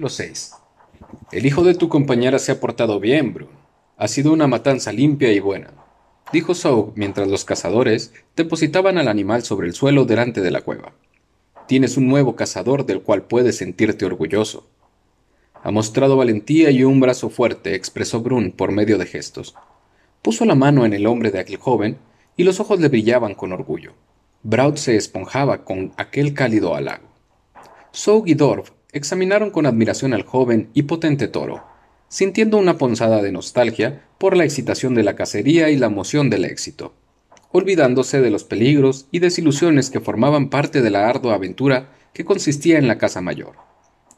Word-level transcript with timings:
Capítulo 0.00 0.16
6 0.16 0.52
El 1.30 1.44
hijo 1.44 1.62
de 1.62 1.74
tu 1.74 1.90
compañera 1.90 2.38
se 2.38 2.52
ha 2.52 2.58
portado 2.58 3.00
bien, 3.00 3.34
Brun. 3.34 3.50
Ha 3.98 4.08
sido 4.08 4.32
una 4.32 4.46
matanza 4.46 4.92
limpia 4.92 5.30
y 5.30 5.40
buena, 5.40 5.74
dijo 6.32 6.54
Soap 6.54 6.96
mientras 6.96 7.28
los 7.28 7.44
cazadores 7.44 8.14
depositaban 8.34 8.96
al 8.96 9.08
animal 9.08 9.42
sobre 9.42 9.66
el 9.68 9.74
suelo 9.74 10.06
delante 10.06 10.40
de 10.40 10.50
la 10.50 10.62
cueva. 10.62 10.94
Tienes 11.66 11.98
un 11.98 12.08
nuevo 12.08 12.34
cazador 12.34 12.86
del 12.86 13.02
cual 13.02 13.24
puedes 13.24 13.58
sentirte 13.58 14.06
orgulloso. 14.06 14.70
Ha 15.62 15.70
mostrado 15.70 16.16
valentía 16.16 16.70
y 16.70 16.82
un 16.82 16.98
brazo 16.98 17.28
fuerte, 17.28 17.74
expresó 17.74 18.22
Brun 18.22 18.52
por 18.52 18.72
medio 18.72 18.96
de 18.96 19.04
gestos. 19.04 19.54
Puso 20.22 20.46
la 20.46 20.54
mano 20.54 20.86
en 20.86 20.94
el 20.94 21.06
hombro 21.06 21.30
de 21.30 21.40
aquel 21.40 21.58
joven 21.58 21.98
y 22.38 22.44
los 22.44 22.58
ojos 22.58 22.80
le 22.80 22.88
brillaban 22.88 23.34
con 23.34 23.52
orgullo. 23.52 23.92
Braut 24.44 24.78
se 24.78 24.96
esponjaba 24.96 25.62
con 25.62 25.92
aquel 25.98 26.32
cálido 26.32 26.74
halago. 26.74 27.10
Soap 27.92 28.28
y 28.28 28.32
Dorf 28.32 28.70
examinaron 28.92 29.50
con 29.50 29.66
admiración 29.66 30.14
al 30.14 30.24
joven 30.24 30.70
y 30.74 30.82
potente 30.82 31.28
toro, 31.28 31.64
sintiendo 32.08 32.56
una 32.56 32.78
ponzada 32.78 33.22
de 33.22 33.32
nostalgia 33.32 34.02
por 34.18 34.36
la 34.36 34.44
excitación 34.44 34.94
de 34.94 35.04
la 35.04 35.16
cacería 35.16 35.70
y 35.70 35.76
la 35.76 35.86
emoción 35.86 36.28
del 36.30 36.44
éxito, 36.44 36.94
olvidándose 37.52 38.20
de 38.20 38.30
los 38.30 38.44
peligros 38.44 39.06
y 39.10 39.20
desilusiones 39.20 39.90
que 39.90 40.00
formaban 40.00 40.50
parte 40.50 40.82
de 40.82 40.90
la 40.90 41.08
ardua 41.08 41.34
aventura 41.34 41.90
que 42.12 42.24
consistía 42.24 42.78
en 42.78 42.88
la 42.88 42.98
caza 42.98 43.20
mayor. 43.20 43.54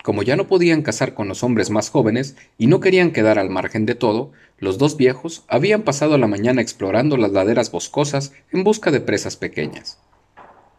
Como 0.02 0.24
ya 0.24 0.34
no 0.34 0.48
podían 0.48 0.82
cazar 0.82 1.14
con 1.14 1.28
los 1.28 1.44
hombres 1.44 1.70
más 1.70 1.88
jóvenes 1.90 2.36
y 2.58 2.66
no 2.66 2.80
querían 2.80 3.12
quedar 3.12 3.38
al 3.38 3.50
margen 3.50 3.86
de 3.86 3.94
todo, 3.94 4.32
los 4.58 4.76
dos 4.76 4.96
viejos 4.96 5.44
habían 5.46 5.82
pasado 5.82 6.18
la 6.18 6.26
mañana 6.26 6.60
explorando 6.60 7.16
las 7.16 7.30
laderas 7.30 7.70
boscosas 7.70 8.32
en 8.50 8.64
busca 8.64 8.90
de 8.90 9.00
presas 9.00 9.36
pequeñas. 9.36 10.00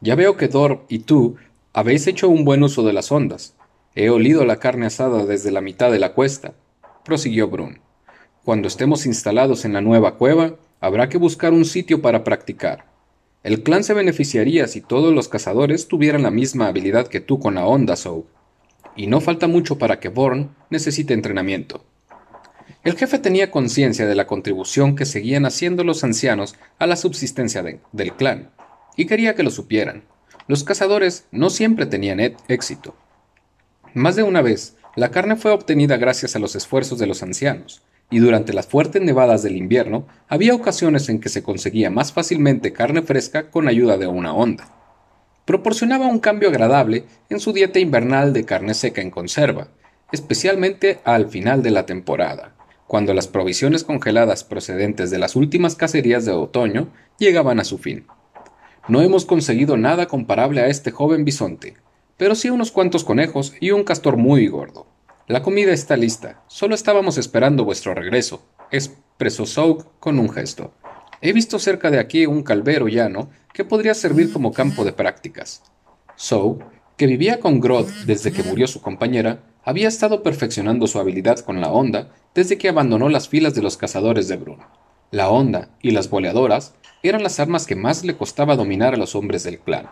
Ya 0.01 0.15
veo 0.15 0.35
que 0.35 0.49
Dor 0.49 0.83
y 0.89 0.99
tú 0.99 1.37
habéis 1.71 2.07
hecho 2.07 2.27
un 2.27 2.43
buen 2.43 2.63
uso 2.63 2.83
de 2.83 2.91
las 2.91 3.11
ondas. 3.13 3.55
He 3.95 4.09
olido 4.09 4.43
la 4.43 4.57
carne 4.57 4.87
asada 4.87 5.25
desde 5.25 5.51
la 5.51 5.61
mitad 5.61 5.91
de 5.91 5.99
la 5.99 6.13
cuesta, 6.13 6.53
prosiguió 7.05 7.47
Brun. 7.47 7.79
Cuando 8.43 8.67
estemos 8.67 9.05
instalados 9.05 9.65
en 9.65 9.73
la 9.73 9.81
nueva 9.81 10.17
cueva, 10.17 10.55
habrá 10.81 11.09
que 11.09 11.19
buscar 11.19 11.53
un 11.53 11.63
sitio 11.63 12.01
para 12.01 12.23
practicar. 12.23 12.85
El 13.43 13.61
clan 13.61 13.83
se 13.83 13.93
beneficiaría 13.93 14.67
si 14.67 14.81
todos 14.81 15.13
los 15.13 15.27
cazadores 15.27 15.87
tuvieran 15.87 16.23
la 16.23 16.31
misma 16.31 16.67
habilidad 16.67 17.07
que 17.07 17.19
tú 17.19 17.39
con 17.39 17.55
la 17.55 17.65
onda, 17.65 17.95
Soap. 17.95 18.25
Y 18.95 19.07
no 19.07 19.21
falta 19.21 19.47
mucho 19.47 19.77
para 19.77 19.99
que 19.99 20.09
Born 20.09 20.55
necesite 20.69 21.13
entrenamiento. 21.13 21.85
El 22.83 22.97
jefe 22.97 23.19
tenía 23.19 23.51
conciencia 23.51 24.07
de 24.07 24.15
la 24.15 24.27
contribución 24.27 24.95
que 24.95 25.05
seguían 25.05 25.45
haciendo 25.45 25.83
los 25.83 26.03
ancianos 26.03 26.55
a 26.79 26.87
la 26.87 26.95
subsistencia 26.95 27.63
del 27.91 28.13
clan, 28.15 28.49
y 28.97 29.05
quería 29.05 29.35
que 29.35 29.43
lo 29.43 29.51
supieran. 29.51 30.03
Los 30.47 30.63
cazadores 30.63 31.27
no 31.31 31.49
siempre 31.49 31.85
tenían 31.85 32.19
éxito. 32.47 32.95
Más 33.93 34.15
de 34.15 34.23
una 34.23 34.41
vez, 34.41 34.75
la 34.95 35.11
carne 35.11 35.35
fue 35.35 35.51
obtenida 35.51 35.97
gracias 35.97 36.35
a 36.35 36.39
los 36.39 36.55
esfuerzos 36.55 36.97
de 36.97 37.05
los 37.05 37.21
ancianos, 37.21 37.83
y 38.09 38.17
durante 38.17 38.51
las 38.51 38.65
fuertes 38.65 39.03
nevadas 39.03 39.43
del 39.43 39.55
invierno 39.55 40.07
había 40.27 40.55
ocasiones 40.55 41.09
en 41.09 41.19
que 41.19 41.29
se 41.29 41.43
conseguía 41.43 41.91
más 41.91 42.11
fácilmente 42.11 42.73
carne 42.73 43.03
fresca 43.03 43.51
con 43.51 43.67
ayuda 43.67 43.97
de 43.97 44.07
una 44.07 44.33
onda. 44.33 44.67
Proporcionaba 45.45 46.07
un 46.07 46.19
cambio 46.19 46.49
agradable 46.49 47.05
en 47.29 47.39
su 47.39 47.53
dieta 47.53 47.77
invernal 47.77 48.33
de 48.33 48.45
carne 48.45 48.73
seca 48.73 49.01
en 49.01 49.11
conserva, 49.11 49.67
especialmente 50.11 50.99
al 51.03 51.27
final 51.29 51.61
de 51.61 51.71
la 51.71 51.85
temporada, 51.85 52.55
cuando 52.87 53.13
las 53.13 53.27
provisiones 53.27 53.83
congeladas 53.83 54.43
procedentes 54.43 55.11
de 55.11 55.19
las 55.19 55.35
últimas 55.35 55.75
cacerías 55.75 56.25
de 56.25 56.31
otoño 56.31 56.87
llegaban 57.19 57.59
a 57.59 57.63
su 57.63 57.77
fin. 57.77 58.07
No 58.87 59.01
hemos 59.01 59.25
conseguido 59.25 59.77
nada 59.77 60.07
comparable 60.07 60.61
a 60.61 60.67
este 60.67 60.89
joven 60.89 61.25
bisonte, 61.25 61.75
pero 62.17 62.35
sí 62.35 62.49
unos 62.49 62.71
cuantos 62.71 63.03
conejos 63.03 63.53
y 63.59 63.71
un 63.71 63.83
castor 63.83 64.17
muy 64.17 64.47
gordo. 64.47 64.87
La 65.27 65.41
comida 65.41 65.71
está 65.71 65.95
lista, 65.95 66.41
solo 66.47 66.75
estábamos 66.75 67.17
esperando 67.17 67.63
vuestro 67.63 67.93
regreso, 67.93 68.43
expresó 68.71 69.45
Soak 69.45 69.85
con 69.99 70.19
un 70.19 70.29
gesto. 70.29 70.73
He 71.21 71.31
visto 71.31 71.59
cerca 71.59 71.89
de 71.89 71.99
aquí 71.99 72.25
un 72.25 72.43
calvero 72.43 72.87
llano 72.87 73.29
que 73.53 73.63
podría 73.63 73.93
servir 73.93 74.33
como 74.33 74.51
campo 74.51 74.83
de 74.83 74.91
prácticas. 74.91 75.63
Soak, 76.15 76.63
que 76.97 77.07
vivía 77.07 77.39
con 77.39 77.59
Grodd 77.59 77.89
desde 78.05 78.31
que 78.31 78.43
murió 78.43 78.67
su 78.67 78.81
compañera, 78.81 79.39
había 79.63 79.87
estado 79.87 80.23
perfeccionando 80.23 80.87
su 80.87 80.99
habilidad 80.99 81.39
con 81.39 81.61
la 81.61 81.69
onda 81.69 82.09
desde 82.35 82.57
que 82.57 82.69
abandonó 82.69 83.09
las 83.09 83.29
filas 83.29 83.55
de 83.55 83.61
los 83.61 83.77
cazadores 83.77 84.27
de 84.27 84.35
Bruno. 84.35 84.67
La 85.11 85.29
onda 85.29 85.69
y 85.81 85.91
las 85.91 86.09
boleadoras 86.09 86.75
eran 87.01 87.23
las 87.23 87.39
armas 87.39 87.65
que 87.65 87.75
más 87.75 88.03
le 88.03 88.17
costaba 88.17 88.55
dominar 88.55 88.93
a 88.93 88.97
los 88.97 89.15
hombres 89.15 89.43
del 89.43 89.59
clan. 89.59 89.89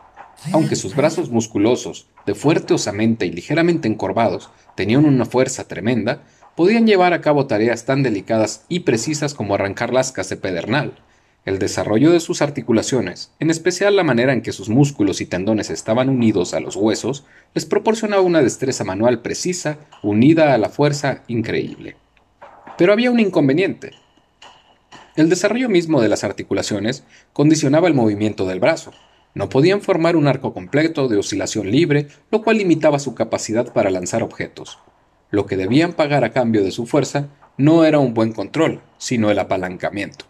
Aunque 0.51 0.75
sus 0.75 0.95
brazos 0.95 1.29
musculosos, 1.29 2.07
de 2.25 2.33
fuerte 2.33 2.73
osamenta 2.73 3.25
y 3.25 3.31
ligeramente 3.31 3.87
encorvados, 3.87 4.49
tenían 4.75 5.05
una 5.05 5.25
fuerza 5.25 5.67
tremenda, 5.67 6.23
podían 6.55 6.87
llevar 6.87 7.13
a 7.13 7.21
cabo 7.21 7.45
tareas 7.45 7.85
tan 7.85 8.01
delicadas 8.01 8.65
y 8.67 8.81
precisas 8.81 9.35
como 9.35 9.53
arrancar 9.53 9.93
lascas 9.93 10.29
de 10.29 10.37
pedernal. 10.37 10.93
El 11.45 11.59
desarrollo 11.59 12.11
de 12.11 12.19
sus 12.19 12.41
articulaciones, 12.41 13.31
en 13.39 13.49
especial 13.51 13.95
la 13.95 14.03
manera 14.03 14.33
en 14.33 14.41
que 14.41 14.51
sus 14.51 14.69
músculos 14.69 15.21
y 15.21 15.27
tendones 15.27 15.69
estaban 15.69 16.09
unidos 16.09 16.53
a 16.53 16.59
los 16.59 16.75
huesos, 16.75 17.23
les 17.53 17.65
proporcionaba 17.65 18.21
una 18.21 18.41
destreza 18.41 18.83
manual 18.83 19.21
precisa, 19.21 19.77
unida 20.01 20.53
a 20.53 20.57
la 20.57 20.69
fuerza 20.69 21.23
increíble. 21.27 21.95
Pero 22.77 22.93
había 22.93 23.11
un 23.11 23.19
inconveniente. 23.19 23.91
El 25.15 25.29
desarrollo 25.29 25.69
mismo 25.69 26.01
de 26.01 26.09
las 26.09 26.23
articulaciones 26.23 27.03
condicionaba 27.33 27.87
el 27.87 27.93
movimiento 27.93 28.47
del 28.47 28.59
brazo, 28.59 28.91
no 29.33 29.49
podían 29.49 29.81
formar 29.81 30.15
un 30.15 30.27
arco 30.27 30.53
completo 30.53 31.07
de 31.07 31.17
oscilación 31.17 31.71
libre, 31.71 32.07
lo 32.31 32.41
cual 32.41 32.57
limitaba 32.57 32.99
su 32.99 33.15
capacidad 33.15 33.71
para 33.71 33.89
lanzar 33.89 34.23
objetos. 34.23 34.79
Lo 35.29 35.45
que 35.45 35.57
debían 35.57 35.93
pagar 35.93 36.23
a 36.23 36.31
cambio 36.31 36.63
de 36.63 36.71
su 36.71 36.85
fuerza 36.85 37.29
no 37.57 37.85
era 37.85 37.99
un 37.99 38.13
buen 38.13 38.33
control, 38.33 38.81
sino 38.97 39.31
el 39.31 39.39
apalancamiento. 39.39 40.25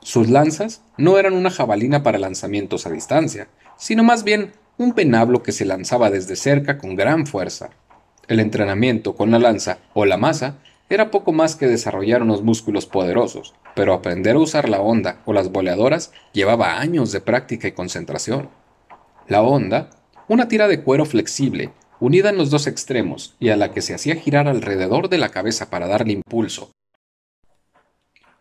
Sus 0.00 0.28
lanzas 0.28 0.82
no 0.96 1.18
eran 1.18 1.34
una 1.34 1.50
jabalina 1.50 2.02
para 2.02 2.18
lanzamientos 2.18 2.86
a 2.86 2.90
distancia, 2.90 3.48
sino 3.76 4.04
más 4.04 4.22
bien 4.22 4.52
un 4.76 4.92
penablo 4.92 5.42
que 5.42 5.52
se 5.52 5.64
lanzaba 5.64 6.10
desde 6.10 6.36
cerca 6.36 6.78
con 6.78 6.94
gran 6.94 7.26
fuerza. 7.26 7.70
El 8.28 8.40
entrenamiento 8.40 9.14
con 9.14 9.30
la 9.30 9.38
lanza 9.38 9.78
o 9.92 10.04
la 10.04 10.16
masa 10.16 10.58
era 10.88 11.10
poco 11.10 11.32
más 11.32 11.56
que 11.56 11.66
desarrollar 11.66 12.22
unos 12.22 12.42
músculos 12.42 12.86
poderosos, 12.86 13.54
pero 13.74 13.94
aprender 13.94 14.36
a 14.36 14.40
usar 14.40 14.68
la 14.68 14.80
onda 14.80 15.22
o 15.24 15.32
las 15.32 15.50
boleadoras 15.50 16.12
llevaba 16.32 16.78
años 16.78 17.10
de 17.10 17.20
práctica 17.20 17.68
y 17.68 17.72
concentración. 17.72 18.50
La 19.26 19.42
onda, 19.42 19.90
una 20.28 20.48
tira 20.48 20.68
de 20.68 20.82
cuero 20.82 21.06
flexible, 21.06 21.72
unida 22.00 22.28
en 22.28 22.36
los 22.36 22.50
dos 22.50 22.66
extremos 22.66 23.34
y 23.40 23.48
a 23.48 23.56
la 23.56 23.72
que 23.72 23.80
se 23.80 23.94
hacía 23.94 24.16
girar 24.16 24.46
alrededor 24.46 25.08
de 25.08 25.18
la 25.18 25.30
cabeza 25.30 25.70
para 25.70 25.86
darle 25.86 26.12
impulso. 26.12 26.70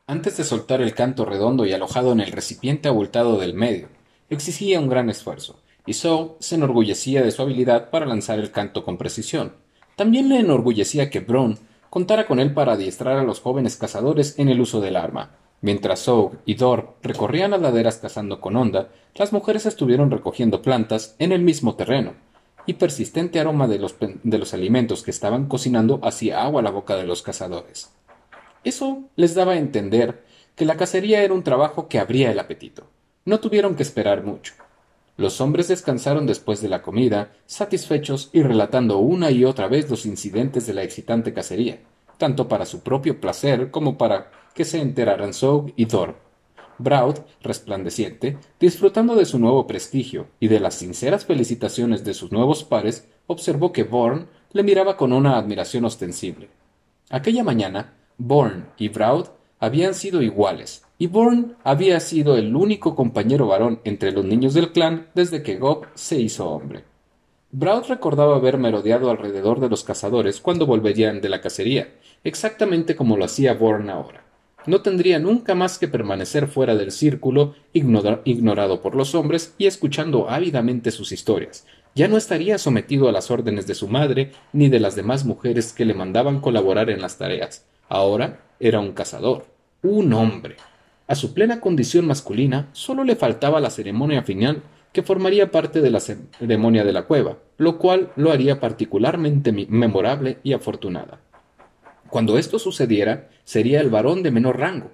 Antes 0.05 0.35
de 0.35 0.43
soltar 0.43 0.81
el 0.81 0.93
canto 0.93 1.23
redondo 1.23 1.65
y 1.65 1.71
alojado 1.71 2.11
en 2.11 2.19
el 2.19 2.33
recipiente 2.33 2.89
abultado 2.89 3.39
del 3.39 3.53
medio, 3.53 3.87
exigía 4.29 4.81
un 4.81 4.89
gran 4.89 5.09
esfuerzo, 5.09 5.61
y 5.85 5.93
So 5.93 6.35
se 6.41 6.55
enorgullecía 6.55 7.21
de 7.23 7.31
su 7.31 7.41
habilidad 7.41 7.89
para 7.89 8.05
lanzar 8.05 8.39
el 8.39 8.51
canto 8.51 8.83
con 8.83 8.97
precisión. 8.97 9.53
También 9.95 10.27
le 10.27 10.39
enorgullecía 10.39 11.09
que 11.09 11.21
Brown 11.21 11.57
contara 11.93 12.25
con 12.25 12.39
él 12.39 12.55
para 12.55 12.73
adiestrar 12.73 13.19
a 13.19 13.23
los 13.23 13.39
jóvenes 13.39 13.75
cazadores 13.75 14.39
en 14.39 14.49
el 14.49 14.59
uso 14.59 14.81
del 14.81 14.95
arma. 14.95 15.35
Mientras 15.61 15.99
Soug 15.99 16.31
y 16.43 16.55
Dor 16.55 16.95
recorrían 17.03 17.51
las 17.51 17.61
laderas 17.61 17.97
cazando 17.97 18.41
con 18.41 18.55
onda, 18.55 18.89
las 19.13 19.31
mujeres 19.31 19.67
estuvieron 19.67 20.09
recogiendo 20.09 20.63
plantas 20.63 21.15
en 21.19 21.31
el 21.31 21.43
mismo 21.43 21.75
terreno, 21.75 22.13
y 22.65 22.73
persistente 22.73 23.39
aroma 23.39 23.67
de 23.67 23.77
los, 23.77 23.95
de 23.99 24.37
los 24.39 24.55
alimentos 24.55 25.03
que 25.03 25.11
estaban 25.11 25.45
cocinando 25.45 25.99
hacía 26.01 26.41
agua 26.41 26.61
a 26.61 26.63
la 26.63 26.71
boca 26.71 26.95
de 26.95 27.05
los 27.05 27.21
cazadores. 27.21 27.91
Eso 28.63 29.03
les 29.15 29.35
daba 29.35 29.51
a 29.51 29.57
entender 29.57 30.23
que 30.55 30.65
la 30.65 30.77
cacería 30.77 31.21
era 31.21 31.35
un 31.35 31.43
trabajo 31.43 31.89
que 31.89 31.99
abría 31.99 32.31
el 32.31 32.39
apetito. 32.39 32.87
No 33.23 33.39
tuvieron 33.39 33.75
que 33.75 33.83
esperar 33.83 34.23
mucho. 34.23 34.55
Los 35.15 35.41
hombres 35.41 35.67
descansaron 35.67 36.25
después 36.25 36.61
de 36.61 36.69
la 36.69 36.81
comida, 36.81 37.33
satisfechos 37.45 38.29
y 38.33 38.41
relatando 38.41 38.97
una 38.97 39.29
y 39.29 39.45
otra 39.45 39.67
vez 39.67 39.89
los 39.89 40.05
incidentes 40.05 40.65
de 40.65 40.73
la 40.73 40.83
excitante 40.83 41.33
cacería, 41.33 41.81
tanto 42.17 42.47
para 42.47 42.65
su 42.65 42.81
propio 42.81 43.21
placer 43.21 43.69
como 43.69 43.97
para 43.97 44.31
que 44.55 44.65
se 44.65 44.81
enteraran 44.81 45.33
Zog 45.33 45.71
y 45.75 45.85
Thor. 45.85 46.15
Braud, 46.79 47.19
resplandeciente, 47.41 48.37
disfrutando 48.59 49.15
de 49.15 49.25
su 49.25 49.37
nuevo 49.37 49.67
prestigio 49.67 50.27
y 50.39 50.47
de 50.47 50.59
las 50.59 50.75
sinceras 50.75 51.25
felicitaciones 51.25 52.03
de 52.03 52.15
sus 52.15 52.31
nuevos 52.31 52.63
pares, 52.63 53.07
observó 53.27 53.71
que 53.71 53.83
Born 53.83 54.27
le 54.51 54.63
miraba 54.63 54.97
con 54.97 55.13
una 55.13 55.37
admiración 55.37 55.85
ostensible. 55.85 56.49
Aquella 57.09 57.43
mañana, 57.43 57.93
Born 58.17 58.69
y 58.77 58.89
Braud 58.89 59.27
habían 59.59 59.93
sido 59.93 60.21
iguales, 60.21 60.83
y 61.03 61.07
Bourne 61.07 61.55
había 61.65 61.99
sido 61.99 62.37
el 62.37 62.55
único 62.55 62.95
compañero 62.95 63.45
varón 63.45 63.81
entre 63.83 64.13
los 64.13 64.23
niños 64.23 64.53
del 64.53 64.71
clan 64.71 65.07
desde 65.13 65.43
que 65.43 65.57
Gob 65.57 65.87
se 65.95 66.17
hizo 66.17 66.49
hombre. 66.49 66.85
Braud 67.51 67.87
recordaba 67.89 68.37
haber 68.37 68.57
merodeado 68.57 69.11
alrededor 69.11 69.59
de 69.59 69.67
los 69.67 69.83
cazadores 69.83 70.39
cuando 70.39 70.65
volverían 70.65 71.19
de 71.19 71.27
la 71.27 71.41
cacería, 71.41 71.93
exactamente 72.23 72.95
como 72.95 73.17
lo 73.17 73.25
hacía 73.25 73.53
Bourne 73.53 73.91
ahora. 73.91 74.23
No 74.65 74.81
tendría 74.81 75.19
nunca 75.19 75.55
más 75.55 75.77
que 75.77 75.89
permanecer 75.89 76.47
fuera 76.47 76.73
del 76.73 76.93
círculo 76.93 77.55
ignorado 77.73 78.81
por 78.81 78.95
los 78.95 79.13
hombres 79.13 79.55
y 79.57 79.65
escuchando 79.65 80.29
ávidamente 80.29 80.89
sus 80.89 81.11
historias, 81.11 81.65
Ya 81.95 82.07
no 82.07 82.15
estaría 82.15 82.57
sometido 82.57 83.09
a 83.09 83.11
las 83.11 83.29
órdenes 83.29 83.67
de 83.67 83.75
su 83.75 83.89
madre 83.89 84.31
ni 84.53 84.69
de 84.69 84.79
las 84.79 84.95
demás 84.95 85.25
mujeres 85.25 85.73
que 85.73 85.83
le 85.83 85.95
mandaban 85.95 86.39
colaborar 86.39 86.89
en 86.89 87.01
las 87.01 87.17
tareas. 87.17 87.65
Ahora 87.89 88.39
era 88.61 88.79
un 88.79 88.93
cazador, 88.93 89.47
un 89.81 90.13
hombre. 90.13 90.55
A 91.07 91.15
su 91.15 91.33
plena 91.33 91.59
condición 91.59 92.07
masculina 92.07 92.69
solo 92.71 93.03
le 93.03 93.15
faltaba 93.15 93.59
la 93.59 93.69
ceremonia 93.69 94.23
final 94.23 94.63
que 94.93 95.03
formaría 95.03 95.51
parte 95.51 95.81
de 95.81 95.89
la 95.89 95.99
ceremonia 95.99 96.83
de 96.83 96.93
la 96.93 97.03
cueva, 97.03 97.37
lo 97.57 97.77
cual 97.77 98.11
lo 98.15 98.31
haría 98.31 98.59
particularmente 98.59 99.51
memorable 99.51 100.37
y 100.43 100.53
afortunada. 100.53 101.19
Cuando 102.09 102.37
esto 102.37 102.59
sucediera, 102.59 103.29
sería 103.43 103.81
el 103.81 103.89
varón 103.89 104.23
de 104.23 104.31
menor 104.31 104.59
rango, 104.59 104.91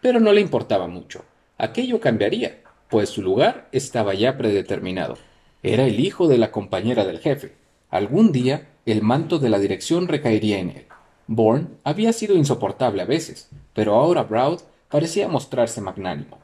pero 0.00 0.20
no 0.20 0.32
le 0.32 0.40
importaba 0.40 0.86
mucho. 0.86 1.24
Aquello 1.58 2.00
cambiaría, 2.00 2.60
pues 2.88 3.10
su 3.10 3.22
lugar 3.22 3.68
estaba 3.72 4.14
ya 4.14 4.38
predeterminado. 4.38 5.18
Era 5.62 5.84
el 5.84 6.00
hijo 6.00 6.28
de 6.28 6.38
la 6.38 6.52
compañera 6.52 7.04
del 7.04 7.18
jefe. 7.18 7.54
Algún 7.90 8.32
día 8.32 8.68
el 8.86 9.02
manto 9.02 9.38
de 9.38 9.50
la 9.50 9.58
dirección 9.58 10.08
recaería 10.08 10.58
en 10.58 10.70
él. 10.70 10.86
Bourne 11.26 11.68
había 11.84 12.12
sido 12.12 12.36
insoportable 12.36 13.02
a 13.02 13.04
veces, 13.04 13.50
pero 13.74 13.94
ahora 13.94 14.22
Broud 14.22 14.60
parecía 14.90 15.28
mostrarse 15.28 15.80
magnánimo. 15.80 16.38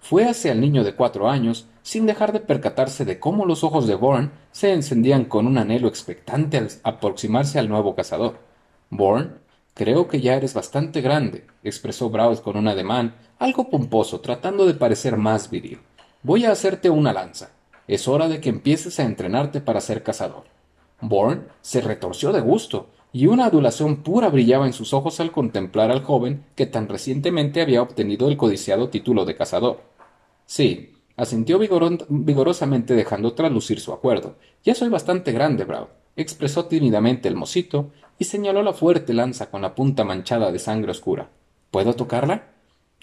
Fue 0.00 0.24
hacia 0.24 0.52
el 0.52 0.60
niño 0.60 0.84
de 0.84 0.94
cuatro 0.94 1.28
años, 1.28 1.66
sin 1.82 2.06
dejar 2.06 2.32
de 2.32 2.40
percatarse 2.40 3.04
de 3.04 3.18
cómo 3.18 3.44
los 3.44 3.64
ojos 3.64 3.86
de 3.86 3.94
Bourne 3.94 4.30
se 4.52 4.72
encendían 4.72 5.24
con 5.24 5.46
un 5.46 5.58
anhelo 5.58 5.88
expectante 5.88 6.56
al 6.56 6.68
aproximarse 6.84 7.58
al 7.58 7.68
nuevo 7.68 7.94
cazador. 7.94 8.38
Bourne, 8.90 9.32
creo 9.74 10.08
que 10.08 10.20
ya 10.20 10.34
eres 10.34 10.54
bastante 10.54 11.00
grande, 11.00 11.46
expresó 11.62 12.08
Broud 12.08 12.38
con 12.38 12.56
un 12.56 12.68
ademán 12.68 13.14
algo 13.38 13.68
pomposo, 13.68 14.20
tratando 14.20 14.66
de 14.66 14.74
parecer 14.74 15.16
más 15.16 15.50
viril. 15.50 15.80
Voy 16.22 16.44
a 16.44 16.52
hacerte 16.52 16.90
una 16.90 17.12
lanza. 17.12 17.50
Es 17.86 18.08
hora 18.08 18.28
de 18.28 18.40
que 18.40 18.48
empieces 18.48 18.98
a 18.98 19.04
entrenarte 19.04 19.60
para 19.60 19.80
ser 19.80 20.02
cazador. 20.02 20.44
Bourne 21.00 21.42
se 21.62 21.80
retorció 21.80 22.32
de 22.32 22.40
gusto, 22.40 22.88
y 23.12 23.26
una 23.26 23.46
adulación 23.46 24.02
pura 24.02 24.28
brillaba 24.28 24.66
en 24.66 24.72
sus 24.72 24.92
ojos 24.92 25.18
al 25.20 25.32
contemplar 25.32 25.90
al 25.90 26.02
joven 26.02 26.44
que 26.54 26.66
tan 26.66 26.88
recientemente 26.88 27.62
había 27.62 27.82
obtenido 27.82 28.28
el 28.28 28.36
codiciado 28.36 28.88
título 28.88 29.24
de 29.24 29.36
cazador. 29.36 29.80
Sí, 30.46 30.92
asintió 31.16 31.58
vigorosamente 31.58 32.94
dejando 32.94 33.32
traslucir 33.32 33.80
su 33.80 33.92
acuerdo. 33.92 34.36
Ya 34.64 34.74
soy 34.74 34.88
bastante 34.88 35.32
grande, 35.32 35.64
Brown, 35.64 35.88
expresó 36.16 36.66
tímidamente 36.66 37.28
el 37.28 37.36
mocito 37.36 37.90
y 38.18 38.24
señaló 38.24 38.62
la 38.62 38.72
fuerte 38.72 39.14
lanza 39.14 39.50
con 39.50 39.62
la 39.62 39.74
punta 39.74 40.04
manchada 40.04 40.52
de 40.52 40.58
sangre 40.58 40.90
oscura. 40.90 41.30
¿Puedo 41.70 41.94
tocarla? 41.94 42.48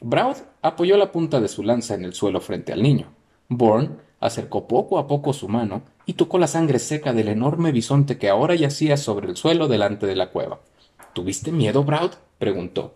Brown 0.02 0.36
apoyó 0.62 0.98
la 0.98 1.12
punta 1.12 1.40
de 1.40 1.48
su 1.48 1.64
lanza 1.64 1.96
en 1.96 2.06
el 2.06 2.14
suelo 2.14 2.42
frente 2.42 2.74
al 2.74 2.84
niño. 2.84 3.08
Bourne 3.48 3.92
acercó 4.26 4.68
poco 4.68 4.98
a 4.98 5.08
poco 5.08 5.34
su 5.34 5.48
mano 5.48 5.84
y 6.06 6.14
tocó 6.14 6.38
la 6.38 6.48
sangre 6.48 6.80
seca 6.80 7.14
del 7.14 7.28
enorme 7.28 7.72
bisonte 7.72 8.18
que 8.18 8.30
ahora 8.30 8.56
yacía 8.56 8.98
sobre 8.98 9.30
el 9.30 9.38
suelo 9.38 9.68
delante 9.68 10.06
de 10.06 10.16
la 10.16 10.32
cueva. 10.32 10.60
¿Tuviste 11.14 11.52
miedo, 11.52 11.84
Braud? 11.84 12.12
preguntó. 12.38 12.96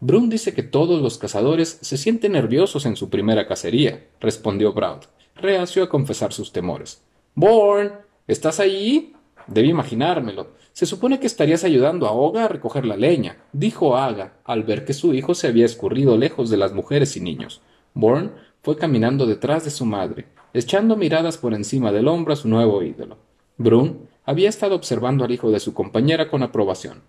Brun 0.00 0.28
dice 0.28 0.52
que 0.52 0.64
todos 0.64 1.00
los 1.00 1.18
cazadores 1.18 1.78
se 1.80 1.96
sienten 1.96 2.32
nerviosos 2.32 2.86
en 2.86 2.96
su 2.96 3.08
primera 3.08 3.46
cacería, 3.46 4.08
respondió 4.20 4.72
Braud, 4.72 5.02
reacio 5.36 5.84
a 5.84 5.88
confesar 5.88 6.32
sus 6.32 6.50
temores. 6.50 7.02
Born, 7.34 7.92
¿estás 8.26 8.58
allí? 8.58 9.14
Debí 9.46 9.68
imaginármelo. 9.68 10.48
Se 10.72 10.86
supone 10.86 11.20
que 11.20 11.26
estarías 11.26 11.64
ayudando 11.64 12.06
a 12.06 12.12
Oga 12.12 12.46
a 12.46 12.48
recoger 12.48 12.86
la 12.86 12.96
leña, 12.96 13.36
dijo 13.52 13.96
Aga, 13.96 14.38
al 14.44 14.64
ver 14.64 14.84
que 14.84 14.94
su 14.94 15.14
hijo 15.14 15.34
se 15.34 15.46
había 15.46 15.66
escurrido 15.66 16.16
lejos 16.16 16.50
de 16.50 16.56
las 16.56 16.72
mujeres 16.72 17.16
y 17.16 17.20
niños. 17.20 17.60
Born 17.94 18.32
fue 18.62 18.76
caminando 18.76 19.26
detrás 19.26 19.64
de 19.64 19.70
su 19.70 19.84
madre, 19.84 20.26
echando 20.54 20.96
miradas 20.96 21.38
por 21.38 21.54
encima 21.54 21.92
del 21.92 22.08
hombro 22.08 22.32
a 22.32 22.36
su 22.36 22.48
nuevo 22.48 22.82
ídolo. 22.82 23.18
Brun 23.56 24.08
había 24.24 24.48
estado 24.48 24.74
observando 24.74 25.24
al 25.24 25.30
hijo 25.30 25.50
de 25.50 25.60
su 25.60 25.74
compañera 25.74 26.28
con 26.28 26.42
aprobación. 26.42 27.02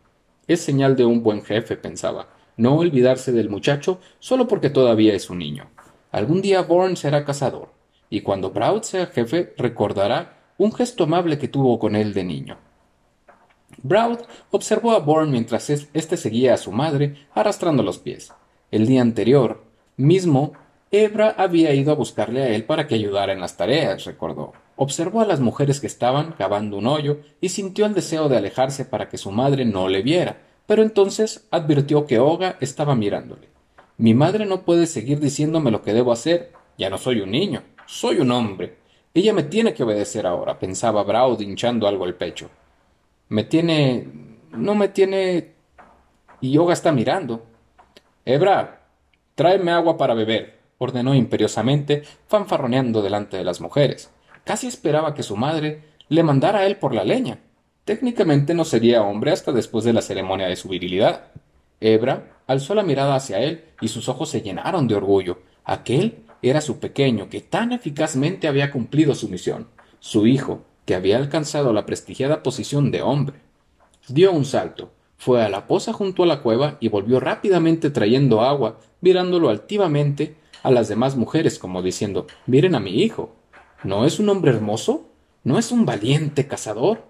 Es 0.47 0.61
señal 0.61 0.95
de 0.95 1.05
un 1.05 1.23
buen 1.23 1.43
jefe, 1.43 1.77
pensaba, 1.77 2.27
no 2.57 2.75
olvidarse 2.75 3.31
del 3.31 3.49
muchacho 3.49 3.99
solo 4.19 4.47
porque 4.47 4.69
todavía 4.69 5.13
es 5.13 5.29
un 5.29 5.39
niño. 5.39 5.67
Algún 6.11 6.41
día 6.41 6.61
Bourne 6.61 6.95
será 6.95 7.25
cazador, 7.25 7.69
y 8.09 8.21
cuando 8.21 8.51
Brown 8.51 8.83
sea 8.83 9.07
jefe 9.07 9.53
recordará 9.57 10.37
un 10.57 10.71
gesto 10.71 11.05
amable 11.05 11.39
que 11.39 11.47
tuvo 11.47 11.79
con 11.79 11.95
él 11.95 12.13
de 12.13 12.23
niño. 12.23 12.57
Brown 13.81 14.19
observó 14.51 14.91
a 14.91 14.99
Bourne 14.99 15.31
mientras 15.31 15.69
éste 15.69 16.17
seguía 16.17 16.53
a 16.53 16.57
su 16.57 16.71
madre 16.71 17.27
arrastrando 17.33 17.81
los 17.81 17.97
pies. 17.97 18.31
El 18.69 18.85
día 18.85 19.01
anterior, 19.01 19.63
mismo, 19.97 20.53
Hebra 20.95 21.33
había 21.39 21.73
ido 21.73 21.91
a 21.91 21.95
buscarle 21.95 22.43
a 22.43 22.49
él 22.49 22.65
para 22.65 22.85
que 22.85 22.93
ayudara 22.93 23.33
en 23.33 23.39
las 23.39 23.57
tareas, 23.57 24.05
recordó. 24.05 24.53
Observó 24.75 25.21
a 25.21 25.25
las 25.25 25.39
mujeres 25.39 25.79
que 25.79 25.87
estaban 25.87 26.33
cavando 26.33 26.77
un 26.77 26.85
hoyo 26.85 27.17
y 27.41 27.49
sintió 27.49 27.87
el 27.87 27.95
deseo 27.95 28.29
de 28.29 28.37
alejarse 28.37 28.85
para 28.85 29.09
que 29.09 29.17
su 29.17 29.31
madre 29.31 29.65
no 29.65 29.87
le 29.89 30.03
viera, 30.03 30.37
pero 30.67 30.83
entonces 30.83 31.47
advirtió 31.49 32.05
que 32.05 32.19
Oga 32.19 32.57
estaba 32.61 32.93
mirándole. 32.93 33.49
Mi 33.97 34.13
madre 34.13 34.45
no 34.45 34.61
puede 34.61 34.85
seguir 34.85 35.19
diciéndome 35.19 35.71
lo 35.71 35.81
que 35.81 35.93
debo 35.93 36.11
hacer. 36.11 36.51
Ya 36.77 36.91
no 36.91 36.99
soy 36.99 37.21
un 37.21 37.31
niño, 37.31 37.63
soy 37.87 38.19
un 38.19 38.29
hombre. 38.29 38.77
Ella 39.15 39.33
me 39.33 39.41
tiene 39.41 39.73
que 39.73 39.81
obedecer 39.81 40.27
ahora, 40.27 40.59
pensaba 40.59 41.01
Braud 41.01 41.41
hinchando 41.41 41.87
algo 41.87 42.05
el 42.05 42.13
pecho. 42.13 42.51
Me 43.29 43.43
tiene. 43.43 44.07
no 44.51 44.75
me 44.75 44.89
tiene. 44.89 45.55
y 46.39 46.55
Oga 46.55 46.73
está 46.73 46.91
mirando. 46.91 47.43
Hebra, 48.25 48.83
tráeme 49.33 49.71
agua 49.71 49.97
para 49.97 50.13
beber 50.13 50.61
ordenó 50.83 51.15
imperiosamente, 51.15 52.03
fanfarroneando 52.27 53.01
delante 53.01 53.37
de 53.37 53.43
las 53.43 53.61
mujeres. 53.61 54.11
Casi 54.43 54.67
esperaba 54.67 55.13
que 55.13 55.23
su 55.23 55.35
madre 55.35 55.83
le 56.09 56.23
mandara 56.23 56.59
a 56.59 56.65
él 56.65 56.77
por 56.77 56.93
la 56.93 57.03
leña. 57.03 57.39
Técnicamente 57.85 58.53
no 58.53 58.65
sería 58.65 59.03
hombre 59.03 59.31
hasta 59.31 59.51
después 59.51 59.85
de 59.85 59.93
la 59.93 60.01
ceremonia 60.01 60.47
de 60.47 60.55
su 60.55 60.69
virilidad. 60.69 61.31
Hebra 61.79 62.37
alzó 62.47 62.75
la 62.75 62.83
mirada 62.83 63.15
hacia 63.15 63.39
él 63.39 63.65
y 63.81 63.87
sus 63.87 64.07
ojos 64.09 64.29
se 64.29 64.41
llenaron 64.41 64.87
de 64.87 64.95
orgullo. 64.95 65.39
Aquel 65.65 66.23
era 66.41 66.61
su 66.61 66.79
pequeño 66.79 67.29
que 67.29 67.41
tan 67.41 67.71
eficazmente 67.71 68.47
había 68.47 68.71
cumplido 68.71 69.15
su 69.15 69.29
misión, 69.29 69.67
su 69.99 70.27
hijo, 70.27 70.63
que 70.85 70.95
había 70.95 71.17
alcanzado 71.17 71.71
la 71.73 71.85
prestigiada 71.85 72.43
posición 72.43 72.91
de 72.91 73.01
hombre. 73.01 73.37
Dio 74.07 74.33
un 74.33 74.43
salto, 74.43 74.91
fue 75.17 75.41
a 75.41 75.47
la 75.47 75.67
poza 75.67 75.93
junto 75.93 76.23
a 76.23 76.25
la 76.25 76.41
cueva 76.41 76.77
y 76.81 76.89
volvió 76.89 77.21
rápidamente 77.21 77.89
trayendo 77.89 78.41
agua, 78.41 78.79
mirándolo 78.99 79.49
altivamente 79.49 80.35
a 80.63 80.71
las 80.71 80.87
demás 80.87 81.15
mujeres 81.15 81.59
como 81.59 81.83
diciendo 81.83 82.25
Miren 82.47 82.73
a 82.73 82.79
mi 82.79 83.03
hijo. 83.03 83.35
¿No 83.83 84.05
es 84.05 84.19
un 84.19 84.29
hombre 84.29 84.51
hermoso? 84.51 85.09
¿No 85.43 85.59
es 85.59 85.71
un 85.71 85.85
valiente 85.85 86.47
cazador? 86.47 87.03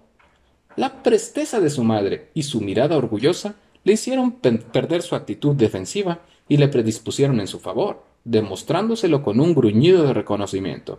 La 0.76 1.02
presteza 1.02 1.60
de 1.60 1.70
su 1.70 1.84
madre 1.84 2.30
y 2.34 2.42
su 2.42 2.60
mirada 2.60 2.96
orgullosa 2.96 3.54
le 3.84 3.92
hicieron 3.92 4.32
perder 4.32 5.02
su 5.02 5.14
actitud 5.14 5.54
defensiva 5.54 6.20
y 6.48 6.56
le 6.56 6.68
predispusieron 6.68 7.38
en 7.38 7.46
su 7.46 7.60
favor, 7.60 8.02
demostrándoselo 8.24 9.22
con 9.22 9.38
un 9.38 9.54
gruñido 9.54 10.04
de 10.04 10.12
reconocimiento. 10.12 10.98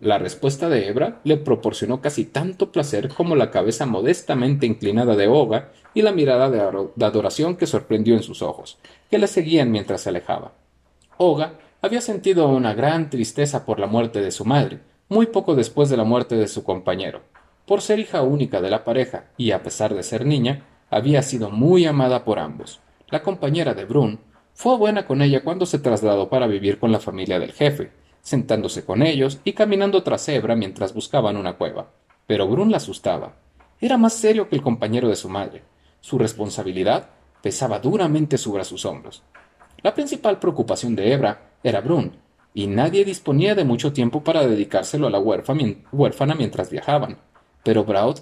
La 0.00 0.18
respuesta 0.18 0.68
de 0.68 0.88
Hebra 0.88 1.20
le 1.22 1.36
proporcionó 1.36 2.00
casi 2.00 2.24
tanto 2.24 2.72
placer 2.72 3.08
como 3.08 3.36
la 3.36 3.52
cabeza 3.52 3.86
modestamente 3.86 4.66
inclinada 4.66 5.14
de 5.14 5.28
Oga 5.28 5.70
y 5.94 6.02
la 6.02 6.10
mirada 6.10 6.50
de, 6.50 7.04
adoración 7.06 7.56
que 7.56 7.68
sorprendió 7.68 8.16
en 8.16 8.24
sus 8.24 8.42
ojos, 8.42 8.78
que 9.08 9.18
la 9.18 9.28
seguían 9.28 9.70
mientras 9.70 10.00
se 10.00 10.08
alejaba. 10.08 10.52
Oga 11.16 11.60
había 11.84 12.00
sentido 12.00 12.48
una 12.48 12.72
gran 12.72 13.10
tristeza 13.10 13.66
por 13.66 13.78
la 13.78 13.86
muerte 13.86 14.22
de 14.22 14.30
su 14.30 14.46
madre, 14.46 14.80
muy 15.10 15.26
poco 15.26 15.54
después 15.54 15.90
de 15.90 15.98
la 15.98 16.04
muerte 16.04 16.34
de 16.34 16.48
su 16.48 16.64
compañero. 16.64 17.20
Por 17.66 17.82
ser 17.82 17.98
hija 17.98 18.22
única 18.22 18.62
de 18.62 18.70
la 18.70 18.84
pareja 18.84 19.26
y 19.36 19.50
a 19.50 19.62
pesar 19.62 19.92
de 19.92 20.02
ser 20.02 20.24
niña, 20.24 20.64
había 20.88 21.20
sido 21.20 21.50
muy 21.50 21.84
amada 21.84 22.24
por 22.24 22.38
ambos. 22.38 22.80
La 23.10 23.22
compañera 23.22 23.74
de 23.74 23.84
Brun 23.84 24.18
fue 24.54 24.78
buena 24.78 25.06
con 25.06 25.20
ella 25.20 25.44
cuando 25.44 25.66
se 25.66 25.78
trasladó 25.78 26.30
para 26.30 26.46
vivir 26.46 26.78
con 26.78 26.90
la 26.90 27.00
familia 27.00 27.38
del 27.38 27.52
jefe, 27.52 27.90
sentándose 28.22 28.86
con 28.86 29.02
ellos 29.02 29.40
y 29.44 29.52
caminando 29.52 30.02
tras 30.02 30.26
Hebra 30.26 30.56
mientras 30.56 30.94
buscaban 30.94 31.36
una 31.36 31.58
cueva. 31.58 31.90
Pero 32.26 32.48
Brun 32.48 32.70
la 32.70 32.78
asustaba. 32.78 33.34
Era 33.78 33.98
más 33.98 34.14
serio 34.14 34.48
que 34.48 34.56
el 34.56 34.62
compañero 34.62 35.10
de 35.10 35.16
su 35.16 35.28
madre. 35.28 35.62
Su 36.00 36.16
responsabilidad 36.16 37.10
pesaba 37.42 37.78
duramente 37.78 38.38
sobre 38.38 38.64
sus 38.64 38.86
hombros. 38.86 39.22
La 39.82 39.94
principal 39.94 40.38
preocupación 40.38 40.96
de 40.96 41.12
Hebra 41.12 41.50
era 41.64 41.80
Brun, 41.80 42.12
y 42.54 42.68
nadie 42.68 43.04
disponía 43.04 43.56
de 43.56 43.64
mucho 43.64 43.92
tiempo 43.92 44.22
para 44.22 44.46
dedicárselo 44.46 45.08
a 45.08 45.10
la 45.10 45.18
huérfana 45.18 46.34
mientras 46.36 46.70
viajaban. 46.70 47.18
Pero 47.64 47.84
Braud 47.84 48.18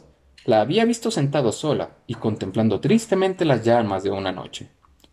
la 0.47 0.63
había 0.63 0.85
visto 0.87 1.11
sentado 1.11 1.53
sola 1.53 1.99
y 2.07 2.15
contemplando 2.15 2.81
tristemente 2.81 3.45
las 3.45 3.65
llamas 3.65 4.03
de 4.03 4.11
una 4.11 4.33
noche. 4.33 4.71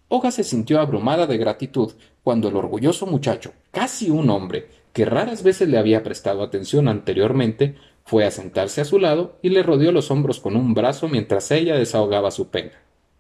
Oga 0.08 0.32
se 0.32 0.44
sintió 0.44 0.80
abrumada 0.80 1.28
de 1.28 1.38
gratitud 1.38 1.92
cuando 2.24 2.48
el 2.48 2.56
orgulloso 2.56 3.06
muchacho, 3.06 3.54
casi 3.72 4.10
un 4.10 4.30
hombre, 4.30 4.70
que 4.94 5.06
raras 5.06 5.44
veces 5.44 5.68
le 5.68 5.78
había 5.78 6.04
prestado 6.04 6.42
atención 6.42 6.88
anteriormente, 6.88 7.76
fue 8.06 8.26
a 8.26 8.32
sentarse 8.32 8.82
a 8.82 8.86
su 8.86 8.98
lado 8.98 9.38
y 9.44 9.50
le 9.50 9.62
rodeó 9.62 9.92
los 9.92 10.10
hombros 10.10 10.40
con 10.40 10.56
un 10.56 10.74
brazo 10.74 11.08
mientras 11.08 11.52
ella 11.52 11.76
desahogaba 11.76 12.32
su 12.32 12.50
pena. 12.50 12.72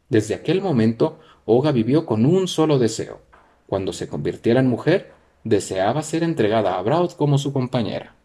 Desde 0.09 0.33
aquel 0.33 0.61
momento, 0.61 1.19
Oga 1.45 1.71
vivió 1.71 2.07
con 2.07 2.25
un 2.25 2.47
solo 2.47 2.79
deseo, 2.79 3.21
cuando 3.69 3.93
se 3.93 4.07
convirtiera 4.07 4.59
en 4.59 4.67
mujer, 4.67 5.11
deseaba 5.43 6.01
ser 6.01 6.23
entregada 6.23 6.77
a 6.77 6.81
Braud 6.81 7.11
como 7.11 7.37
su 7.37 7.53
compañera. 7.53 8.15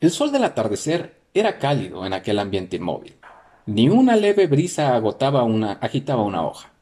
El 0.00 0.10
sol 0.10 0.32
del 0.32 0.44
atardecer 0.44 1.20
era 1.34 1.58
cálido 1.58 2.06
en 2.06 2.14
aquel 2.14 2.38
ambiente 2.38 2.76
inmóvil. 2.76 3.14
Ni 3.66 3.88
una 3.88 4.16
leve 4.16 4.46
brisa 4.46 4.96
agotaba 4.96 5.42
una, 5.44 5.72
agitaba 5.72 6.22
una 6.22 6.46
hoja. 6.46 6.72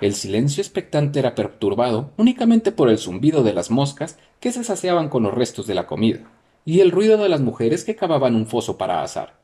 El 0.00 0.14
silencio 0.14 0.60
expectante 0.60 1.18
era 1.18 1.34
perturbado 1.34 2.10
únicamente 2.16 2.72
por 2.72 2.88
el 2.88 2.98
zumbido 2.98 3.42
de 3.42 3.52
las 3.52 3.70
moscas 3.70 4.18
que 4.40 4.52
se 4.52 4.64
saciaban 4.64 5.08
con 5.08 5.22
los 5.22 5.34
restos 5.34 5.66
de 5.66 5.74
la 5.74 5.86
comida, 5.86 6.20
y 6.64 6.80
el 6.80 6.90
ruido 6.90 7.18
de 7.18 7.28
las 7.28 7.40
mujeres 7.40 7.84
que 7.84 7.96
cavaban 7.96 8.34
un 8.34 8.46
foso 8.46 8.76
para 8.76 9.02
asar. 9.02 9.34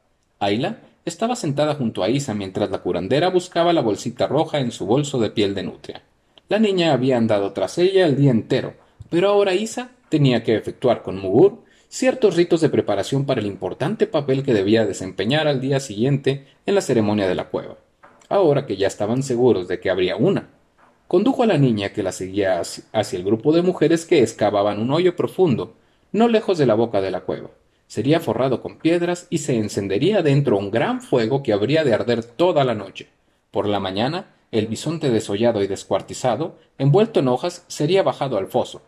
Ayla 0.41 0.79
estaba 1.05 1.37
sentada 1.37 1.75
junto 1.75 2.03
a 2.03 2.09
Isa 2.09 2.35
mientras 2.35 2.71
la 2.71 2.79
curandera 2.79 3.31
buscaba 3.31 3.73
la 3.73 3.83
bolsita 3.83 4.27
roja 4.27 4.59
en 4.59 4.71
su 4.73 4.87
bolso 4.87 5.19
de 5.19 5.31
piel 5.31 5.55
de 5.55 5.63
nutria. 5.63 6.03
La 6.49 6.59
niña 6.59 6.93
había 6.93 7.17
andado 7.17 7.53
tras 7.53 7.79
ella 7.79 8.07
el 8.07 8.17
día 8.17 8.31
entero, 8.31 8.75
pero 9.11 9.29
ahora 9.29 9.55
Isa 9.55 9.91
tenía 10.09 10.43
que 10.43 10.55
efectuar 10.57 11.03
con 11.03 11.19
Mugur 11.19 11.65
ciertos 11.89 12.37
ritos 12.37 12.61
de 12.61 12.69
preparación 12.69 13.25
para 13.25 13.41
el 13.41 13.47
importante 13.47 14.07
papel 14.07 14.43
que 14.43 14.55
debía 14.55 14.87
desempeñar 14.87 15.47
al 15.47 15.61
día 15.61 15.81
siguiente 15.81 16.47
en 16.67 16.75
la 16.75 16.81
ceremonia 16.81 17.29
de 17.29 17.35
la 17.35 17.49
cueva 17.49 17.77
ahora 18.29 18.67
que 18.67 18.77
ya 18.77 18.87
estaban 18.87 19.23
seguros 19.23 19.69
de 19.69 19.81
que 19.81 19.91
habría 19.91 20.17
una. 20.17 20.49
Condujo 21.09 21.43
a 21.43 21.47
la 21.47 21.59
niña 21.59 21.91
que 21.91 22.03
la 22.03 22.13
seguía 22.13 22.61
hacia 22.61 23.17
el 23.17 23.25
grupo 23.25 23.53
de 23.53 23.63
mujeres 23.63 24.07
que 24.07 24.23
excavaban 24.23 24.81
un 24.81 24.91
hoyo 24.91 25.17
profundo, 25.17 25.75
no 26.13 26.29
lejos 26.29 26.59
de 26.59 26.67
la 26.67 26.75
boca 26.75 27.01
de 27.01 27.11
la 27.11 27.21
cueva. 27.21 27.51
Sería 27.87 28.21
forrado 28.21 28.63
con 28.63 28.79
piedras 28.79 29.27
y 29.31 29.39
se 29.39 29.57
encendería 29.57 30.23
dentro 30.23 30.59
un 30.59 30.71
gran 30.71 31.03
fuego 31.03 31.43
que 31.43 31.53
habría 31.53 31.85
de 31.85 31.95
arder 31.95 32.25
toda 32.25 32.65
la 32.65 32.75
noche. 32.75 33.09
Por 33.51 33.69
la 33.69 33.79
mañana, 33.79 34.34
el 34.51 34.67
bisonte 34.67 35.11
desollado 35.11 35.63
y 35.63 35.67
descuartizado, 35.67 36.57
envuelto 36.79 37.21
en 37.21 37.29
hojas, 37.29 37.65
sería 37.69 38.03
bajado 38.03 38.39
al 38.39 38.47
foso. 38.47 38.83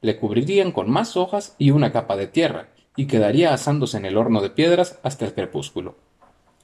Le 0.00 0.16
cubrirían 0.16 0.72
con 0.72 0.90
más 0.90 1.16
hojas 1.16 1.54
y 1.58 1.72
una 1.72 1.92
capa 1.92 2.16
de 2.16 2.26
tierra, 2.26 2.68
y 2.96 3.06
quedaría 3.06 3.52
asándose 3.52 3.96
en 3.96 4.04
el 4.04 4.16
horno 4.16 4.40
de 4.40 4.50
piedras 4.50 4.98
hasta 5.02 5.24
el 5.24 5.34
crepúsculo. 5.34 5.96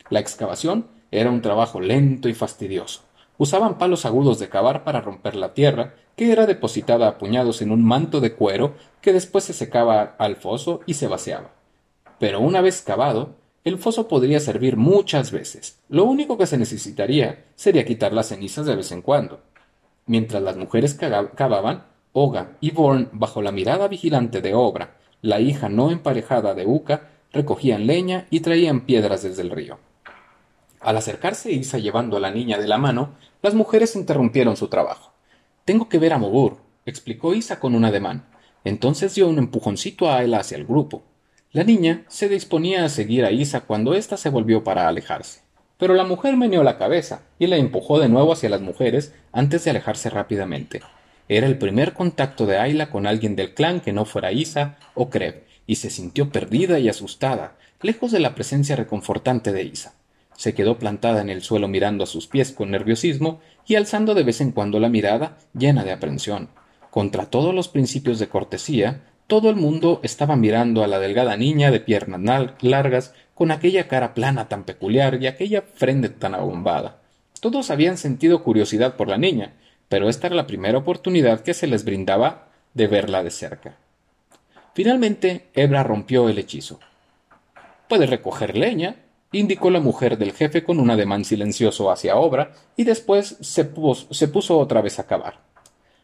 La 0.09 0.21
excavación 0.21 0.89
era 1.11 1.31
un 1.31 1.43
trabajo 1.43 1.81
lento 1.81 2.29
y 2.29 2.35
fastidioso. 2.35 3.03
Usaban 3.39 3.79
palos 3.79 4.07
agudos 4.07 4.39
de 4.39 4.49
cavar 4.49 4.85
para 4.85 5.01
romper 5.01 5.37
la 5.37 5.53
tierra, 5.53 5.95
que 6.17 6.33
era 6.33 6.47
depositada 6.47 7.09
a 7.09 7.19
puñados 7.19 7.61
en 7.61 7.71
un 7.71 7.85
manto 7.85 8.21
de 8.21 8.33
cuero 8.33 8.75
que 9.03 9.13
después 9.13 9.45
se 9.45 9.53
secaba 9.53 10.17
al 10.19 10.37
foso 10.37 10.81
y 10.87 10.95
se 10.95 11.07
vaciaba. 11.07 11.51
Pero 12.19 12.41
una 12.41 12.63
vez 12.63 12.81
cavado, 12.81 13.35
el 13.67 13.79
foso 13.79 14.07
podría 14.07 14.39
servir 14.39 14.77
muchas 14.77 15.33
veces. 15.33 15.81
Lo 15.89 16.05
único 16.05 16.39
que 16.39 16.47
se 16.47 16.57
necesitaría 16.57 17.47
sería 17.57 17.85
quitar 17.85 18.13
las 18.13 18.29
cenizas 18.29 18.65
de 18.65 18.77
vez 18.77 18.93
en 18.93 19.03
cuando. 19.03 19.41
Mientras 20.07 20.41
las 20.41 20.57
mujeres 20.57 20.95
cavaban, 20.95 21.85
Oga 22.13 22.53
y 22.61 22.71
Born, 22.71 23.09
bajo 23.13 23.43
la 23.43 23.51
mirada 23.51 23.89
vigilante 23.89 24.41
de 24.41 24.55
Obra, 24.55 24.99
la 25.21 25.41
hija 25.41 25.69
no 25.69 25.91
emparejada 25.91 26.55
de 26.55 26.65
Uka, 26.65 27.09
recogían 27.33 27.89
leña 27.89 28.29
y 28.31 28.39
traían 28.39 28.83
piedras 28.83 29.25
desde 29.25 29.43
el 29.43 29.51
río. 29.51 29.81
Al 30.79 30.97
acercarse 30.97 31.51
Isa 31.51 31.79
llevando 31.79 32.19
a 32.19 32.21
la 32.21 32.31
niña 32.31 32.59
de 32.59 32.69
la 32.69 32.79
mano, 32.79 33.15
las 33.43 33.55
mujeres 33.55 33.97
interrumpieron 33.97 34.57
su 34.57 34.69
trabajo. 34.69 35.13
Tengo 35.65 35.89
que 35.89 35.99
ver 35.99 36.13
a 36.13 36.19
Mogur, 36.19 36.59
explicó 36.85 37.35
Isa 37.35 37.59
con 37.59 37.75
un 37.75 37.85
ademán. 37.85 38.27
Entonces 38.63 39.17
dio 39.17 39.27
un 39.27 39.39
empujoncito 39.39 40.09
a 40.09 40.23
él 40.23 40.35
hacia 40.35 40.57
el 40.57 40.67
grupo. 40.67 41.03
La 41.57 41.65
niña 41.65 42.03
se 42.09 42.29
disponía 42.29 42.85
a 42.85 42.91
seguir 42.91 43.25
a 43.25 43.31
Isa 43.31 43.63
cuando 43.63 43.95
ésta 43.95 44.19
se 44.19 44.29
volvió 44.29 44.63
para 44.63 44.89
alejarse. 44.89 45.41
Pero 45.79 45.95
la 45.95 46.05
mujer 46.05 46.37
meneó 46.37 46.63
la 46.63 46.77
cabeza 46.77 47.23
y 47.39 47.47
la 47.47 47.57
empujó 47.57 47.99
de 47.99 48.11
nuevo 48.11 48.35
hacia 48.35 48.51
las 48.51 48.61
mujeres 48.61 49.15
antes 49.33 49.65
de 49.65 49.71
alejarse 49.71 50.11
rápidamente. 50.11 50.83
Era 51.31 51.47
el 51.47 51.57
primer 51.57 51.95
contacto 51.95 52.45
de 52.45 52.59
Ayla 52.59 52.91
con 52.91 53.07
alguien 53.07 53.37
del 53.37 53.55
clan 53.55 53.81
que 53.81 53.95
no 53.95 54.05
fuera 54.05 54.33
Isa 54.33 54.77
o 54.93 55.09
Kreb, 55.09 55.45
y 55.67 55.77
se 55.77 55.89
sintió 55.89 56.29
perdida 56.29 56.79
y 56.79 56.91
asustada, 56.91 57.57
lejos 57.81 58.13
de 58.13 58.21
la 58.21 58.35
presencia 58.35 58.77
reconfortante 58.77 59.51
de 59.51 59.63
Isa. 59.63 59.95
Se 60.37 60.53
quedó 60.53 60.79
plantada 60.79 61.23
en 61.23 61.31
el 61.31 61.41
suelo 61.41 61.69
mirando 61.69 62.05
a 62.05 62.07
sus 62.07 62.27
pies 62.27 62.53
con 62.53 62.71
nerviosismo 62.71 63.41
y 63.67 63.77
alzando 63.77 64.13
de 64.13 64.25
vez 64.25 64.43
en 64.43 64.53
cuando 64.53 64.79
la 64.79 64.91
mirada 64.91 65.39
llena 65.55 65.85
de 65.85 65.93
aprensión. 65.93 66.51
Contra 66.91 67.31
todos 67.31 67.55
los 67.55 67.69
principios 67.69 68.19
de 68.19 68.29
cortesía, 68.29 69.05
todo 69.27 69.51
el 69.51 69.57
mundo 69.57 70.01
estaba 70.03 70.37
mirando 70.37 70.85
a 70.85 70.87
la 70.87 70.99
delgada 70.99 71.37
niña 71.37 71.71
de 71.71 71.81
piernas 71.81 72.21
largas, 72.61 73.15
con 73.35 73.51
aquella 73.51 73.89
cara 73.89 74.15
plana 74.15 74.49
tan 74.49 74.65
peculiar 74.65 75.21
y 75.21 75.27
aquella 75.27 75.63
frente 75.63 76.09
tan 76.09 76.35
abombada. 76.35 77.01
Todos 77.41 77.71
habían 77.71 77.99
sentido 77.99 78.43
curiosidad 78.43 78.97
por 78.97 79.09
la 79.09 79.19
niña, 79.19 79.53
pero 79.89 80.09
esta 80.09 80.29
era 80.29 80.37
la 80.37 80.47
primera 80.47 80.79
oportunidad 80.79 81.41
que 81.41 81.55
se 81.55 81.67
les 81.67 81.85
brindaba 81.85 82.49
de 82.73 82.87
verla 82.87 83.23
de 83.23 83.31
cerca. 83.31 83.77
Finalmente, 84.75 85.47
Hebra 85.55 85.83
rompió 85.83 86.29
el 86.29 86.39
hechizo. 86.39 86.81
Puedes 87.89 88.11
recoger 88.11 88.57
leña, 88.57 88.97
indicó 89.33 89.71
la 89.71 89.81
mujer 89.81 90.19
del 90.19 90.33
jefe 90.33 90.65
con 90.65 90.81
un 90.81 90.91
ademán 90.91 91.25
silencioso 91.25 91.91
hacia 91.91 92.17
Obra, 92.17 92.53
y 92.77 92.85
después 92.85 93.37
se 93.41 93.65
puso, 93.65 94.59
otra 94.59 94.81
vez 94.81 94.99
a 94.99 95.07
cavar. 95.07 95.41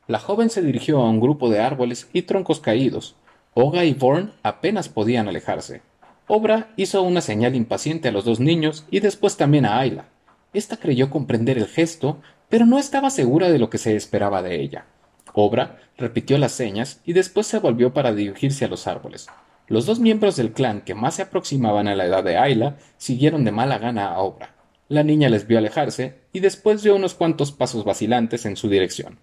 La 0.09 0.19
joven 0.19 0.51
se 0.51 0.63
dirigió 0.63 0.99
a 0.99 1.09
un 1.09 1.21
grupo 1.21 1.49
de 1.49 1.61
árboles 1.61 2.09
y 2.13 2.23
troncos 2.23 2.59
caídos. 2.59 3.15
Oga 3.55 3.85
y 3.85 3.95
Vorn 3.95 4.33
apenas 4.43 4.89
podían 4.89 5.29
alejarse. 5.29 5.83
Obra 6.27 6.71
hizo 6.77 7.03
una 7.03 7.21
señal 7.21 7.55
impaciente 7.55 8.09
a 8.09 8.13
los 8.13 8.25
dos 8.25 8.41
niños 8.41 8.85
y 8.91 9.01
después 9.01 9.37
también 9.37 9.65
a 9.65 9.79
Ayla. 9.79 10.07
Esta 10.53 10.77
creyó 10.77 11.09
comprender 11.09 11.57
el 11.57 11.67
gesto, 11.67 12.21
pero 12.49 12.67
no 12.67 12.79
estaba 12.79 13.11
segura 13.11 13.49
de 13.49 13.59
lo 13.59 13.71
que 13.71 13.79
se 13.79 13.95
esperaba 13.95 14.43
de 14.43 14.61
ella. 14.61 14.87
Obra 15.35 15.79
repitió 15.97 16.37
las 16.37 16.53
señas 16.53 17.01
y 17.05 17.13
después 17.13 17.47
se 17.47 17.59
volvió 17.59 17.95
para 17.95 18.13
dirigirse 18.13 18.65
a 18.65 18.69
los 18.69 18.87
árboles. 18.87 19.29
Los 19.69 19.87
dos 19.87 20.01
miembros 20.01 20.37
del 20.37 20.53
clan 20.53 20.81
que 20.81 20.95
más 20.95 21.15
se 21.15 21.23
aproximaban 21.23 21.87
a 21.87 21.95
la 21.95 22.07
edad 22.07 22.25
de 22.25 22.37
Ayla 22.37 22.77
siguieron 22.97 23.45
de 23.45 23.53
mala 23.53 23.79
gana 23.79 24.09
a 24.09 24.19
Obra. 24.19 24.55
La 24.89 25.05
niña 25.05 25.29
les 25.29 25.47
vio 25.47 25.59
alejarse 25.59 26.19
y 26.33 26.41
después 26.41 26.83
dio 26.83 26.97
unos 26.97 27.15
cuantos 27.15 27.53
pasos 27.53 27.85
vacilantes 27.85 28.45
en 28.45 28.57
su 28.57 28.69
dirección. 28.69 29.19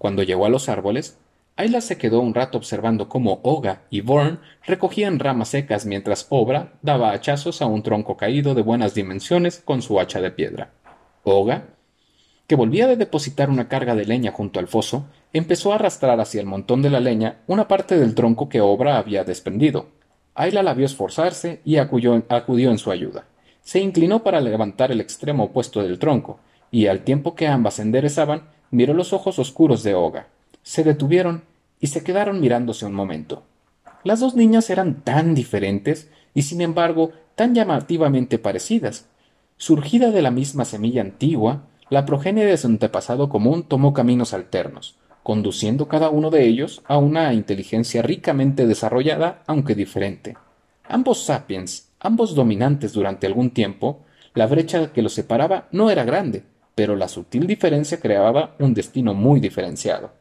Cuando 0.00 0.22
llegó 0.22 0.46
a 0.46 0.48
los 0.48 0.70
árboles, 0.70 1.18
Ayla 1.56 1.82
se 1.82 1.98
quedó 1.98 2.20
un 2.20 2.32
rato 2.32 2.56
observando 2.56 3.10
cómo 3.10 3.40
Oga 3.42 3.82
y 3.90 4.00
Born 4.00 4.40
recogían 4.64 5.18
ramas 5.18 5.48
secas 5.48 5.84
mientras 5.84 6.26
Obra 6.30 6.72
daba 6.80 7.12
hachazos 7.12 7.60
a 7.60 7.66
un 7.66 7.82
tronco 7.82 8.16
caído 8.16 8.54
de 8.54 8.62
buenas 8.62 8.94
dimensiones 8.94 9.60
con 9.62 9.82
su 9.82 10.00
hacha 10.00 10.22
de 10.22 10.30
piedra. 10.30 10.70
Oga, 11.22 11.66
que 12.46 12.56
volvía 12.56 12.86
de 12.86 12.96
depositar 12.96 13.50
una 13.50 13.68
carga 13.68 13.94
de 13.94 14.06
leña 14.06 14.32
junto 14.32 14.58
al 14.58 14.68
foso, 14.68 15.04
empezó 15.34 15.70
a 15.70 15.74
arrastrar 15.74 16.18
hacia 16.18 16.40
el 16.40 16.46
montón 16.46 16.80
de 16.80 16.88
la 16.88 17.00
leña 17.00 17.40
una 17.46 17.68
parte 17.68 17.98
del 17.98 18.14
tronco 18.14 18.48
que 18.48 18.62
Obra 18.62 18.96
había 18.96 19.24
desprendido. 19.24 19.88
Ayla 20.34 20.62
la 20.62 20.72
vio 20.72 20.86
esforzarse 20.86 21.60
y 21.62 21.76
acudió, 21.76 22.24
acudió 22.30 22.70
en 22.70 22.78
su 22.78 22.90
ayuda. 22.90 23.26
Se 23.60 23.80
inclinó 23.80 24.22
para 24.22 24.40
levantar 24.40 24.92
el 24.92 25.02
extremo 25.02 25.44
opuesto 25.44 25.82
del 25.82 25.98
tronco, 25.98 26.40
y 26.70 26.86
al 26.86 27.00
tiempo 27.00 27.34
que 27.34 27.48
ambas 27.48 27.78
enderezaban, 27.80 28.44
miró 28.70 28.94
los 28.94 29.12
ojos 29.12 29.38
oscuros 29.38 29.82
de 29.82 29.94
Oga. 29.94 30.28
Se 30.62 30.84
detuvieron 30.84 31.42
y 31.80 31.88
se 31.88 32.04
quedaron 32.04 32.40
mirándose 32.40 32.86
un 32.86 32.94
momento. 32.94 33.42
Las 34.04 34.20
dos 34.20 34.34
niñas 34.34 34.70
eran 34.70 35.02
tan 35.02 35.34
diferentes 35.34 36.10
y 36.34 36.42
sin 36.42 36.60
embargo 36.60 37.12
tan 37.34 37.54
llamativamente 37.54 38.38
parecidas. 38.38 39.06
Surgida 39.56 40.10
de 40.10 40.22
la 40.22 40.30
misma 40.30 40.64
semilla 40.64 41.02
antigua, 41.02 41.62
la 41.90 42.06
progenie 42.06 42.44
de 42.46 42.56
su 42.56 42.66
antepasado 42.66 43.28
común 43.28 43.64
tomó 43.64 43.92
caminos 43.92 44.32
alternos, 44.32 44.96
conduciendo 45.22 45.88
cada 45.88 46.08
uno 46.08 46.30
de 46.30 46.46
ellos 46.46 46.82
a 46.86 46.98
una 46.98 47.34
inteligencia 47.34 48.02
ricamente 48.02 48.66
desarrollada, 48.66 49.42
aunque 49.46 49.74
diferente. 49.74 50.36
Ambos 50.88 51.24
sapiens, 51.24 51.90
ambos 51.98 52.34
dominantes 52.34 52.92
durante 52.92 53.26
algún 53.26 53.50
tiempo, 53.50 54.00
la 54.34 54.46
brecha 54.46 54.92
que 54.92 55.02
los 55.02 55.12
separaba 55.12 55.68
no 55.72 55.90
era 55.90 56.04
grande, 56.04 56.44
pero 56.80 56.96
la 56.96 57.08
sutil 57.08 57.46
diferencia 57.46 58.00
creaba 58.00 58.54
un 58.58 58.72
destino 58.72 59.12
muy 59.12 59.38
diferenciado. 59.38 60.14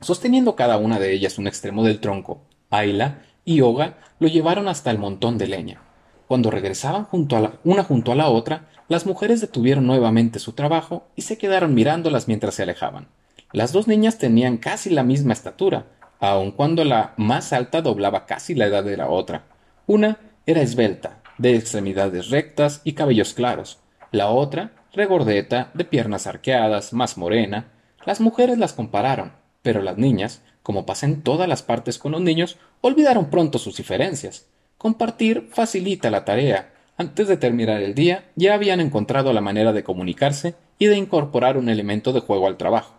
Sosteniendo 0.00 0.56
cada 0.56 0.78
una 0.78 0.98
de 0.98 1.12
ellas 1.12 1.38
un 1.38 1.46
extremo 1.46 1.84
del 1.84 2.00
tronco, 2.00 2.42
Ayla 2.70 3.22
y 3.44 3.60
Oga 3.60 3.98
lo 4.18 4.26
llevaron 4.26 4.66
hasta 4.66 4.90
el 4.90 4.98
montón 4.98 5.38
de 5.38 5.46
leña. 5.46 5.80
Cuando 6.26 6.50
regresaban 6.50 7.04
junto 7.04 7.36
a 7.36 7.52
una 7.62 7.84
junto 7.84 8.10
a 8.10 8.16
la 8.16 8.26
otra, 8.26 8.68
las 8.88 9.06
mujeres 9.06 9.40
detuvieron 9.40 9.86
nuevamente 9.86 10.40
su 10.40 10.54
trabajo 10.54 11.06
y 11.14 11.22
se 11.22 11.38
quedaron 11.38 11.72
mirándolas 11.72 12.26
mientras 12.26 12.56
se 12.56 12.64
alejaban. 12.64 13.06
Las 13.52 13.70
dos 13.70 13.86
niñas 13.86 14.18
tenían 14.18 14.56
casi 14.56 14.90
la 14.90 15.04
misma 15.04 15.34
estatura, 15.34 15.86
aun 16.18 16.50
cuando 16.50 16.82
la 16.82 17.14
más 17.16 17.52
alta 17.52 17.80
doblaba 17.80 18.26
casi 18.26 18.56
la 18.56 18.66
edad 18.66 18.82
de 18.82 18.96
la 18.96 19.08
otra. 19.08 19.44
Una 19.86 20.18
era 20.46 20.62
esbelta, 20.62 21.20
de 21.38 21.54
extremidades 21.54 22.30
rectas 22.30 22.80
y 22.82 22.94
cabellos 22.94 23.34
claros. 23.34 23.78
La 24.10 24.30
otra, 24.30 24.72
regordeta, 24.92 25.70
de 25.74 25.84
piernas 25.84 26.26
arqueadas, 26.26 26.92
más 26.92 27.16
morena. 27.16 27.68
Las 28.04 28.20
mujeres 28.20 28.58
las 28.58 28.72
compararon, 28.72 29.32
pero 29.62 29.82
las 29.82 29.98
niñas, 29.98 30.42
como 30.62 30.86
pasa 30.86 31.06
en 31.06 31.22
todas 31.22 31.48
las 31.48 31.62
partes 31.62 31.98
con 31.98 32.12
los 32.12 32.20
niños, 32.20 32.58
olvidaron 32.80 33.30
pronto 33.30 33.58
sus 33.58 33.76
diferencias. 33.76 34.46
Compartir 34.78 35.48
facilita 35.52 36.10
la 36.10 36.24
tarea. 36.24 36.72
Antes 36.96 37.28
de 37.28 37.36
terminar 37.36 37.80
el 37.82 37.94
día, 37.94 38.30
ya 38.36 38.54
habían 38.54 38.80
encontrado 38.80 39.32
la 39.32 39.40
manera 39.40 39.72
de 39.72 39.84
comunicarse 39.84 40.54
y 40.78 40.86
de 40.86 40.96
incorporar 40.96 41.56
un 41.56 41.68
elemento 41.68 42.12
de 42.12 42.20
juego 42.20 42.46
al 42.46 42.56
trabajo. 42.56 42.94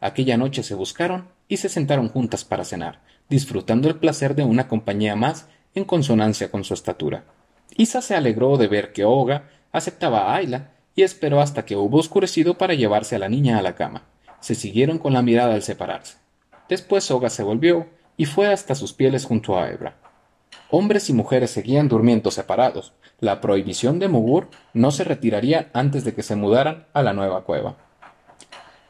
Aquella 0.00 0.36
noche 0.36 0.62
se 0.62 0.74
buscaron 0.74 1.28
y 1.48 1.58
se 1.58 1.68
sentaron 1.68 2.08
juntas 2.08 2.44
para 2.44 2.64
cenar, 2.64 3.00
disfrutando 3.28 3.88
el 3.88 3.96
placer 3.96 4.34
de 4.34 4.44
una 4.44 4.68
compañía 4.68 5.16
más 5.16 5.48
en 5.74 5.84
consonancia 5.84 6.50
con 6.50 6.64
su 6.64 6.74
estatura. 6.74 7.24
Isa 7.76 8.02
se 8.02 8.14
alegró 8.14 8.56
de 8.58 8.68
ver 8.68 8.92
que 8.92 9.04
Oga 9.04 9.44
aceptaba 9.72 10.32
a 10.32 10.36
Ayla 10.36 10.71
y 10.94 11.02
esperó 11.02 11.40
hasta 11.40 11.64
que 11.64 11.76
hubo 11.76 11.98
oscurecido 11.98 12.58
para 12.58 12.74
llevarse 12.74 13.16
a 13.16 13.18
la 13.18 13.28
niña 13.28 13.58
a 13.58 13.62
la 13.62 13.74
cama. 13.74 14.02
Se 14.40 14.54
siguieron 14.54 14.98
con 14.98 15.12
la 15.12 15.22
mirada 15.22 15.54
al 15.54 15.62
separarse. 15.62 16.18
Después 16.68 17.10
Oga 17.10 17.30
se 17.30 17.42
volvió 17.42 17.88
y 18.16 18.26
fue 18.26 18.52
hasta 18.52 18.74
sus 18.74 18.92
pieles 18.92 19.24
junto 19.24 19.58
a 19.58 19.70
Ebra. 19.70 19.96
Hombres 20.70 21.10
y 21.10 21.12
mujeres 21.12 21.50
seguían 21.50 21.88
durmiendo 21.88 22.30
separados. 22.30 22.92
La 23.20 23.40
prohibición 23.40 23.98
de 23.98 24.08
Mugur 24.08 24.48
no 24.72 24.90
se 24.90 25.04
retiraría 25.04 25.70
antes 25.74 26.04
de 26.04 26.14
que 26.14 26.22
se 26.22 26.34
mudaran 26.34 26.86
a 26.92 27.02
la 27.02 27.12
nueva 27.12 27.44
cueva. 27.44 27.76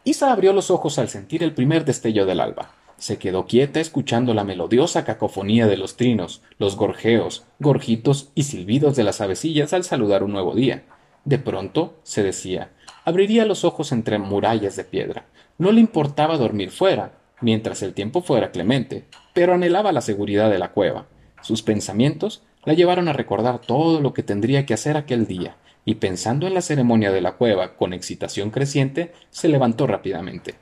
Isa 0.05 0.33
abrió 0.33 0.53
los 0.53 0.71
ojos 0.71 0.99
al 0.99 1.09
sentir 1.09 1.43
el 1.43 1.55
primer 1.55 1.85
destello 1.85 2.27
del 2.27 2.41
alba. 2.41 2.73
Se 2.99 3.19
quedó 3.19 3.47
quieta 3.47 3.81
escuchando 3.81 4.33
la 4.33 4.45
melodiosa 4.45 5.05
cacofonía 5.05 5.67
de 5.67 5.77
los 5.77 5.97
trinos, 5.97 6.41
los 6.59 6.77
gorjeos, 6.77 7.45
gorjitos 7.59 8.31
y 8.35 8.45
silbidos 8.45 8.95
de 8.95 9.05
las 9.05 9.21
avecillas 9.21 9.73
al 9.73 9.83
saludar 9.83 10.23
un 10.23 10.33
nuevo 10.33 10.55
día. 10.55 10.85
De 11.25 11.39
pronto, 11.39 12.01
se 12.03 12.23
decía, 12.23 12.71
abriría 13.05 13.45
los 13.45 13.65
ojos 13.65 13.93
entre 13.93 14.19
murallas 14.19 14.77
de 14.77 14.85
piedra. 14.85 15.27
No 15.59 15.71
le 15.71 15.81
importaba 15.81 16.37
dormir 16.37 16.71
fuera, 16.71 17.13
mientras 17.41 17.83
el 17.83 17.95
tiempo 17.95 18.23
fuera 18.23 18.51
clemente, 18.51 19.05
pero 19.33 19.55
anhelaba 19.55 19.93
la 19.93 20.01
seguridad 20.01 20.51
de 20.51 20.59
la 20.59 20.73
cueva. 20.73 21.07
Sus 21.41 21.63
pensamientos 21.63 22.43
la 22.65 22.75
llevaron 22.75 23.09
a 23.09 23.13
recordar 23.13 23.61
todo 23.61 24.01
lo 24.01 24.15
que 24.15 24.23
tendría 24.23 24.67
que 24.67 24.75
hacer 24.75 24.97
aquel 24.97 25.27
día, 25.27 25.57
y 25.85 25.97
pensando 25.97 26.47
en 26.47 26.55
la 26.55 26.61
ceremonia 26.61 27.11
de 27.11 27.21
la 27.21 27.33
cueva 27.33 27.77
con 27.77 27.93
excitación 27.93 28.51
creciente, 28.51 29.13
se 29.31 29.49
levantó 29.49 29.87
rápidamente. 29.87 30.55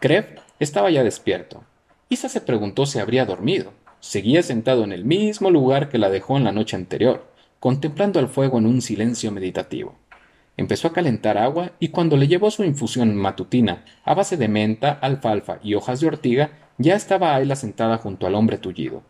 Krev 0.00 0.40
estaba 0.58 0.90
ya 0.90 1.02
despierto. 1.02 1.64
Isa 2.08 2.28
se 2.28 2.40
preguntó 2.40 2.86
si 2.86 2.98
habría 2.98 3.26
dormido. 3.26 3.72
Seguía 4.00 4.42
sentado 4.42 4.84
en 4.84 4.92
el 4.92 5.04
mismo 5.04 5.50
lugar 5.50 5.88
que 5.88 5.98
la 5.98 6.10
dejó 6.10 6.36
en 6.36 6.44
la 6.44 6.52
noche 6.52 6.76
anterior, 6.76 7.26
contemplando 7.60 8.18
al 8.18 8.28
fuego 8.28 8.58
en 8.58 8.66
un 8.66 8.82
silencio 8.82 9.32
meditativo. 9.32 9.96
Empezó 10.56 10.88
a 10.88 10.92
calentar 10.92 11.36
agua 11.36 11.72
y 11.78 11.88
cuando 11.88 12.16
le 12.16 12.28
llevó 12.28 12.50
su 12.50 12.64
infusión 12.64 13.14
matutina 13.14 13.84
a 14.04 14.14
base 14.14 14.36
de 14.36 14.48
menta, 14.48 14.92
alfalfa 14.92 15.58
y 15.62 15.74
hojas 15.74 16.00
de 16.00 16.06
ortiga, 16.06 16.50
ya 16.78 16.94
estaba 16.94 17.34
Ayla 17.34 17.56
sentada 17.56 17.98
junto 17.98 18.26
al 18.26 18.34
hombre 18.34 18.58
tullido. 18.58 19.02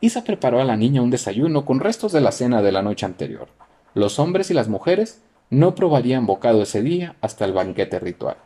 Isa 0.00 0.24
preparó 0.24 0.60
a 0.60 0.64
la 0.64 0.76
niña 0.76 1.02
un 1.02 1.10
desayuno 1.10 1.64
con 1.64 1.80
restos 1.80 2.12
de 2.12 2.20
la 2.20 2.32
cena 2.32 2.62
de 2.62 2.72
la 2.72 2.82
noche 2.82 3.06
anterior. 3.06 3.48
Los 3.94 4.18
hombres 4.18 4.50
y 4.50 4.54
las 4.54 4.68
mujeres 4.68 5.22
no 5.50 5.74
probarían 5.74 6.26
bocado 6.26 6.62
ese 6.62 6.82
día 6.82 7.16
hasta 7.20 7.44
el 7.44 7.52
banquete 7.52 7.98
ritual. 7.98 8.36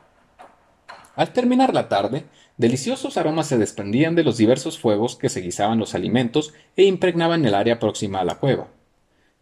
Al 1.17 1.33
terminar 1.33 1.75
la 1.75 1.89
tarde, 1.89 2.27
deliciosos 2.59 3.17
aromas 3.17 3.49
se 3.49 3.59
desprendían 3.59 4.15
de 4.15 4.23
los 4.23 4.37
diversos 4.37 4.79
fuegos 4.79 5.17
que 5.17 5.29
se 5.29 5.41
guisaban 5.41 5.79
los 5.79 5.95
alimentos 5.95 6.55
e 6.77 6.85
impregnaban 6.85 7.45
el 7.45 7.55
área 7.55 7.81
próxima 7.81 8.21
a 8.21 8.25
la 8.25 8.37
cueva. 8.37 8.69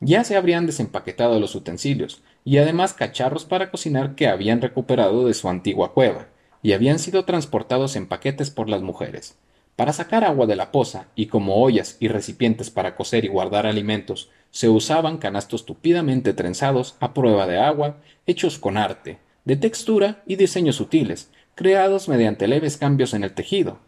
Ya 0.01 0.25
se 0.25 0.37
habrían 0.37 0.67
desempaquetado 0.67 1.41
los 1.41 1.55
utensilios, 1.55 2.23
y 2.45 2.59
además 2.59 2.93
cacharros 2.93 3.45
para 3.45 3.71
cocinar 3.71 4.15
que 4.15 4.29
habían 4.29 4.61
recuperado 4.61 5.27
de 5.27 5.35
su 5.35 5.49
antigua 5.49 5.95
cueva, 5.95 6.29
y 6.63 6.73
habían 6.73 6.99
sido 6.99 7.25
transportados 7.25 7.97
en 7.97 8.07
paquetes 8.07 8.51
por 8.51 8.69
las 8.69 8.83
mujeres. 8.83 9.39
Para 9.75 9.93
sacar 9.93 10.25
agua 10.25 10.47
de 10.47 10.57
la 10.57 10.73
poza, 10.73 11.07
y 11.15 11.27
como 11.27 11.63
ollas 11.63 11.97
y 12.01 12.09
recipientes 12.09 12.71
para 12.71 12.95
cocer 12.95 13.25
y 13.25 13.29
guardar 13.29 13.67
alimentos, 13.67 14.31
se 14.51 14.69
usaban 14.69 15.19
canastos 15.19 15.67
tupidamente 15.67 16.33
trenzados 16.33 16.97
a 17.01 17.13
prueba 17.13 17.47
de 17.47 17.59
agua, 17.59 17.99
hechos 18.27 18.59
con 18.59 18.77
arte, 18.77 19.19
de 19.45 19.57
textura 19.57 20.23
y 20.27 20.37
diseños 20.37 20.77
sutiles, 20.77 21.31
creados 21.55 22.09
mediante 22.09 22.49
leves 22.49 22.77
cambios 22.77 23.15
en 23.15 23.25
el 23.25 23.33
tejido. 23.33 23.79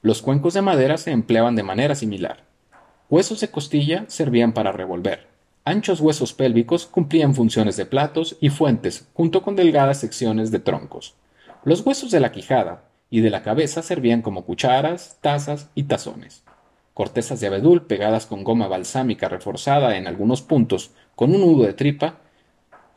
Los 0.00 0.22
cuencos 0.22 0.54
de 0.54 0.62
madera 0.62 0.96
se 0.96 1.10
empleaban 1.10 1.56
de 1.56 1.62
manera 1.62 1.94
similar. 1.94 2.44
Huesos 3.10 3.40
de 3.40 3.48
costilla 3.48 4.04
servían 4.08 4.52
para 4.52 4.72
revolver. 4.72 5.37
Anchos 5.68 6.00
huesos 6.00 6.32
pélvicos 6.32 6.86
cumplían 6.86 7.34
funciones 7.34 7.76
de 7.76 7.84
platos 7.84 8.38
y 8.40 8.48
fuentes, 8.48 9.06
junto 9.12 9.42
con 9.42 9.54
delgadas 9.54 10.00
secciones 10.00 10.50
de 10.50 10.60
troncos. 10.60 11.14
Los 11.62 11.84
huesos 11.84 12.10
de 12.10 12.20
la 12.20 12.32
quijada 12.32 12.84
y 13.10 13.20
de 13.20 13.28
la 13.28 13.42
cabeza 13.42 13.82
servían 13.82 14.22
como 14.22 14.46
cucharas, 14.46 15.18
tazas 15.20 15.68
y 15.74 15.82
tazones 15.82 16.42
cortezas 16.94 17.38
de 17.38 17.46
abedul 17.46 17.82
pegadas 17.82 18.26
con 18.26 18.42
goma 18.42 18.66
balsámica 18.66 19.28
reforzada 19.28 19.96
en 19.96 20.08
algunos 20.08 20.42
puntos 20.42 20.90
con 21.14 21.32
un 21.32 21.42
nudo 21.42 21.64
de 21.64 21.72
tripa, 21.72 22.16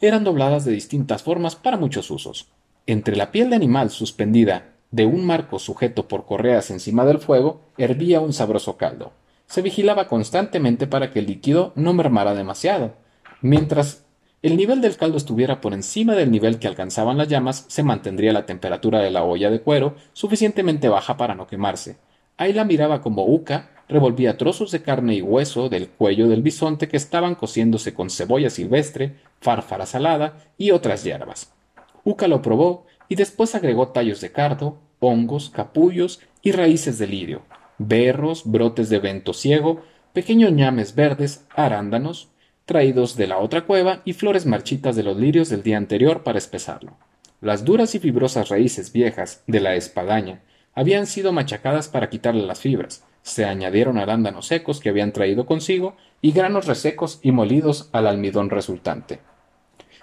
eran 0.02 0.24
dobladas 0.24 0.66
de 0.66 0.72
distintas 0.72 1.22
formas 1.22 1.56
para 1.56 1.78
muchos 1.78 2.10
usos. 2.10 2.48
Entre 2.88 3.16
la 3.16 3.32
piel 3.32 3.52
de 3.52 3.58
animal 3.58 3.92
suspendida 3.92 4.70
de 4.90 5.06
un 5.06 5.24
marco 5.24 5.60
sujeto 5.60 6.08
por 6.08 6.26
correas 6.26 6.72
encima 6.72 7.06
del 7.06 7.20
fuego, 7.20 7.62
hervía 7.78 8.22
un 8.22 8.34
sabroso 8.34 8.76
caldo. 8.76 9.12
Se 9.52 9.62
vigilaba 9.62 10.08
constantemente 10.08 10.88
para 10.88 11.12
que 11.12 11.20
el 11.20 11.26
líquido 11.26 11.74
no 11.76 11.92
mermara 11.92 12.34
demasiado. 12.34 12.94
Mientras 13.42 14.06
el 14.42 14.56
nivel 14.56 14.80
del 14.80 14.96
caldo 14.96 15.18
estuviera 15.18 15.60
por 15.60 15.74
encima 15.74 16.16
del 16.16 16.32
nivel 16.32 16.58
que 16.58 16.70
alcanzaban 16.70 17.18
las 17.18 17.28
llamas, 17.28 17.66
se 17.68 17.84
mantendría 17.84 18.32
la 18.32 18.46
temperatura 18.46 19.00
de 19.00 19.12
la 19.12 19.26
olla 19.26 19.52
de 19.52 19.60
cuero 19.60 19.96
suficientemente 20.14 20.88
baja 20.88 21.18
para 21.18 21.36
no 21.36 21.48
quemarse. 21.48 21.98
Ahí 22.38 22.54
la 22.54 22.64
miraba 22.64 23.02
como 23.02 23.26
Uca 23.26 23.72
revolvía 23.90 24.38
trozos 24.38 24.72
de 24.72 24.84
carne 24.84 25.16
y 25.16 25.22
hueso 25.22 25.68
del 25.68 25.90
cuello 25.90 26.30
del 26.30 26.44
bisonte 26.44 26.88
que 26.88 26.96
estaban 26.96 27.36
cociéndose 27.36 27.94
con 27.94 28.10
cebolla 28.10 28.50
silvestre, 28.50 29.18
fárfara 29.42 29.86
salada 29.86 30.38
y 30.58 30.72
otras 30.72 31.04
hierbas. 31.04 31.52
Uca 32.06 32.30
lo 32.30 32.42
probó 32.42 32.86
y 33.10 33.16
después 33.16 33.54
agregó 33.54 33.90
tallos 33.90 34.22
de 34.22 34.32
cardo, 34.32 34.78
hongos, 35.02 35.50
capullos 35.50 36.22
y 36.42 36.54
raíces 36.54 36.98
de 37.00 37.08
lirio, 37.08 37.42
berros, 37.88 38.44
brotes 38.46 38.90
de 38.90 39.00
vento 39.00 39.34
ciego, 39.34 39.82
pequeños 40.14 40.52
ñames 40.52 40.96
verdes, 40.96 41.46
arándanos, 41.56 42.30
traídos 42.66 43.16
de 43.16 43.28
la 43.28 43.38
otra 43.38 43.66
cueva 43.66 44.02
y 44.06 44.14
flores 44.14 44.46
marchitas 44.46 44.96
de 44.96 45.04
los 45.04 45.18
lirios 45.18 45.50
del 45.50 45.64
día 45.64 45.78
anterior 45.78 46.24
para 46.24 46.38
espesarlo. 46.38 46.98
Las 47.42 47.66
duras 47.66 47.96
y 47.96 48.00
fibrosas 48.00 48.50
raíces 48.50 48.92
viejas 48.92 49.44
de 49.48 49.60
la 49.60 49.76
espadaña 49.76 50.42
habían 50.74 51.08
sido 51.08 51.34
machacadas 51.34 51.88
para 51.88 52.10
quitarle 52.10 52.46
las 52.46 52.60
fibras, 52.60 53.04
se 53.24 53.46
añadieron 53.46 53.98
arándanos 53.98 54.48
secos 54.48 54.80
que 54.80 54.90
habían 54.90 55.12
traído 55.12 55.46
consigo 55.46 55.96
y 56.22 56.32
granos 56.32 56.66
resecos 56.66 57.20
y 57.22 57.32
molidos 57.32 57.90
al 57.92 58.08
almidón 58.08 58.50
resultante, 58.50 59.20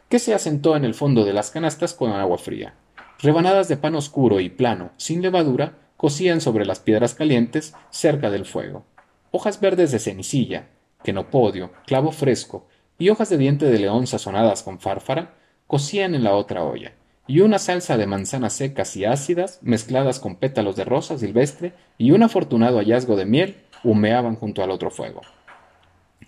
que 0.09 0.19
se 0.19 0.35
asentó 0.35 0.77
en 0.77 0.85
el 0.85 0.95
fondo 0.95 1.25
de 1.25 1.33
las 1.33 1.51
canastas 1.51 1.95
con 1.95 2.11
agua 2.13 2.39
fría. 2.39 2.75
Rebanadas 3.21 3.69
de 3.69 3.77
pan 3.77 3.97
oscuro 3.97 4.39
y 4.41 4.49
plano, 4.49 4.93
sin 4.97 5.23
levadura, 5.23 5.75
cocían 5.99 6.41
sobre 6.41 6.65
las 6.65 6.81
piedras 6.81 7.15
calientes 7.15 7.75
cerca 7.91 8.31
del 8.31 8.47
fuego. 8.47 8.87
Hojas 9.33 9.61
verdes 9.61 9.93
de 9.93 9.99
cenicilla, 9.99 10.69
quenopodio, 11.03 11.73
clavo 11.87 12.13
fresco 12.13 12.67
y 12.99 13.11
hojas 13.11 13.29
de 13.29 13.37
diente 13.37 13.67
de 13.67 13.79
león 13.79 14.07
sazonadas 14.07 14.63
con 14.63 14.79
fárfara 14.79 15.35
cocían 15.67 16.15
en 16.15 16.25
la 16.25 16.35
otra 16.35 16.65
olla 16.65 16.93
y 17.27 17.41
una 17.41 17.59
salsa 17.59 17.99
de 17.99 18.07
manzanas 18.07 18.55
secas 18.55 18.97
y 18.97 19.05
ácidas 19.05 19.59
mezcladas 19.61 20.21
con 20.21 20.37
pétalos 20.37 20.77
de 20.77 20.85
rosa 20.85 21.19
silvestre 21.19 21.75
y 21.99 22.13
un 22.13 22.23
afortunado 22.23 22.79
hallazgo 22.79 23.17
de 23.17 23.27
miel 23.27 23.57
humeaban 23.85 24.37
junto 24.37 24.63
al 24.63 24.71
otro 24.71 24.91
fuego. 24.91 25.21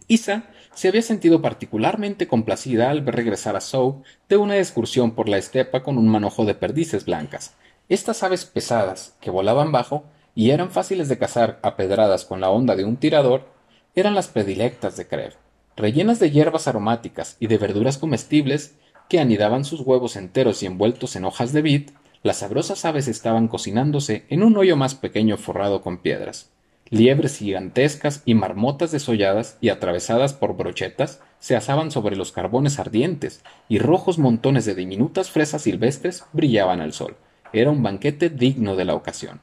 Isa 0.09 0.45
se 0.75 0.89
había 0.89 1.03
sentido 1.03 1.41
particularmente 1.41 2.27
complacida 2.27 2.91
al 2.91 3.03
ver 3.03 3.15
regresar 3.15 3.55
a 3.55 3.61
Sou 3.61 4.03
de 4.29 4.37
una 4.37 4.59
excursión 4.59 5.13
por 5.13 5.29
la 5.29 5.39
estepa 5.39 5.85
con 5.85 5.97
un 5.97 6.09
manojo 6.09 6.45
de 6.45 6.55
perdices 6.55 7.05
blancas. 7.05 7.55
Estas 7.91 8.23
aves 8.23 8.45
pesadas, 8.45 9.17
que 9.21 9.33
volaban 9.33 9.73
bajo 9.73 10.05
y 10.37 10.51
eran 10.51 10.71
fáciles 10.71 11.09
de 11.09 11.19
cazar 11.19 11.59
a 11.65 11.75
pedradas 11.75 12.25
con 12.25 12.41
la 12.41 12.49
onda 12.49 12.77
de 12.77 12.85
un 12.85 12.97
tirador, 12.97 13.49
eran 13.97 14.15
las 14.15 14.29
predilectas 14.29 14.97
de 14.97 15.09
Krev. 15.09 15.35
Rellenas 15.77 16.21
de 16.21 16.31
hierbas 16.31 16.69
aromáticas 16.69 17.37
y 17.41 17.49
de 17.49 17.59
verduras 17.59 17.99
comestibles, 17.99 18.77
que 19.09 19.19
anidaban 19.19 19.65
sus 19.65 19.81
huevos 19.81 20.15
enteros 20.15 20.63
y 20.63 20.67
envueltos 20.67 21.17
en 21.17 21.25
hojas 21.25 21.53
de 21.53 21.63
vid, 21.63 21.91
las 22.23 22.37
sabrosas 22.37 22.85
aves 22.85 23.09
estaban 23.09 23.49
cocinándose 23.49 24.25
en 24.29 24.45
un 24.45 24.57
hoyo 24.57 24.77
más 24.77 24.95
pequeño 24.95 25.37
forrado 25.37 25.83
con 25.83 25.99
piedras. 25.99 26.49
Liebres 26.91 27.39
gigantescas 27.39 28.23
y 28.25 28.35
marmotas 28.35 28.93
desolladas 28.93 29.59
y 29.61 29.71
atravesadas 29.71 30.33
por 30.33 30.57
brochetas 30.57 31.19
se 31.41 31.57
asaban 31.57 31.91
sobre 31.91 32.15
los 32.15 32.31
carbones 32.31 32.79
ardientes, 32.79 33.43
y 33.69 33.81
rojos 33.81 34.17
montones 34.17 34.65
de 34.65 34.77
diminutas 34.77 35.29
fresas 35.33 35.63
silvestres 35.63 36.23
brillaban 36.33 36.81
al 36.81 36.93
sol. 36.93 37.17
Era 37.53 37.71
un 37.71 37.83
banquete 37.83 38.31
digno 38.31 38.77
de 38.77 38.85
la 38.85 38.95
ocasión. 38.95 39.41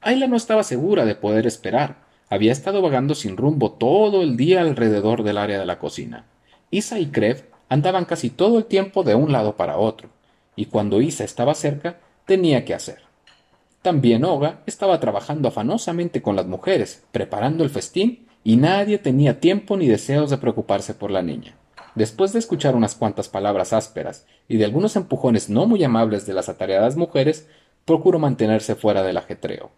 Ayla 0.00 0.26
no 0.26 0.36
estaba 0.36 0.64
segura 0.64 1.04
de 1.04 1.14
poder 1.14 1.46
esperar. 1.46 1.96
Había 2.28 2.52
estado 2.52 2.82
vagando 2.82 3.14
sin 3.14 3.36
rumbo 3.36 3.72
todo 3.72 4.22
el 4.22 4.36
día 4.36 4.60
alrededor 4.60 5.22
del 5.22 5.38
área 5.38 5.58
de 5.58 5.66
la 5.66 5.78
cocina. 5.78 6.24
Isa 6.70 6.98
y 6.98 7.06
Krev 7.06 7.44
andaban 7.68 8.04
casi 8.04 8.30
todo 8.30 8.58
el 8.58 8.64
tiempo 8.64 9.02
de 9.02 9.14
un 9.14 9.32
lado 9.32 9.56
para 9.56 9.78
otro, 9.78 10.10
y 10.56 10.66
cuando 10.66 11.00
Isa 11.00 11.24
estaba 11.24 11.54
cerca, 11.54 12.00
tenía 12.26 12.64
que 12.64 12.74
hacer. 12.74 12.98
También 13.80 14.24
Oga 14.24 14.60
estaba 14.66 15.00
trabajando 15.00 15.48
afanosamente 15.48 16.22
con 16.22 16.36
las 16.36 16.46
mujeres, 16.46 17.02
preparando 17.12 17.64
el 17.64 17.70
festín, 17.70 18.26
y 18.44 18.56
nadie 18.56 18.98
tenía 18.98 19.40
tiempo 19.40 19.76
ni 19.76 19.86
deseos 19.86 20.30
de 20.30 20.38
preocuparse 20.38 20.94
por 20.94 21.10
la 21.10 21.22
niña. 21.22 21.54
Después 21.94 22.32
de 22.32 22.38
escuchar 22.38 22.74
unas 22.74 22.94
cuantas 22.94 23.28
palabras 23.28 23.72
ásperas 23.72 24.26
y 24.48 24.56
de 24.56 24.64
algunos 24.64 24.96
empujones 24.96 25.50
no 25.50 25.66
muy 25.66 25.84
amables 25.84 26.26
de 26.26 26.32
las 26.32 26.48
atareadas 26.48 26.96
mujeres, 26.96 27.46
procuró 27.84 28.18
mantenerse 28.18 28.74
fuera 28.74 29.02
del 29.02 29.18
ajetreo. 29.18 29.70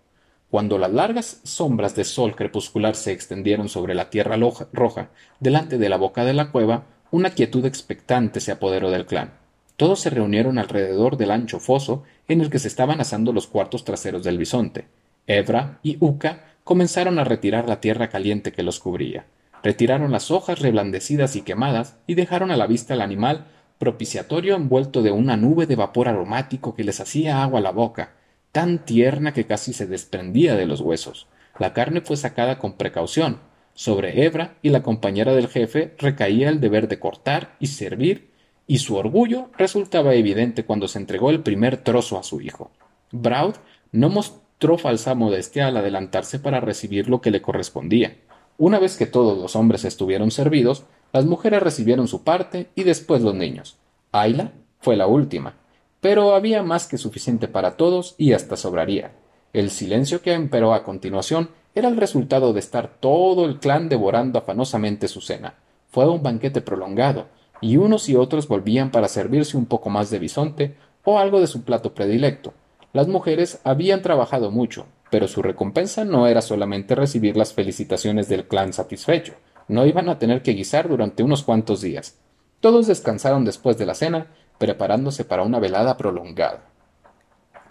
Cuando 0.51 0.79
las 0.79 0.93
largas 0.93 1.41
sombras 1.43 1.97
de 1.97 2.05
sol 2.05 2.37
crepuscular 2.37 2.95
se 2.95 3.11
extendieron 3.11 3.69
sobre 3.69 3.95
la 3.95 4.11
tierra 4.11 4.37
roja 4.73 5.09
delante 5.41 5.79
de 5.79 5.89
la 5.89 5.97
boca 5.97 6.25
de 6.25 6.35
la 6.35 6.53
cueva, 6.53 6.85
una 7.11 7.31
quietud 7.31 7.65
expectante 7.65 8.39
se 8.39 8.53
apoderó 8.53 8.91
del 8.91 9.07
clan. 9.07 9.33
Todos 9.77 9.99
se 10.01 10.11
reunieron 10.11 10.59
alrededor 10.59 11.17
del 11.17 11.33
ancho 11.33 11.59
foso 11.59 12.05
en 12.29 12.41
el 12.41 12.51
que 12.51 12.61
se 12.61 12.69
estaban 12.69 13.01
asando 13.01 13.33
los 13.33 13.49
cuartos 13.49 13.85
traseros 13.85 14.23
del 14.23 14.39
bisonte. 14.39 14.87
Evra 15.27 15.81
y 15.83 15.97
Uca 15.99 16.45
comenzaron 16.63 17.19
a 17.19 17.25
retirar 17.25 17.69
la 17.69 17.81
tierra 17.81 18.09
caliente 18.09 18.53
que 18.53 18.63
los 18.63 18.79
cubría. 18.79 19.27
Retiraron 19.65 20.13
las 20.13 20.31
hojas 20.31 20.59
reblandecidas 20.59 21.37
y 21.37 21.41
quemadas 21.41 21.97
y 22.07 22.17
dejaron 22.17 22.51
a 22.51 22.57
la 22.59 22.67
vista 22.67 22.93
el 22.93 23.01
animal 23.01 23.47
propiciatorio 23.79 24.57
envuelto 24.57 25.03
de 25.03 25.11
una 25.11 25.39
nube 25.39 25.65
de 25.65 25.75
vapor 25.75 26.07
aromático 26.07 26.75
que 26.75 26.85
les 26.85 27.01
hacía 27.01 27.43
agua 27.43 27.61
a 27.61 27.63
la 27.63 27.71
boca, 27.73 28.13
tan 28.53 28.85
tierna 28.85 29.33
que 29.33 29.47
casi 29.47 29.73
se 29.73 29.87
desprendía 29.87 30.55
de 30.55 30.67
los 30.67 30.83
huesos. 30.83 31.29
La 31.59 31.73
carne 31.73 32.03
fue 32.03 32.19
sacada 32.19 32.59
con 32.59 32.75
precaución. 32.75 33.41
Sobre 33.73 34.27
Ebra 34.27 34.59
y 34.61 34.69
la 34.69 34.83
compañera 34.83 35.33
del 35.33 35.49
jefe 35.49 35.95
recaía 35.97 36.51
el 36.51 36.61
deber 36.61 36.87
de 36.87 37.01
cortar 37.01 37.57
y 37.59 37.69
servir, 37.69 38.33
y 38.67 38.79
su 38.79 38.97
orgullo 38.97 39.51
resultaba 39.57 40.15
evidente 40.15 40.67
cuando 40.67 40.89
se 40.89 40.99
entregó 40.99 41.31
el 41.31 41.41
primer 41.41 41.79
trozo 41.79 42.19
a 42.19 42.23
su 42.23 42.43
hijo. 42.43 42.71
Braud 43.13 43.55
no 43.93 44.11
mostró 44.11 44.77
falsa 44.77 45.15
modestia 45.15 45.69
al 45.69 45.79
adelantarse 45.79 46.39
para 46.39 46.61
recibir 46.61 47.09
lo 47.09 47.23
que 47.23 47.31
le 47.31 47.41
correspondía. 47.41 48.19
Una 48.57 48.79
vez 48.79 48.97
que 48.97 49.07
todos 49.07 49.37
los 49.37 49.57
hombres 49.57 49.85
estuvieron 49.85 50.31
servidos, 50.31 50.85
las 51.13 51.25
mujeres 51.25 51.63
recibieron 51.63 52.07
su 52.07 52.23
parte 52.23 52.69
y 52.77 52.85
después 52.85 53.21
los 53.21 53.35
niños. 53.35 53.79
Ayla 54.13 54.53
fue 54.79 54.97
la 54.97 55.09
última, 55.09 55.55
pero 56.01 56.35
había 56.35 56.63
más 56.63 56.87
que 56.87 56.99
suficiente 56.99 57.49
para 57.49 57.77
todos 57.77 58.15
y 58.17 58.33
hasta 58.33 58.57
sobraría. 58.57 59.13
El 59.53 59.71
silencio 59.71 60.23
que 60.23 60.35
imperó 60.35 60.73
a 60.73 60.85
continuación 60.85 61.51
era 61.75 61.89
el 61.89 61.97
resultado 61.97 62.53
de 62.53 62.61
estar 62.61 62.99
todo 63.01 63.45
el 63.45 63.59
clan 63.59 63.89
devorando 63.89 64.39
afanosamente 64.39 65.09
su 65.09 65.21
cena. 65.21 65.55
Fue 65.89 66.09
un 66.09 66.23
banquete 66.23 66.61
prolongado, 66.61 67.27
y 67.61 67.77
unos 67.77 68.09
y 68.09 68.15
otros 68.15 68.47
volvían 68.47 68.91
para 68.91 69.09
servirse 69.09 69.57
un 69.57 69.67
poco 69.67 69.91
más 69.91 70.11
de 70.11 70.19
bisonte 70.21 70.77
o 71.03 71.19
algo 71.19 71.41
de 71.41 71.47
su 71.47 71.63
plato 71.63 71.95
predilecto. 71.95 72.53
Las 72.93 73.09
mujeres 73.09 73.61
habían 73.65 74.03
trabajado 74.03 74.51
mucho, 74.51 74.87
pero 75.15 75.29
su 75.29 75.43
recompensa 75.43 76.05
no 76.05 76.27
era 76.27 76.43
solamente 76.43 76.97
recibir 76.97 77.37
las 77.37 77.53
felicitaciones 77.53 78.29
del 78.29 78.49
clan 78.49 78.73
satisfecho, 78.73 79.35
no 79.69 79.87
iban 79.87 80.09
a 80.09 80.19
tener 80.19 80.43
que 80.43 80.55
guisar 80.55 80.89
durante 80.89 81.23
unos 81.23 81.45
cuantos 81.45 81.83
días. 81.83 82.19
Todos 82.59 82.89
descansaron 82.89 83.45
después 83.45 83.79
de 83.79 83.87
la 83.87 83.95
cena 83.95 84.33
preparándose 84.59 85.25
para 85.25 85.45
una 85.45 85.61
velada 85.61 85.97
prolongada. 85.97 86.65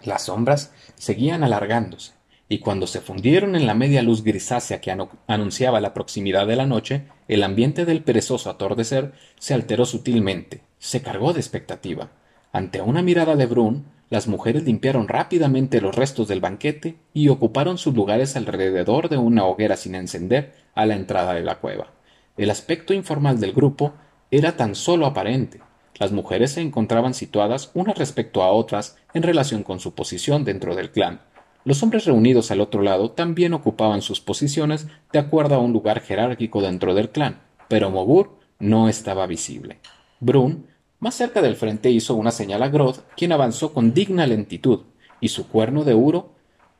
Las 0.04 0.22
sombras 0.22 0.72
seguían 0.94 1.44
alargándose, 1.44 2.12
y 2.48 2.60
cuando 2.60 2.86
se 2.86 3.02
fundieron 3.02 3.56
en 3.56 3.66
la 3.66 3.74
media 3.74 4.00
luz 4.00 4.24
grisácea 4.24 4.80
que 4.80 4.96
anunciaba 5.26 5.82
la 5.82 5.92
proximidad 5.92 6.46
de 6.46 6.56
la 6.56 6.64
noche, 6.64 7.08
el 7.28 7.42
ambiente 7.42 7.84
del 7.84 8.02
perezoso 8.02 8.48
atordecer 8.48 9.12
se 9.38 9.52
alteró 9.52 9.84
sutilmente, 9.84 10.62
se 10.78 11.02
cargó 11.02 11.34
de 11.34 11.40
expectativa. 11.40 12.08
Ante 12.52 12.80
una 12.80 13.02
mirada 13.02 13.36
de 13.36 13.44
Brun, 13.44 13.84
las 14.14 14.28
mujeres 14.28 14.62
limpiaron 14.62 15.08
rápidamente 15.08 15.80
los 15.80 15.92
restos 15.92 16.28
del 16.28 16.40
banquete 16.40 16.94
y 17.12 17.30
ocuparon 17.30 17.78
sus 17.78 17.96
lugares 17.96 18.36
alrededor 18.36 19.08
de 19.08 19.16
una 19.16 19.44
hoguera 19.44 19.76
sin 19.76 19.96
encender 19.96 20.54
a 20.76 20.86
la 20.86 20.94
entrada 20.94 21.34
de 21.34 21.42
la 21.42 21.56
cueva. 21.56 21.88
El 22.36 22.48
aspecto 22.50 22.94
informal 22.94 23.40
del 23.40 23.52
grupo 23.52 23.94
era 24.30 24.56
tan 24.56 24.76
solo 24.76 25.06
aparente, 25.06 25.62
las 25.98 26.12
mujeres 26.12 26.52
se 26.52 26.60
encontraban 26.60 27.12
situadas 27.12 27.72
unas 27.74 27.98
respecto 27.98 28.44
a 28.44 28.52
otras 28.52 28.96
en 29.14 29.24
relación 29.24 29.64
con 29.64 29.80
su 29.80 29.96
posición 29.96 30.44
dentro 30.44 30.76
del 30.76 30.92
clan. 30.92 31.20
Los 31.64 31.82
hombres 31.82 32.04
reunidos 32.04 32.52
al 32.52 32.60
otro 32.60 32.82
lado 32.82 33.10
también 33.10 33.52
ocupaban 33.52 34.00
sus 34.00 34.20
posiciones 34.20 34.86
de 35.12 35.18
acuerdo 35.18 35.56
a 35.56 35.58
un 35.58 35.72
lugar 35.72 36.00
jerárquico 36.00 36.62
dentro 36.62 36.94
del 36.94 37.10
clan, 37.10 37.40
pero 37.66 37.90
Mogur 37.90 38.38
no 38.60 38.88
estaba 38.88 39.26
visible. 39.26 39.80
Brun, 40.20 40.68
más 41.04 41.16
cerca 41.16 41.42
del 41.42 41.54
frente, 41.54 41.90
hizo 41.90 42.14
una 42.14 42.30
señal 42.30 42.62
a 42.62 42.70
Groth, 42.70 43.00
quien 43.14 43.32
avanzó 43.32 43.74
con 43.74 43.92
digna 43.92 44.26
lentitud, 44.26 44.84
y 45.20 45.28
su 45.28 45.48
cuerno 45.48 45.84
de 45.84 45.92
uro 45.92 46.30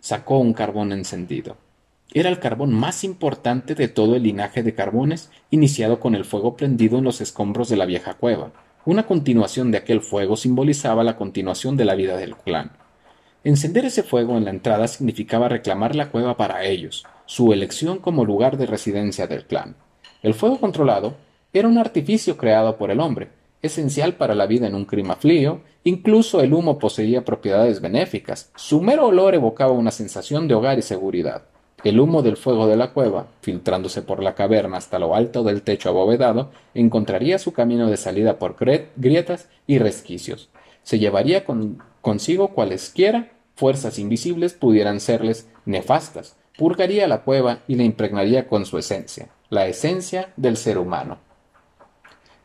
sacó 0.00 0.38
un 0.38 0.54
carbón 0.54 0.92
encendido. 0.92 1.58
Era 2.10 2.30
el 2.30 2.38
carbón 2.38 2.72
más 2.72 3.04
importante 3.04 3.74
de 3.74 3.86
todo 3.86 4.16
el 4.16 4.22
linaje 4.22 4.62
de 4.62 4.74
carbones, 4.74 5.30
iniciado 5.50 6.00
con 6.00 6.14
el 6.14 6.24
fuego 6.24 6.56
prendido 6.56 6.96
en 6.96 7.04
los 7.04 7.20
escombros 7.20 7.68
de 7.68 7.76
la 7.76 7.84
vieja 7.84 8.14
cueva. 8.14 8.52
Una 8.86 9.06
continuación 9.06 9.70
de 9.70 9.76
aquel 9.76 10.00
fuego 10.00 10.38
simbolizaba 10.38 11.04
la 11.04 11.18
continuación 11.18 11.76
de 11.76 11.84
la 11.84 11.94
vida 11.94 12.16
del 12.16 12.34
clan. 12.34 12.72
Encender 13.44 13.84
ese 13.84 14.02
fuego 14.02 14.38
en 14.38 14.46
la 14.46 14.52
entrada 14.52 14.88
significaba 14.88 15.50
reclamar 15.50 15.94
la 15.94 16.08
cueva 16.08 16.38
para 16.38 16.64
ellos, 16.64 17.04
su 17.26 17.52
elección 17.52 17.98
como 17.98 18.24
lugar 18.24 18.56
de 18.56 18.64
residencia 18.64 19.26
del 19.26 19.44
clan. 19.44 19.76
El 20.22 20.32
fuego 20.32 20.58
controlado 20.60 21.14
era 21.52 21.68
un 21.68 21.76
artificio 21.76 22.38
creado 22.38 22.78
por 22.78 22.90
el 22.90 23.00
hombre, 23.00 23.28
esencial 23.64 24.14
para 24.14 24.34
la 24.34 24.46
vida 24.46 24.66
en 24.66 24.74
un 24.74 24.84
clima 24.84 25.16
frío, 25.16 25.60
incluso 25.84 26.40
el 26.40 26.52
humo 26.52 26.78
poseía 26.78 27.24
propiedades 27.24 27.80
benéficas, 27.80 28.50
su 28.54 28.82
mero 28.82 29.06
olor 29.06 29.34
evocaba 29.34 29.72
una 29.72 29.90
sensación 29.90 30.46
de 30.46 30.54
hogar 30.54 30.78
y 30.78 30.82
seguridad. 30.82 31.44
El 31.82 32.00
humo 32.00 32.22
del 32.22 32.36
fuego 32.36 32.66
de 32.66 32.76
la 32.76 32.92
cueva, 32.92 33.26
filtrándose 33.40 34.02
por 34.02 34.22
la 34.22 34.34
caverna 34.34 34.78
hasta 34.78 34.98
lo 34.98 35.14
alto 35.14 35.42
del 35.42 35.62
techo 35.62 35.88
abovedado, 35.90 36.50
encontraría 36.74 37.38
su 37.38 37.52
camino 37.52 37.88
de 37.88 37.96
salida 37.96 38.38
por 38.38 38.56
grietas 38.96 39.48
y 39.66 39.78
resquicios. 39.78 40.50
Se 40.82 40.98
llevaría 40.98 41.44
consigo 42.00 42.48
cualesquiera 42.48 43.32
fuerzas 43.54 43.98
invisibles 43.98 44.54
pudieran 44.54 45.00
serles 45.00 45.48
nefastas, 45.64 46.36
purgaría 46.58 47.08
la 47.08 47.22
cueva 47.22 47.60
y 47.66 47.76
la 47.76 47.84
impregnaría 47.84 48.48
con 48.48 48.66
su 48.66 48.78
esencia, 48.78 49.28
la 49.48 49.66
esencia 49.66 50.32
del 50.36 50.56
ser 50.56 50.78
humano. 50.78 51.18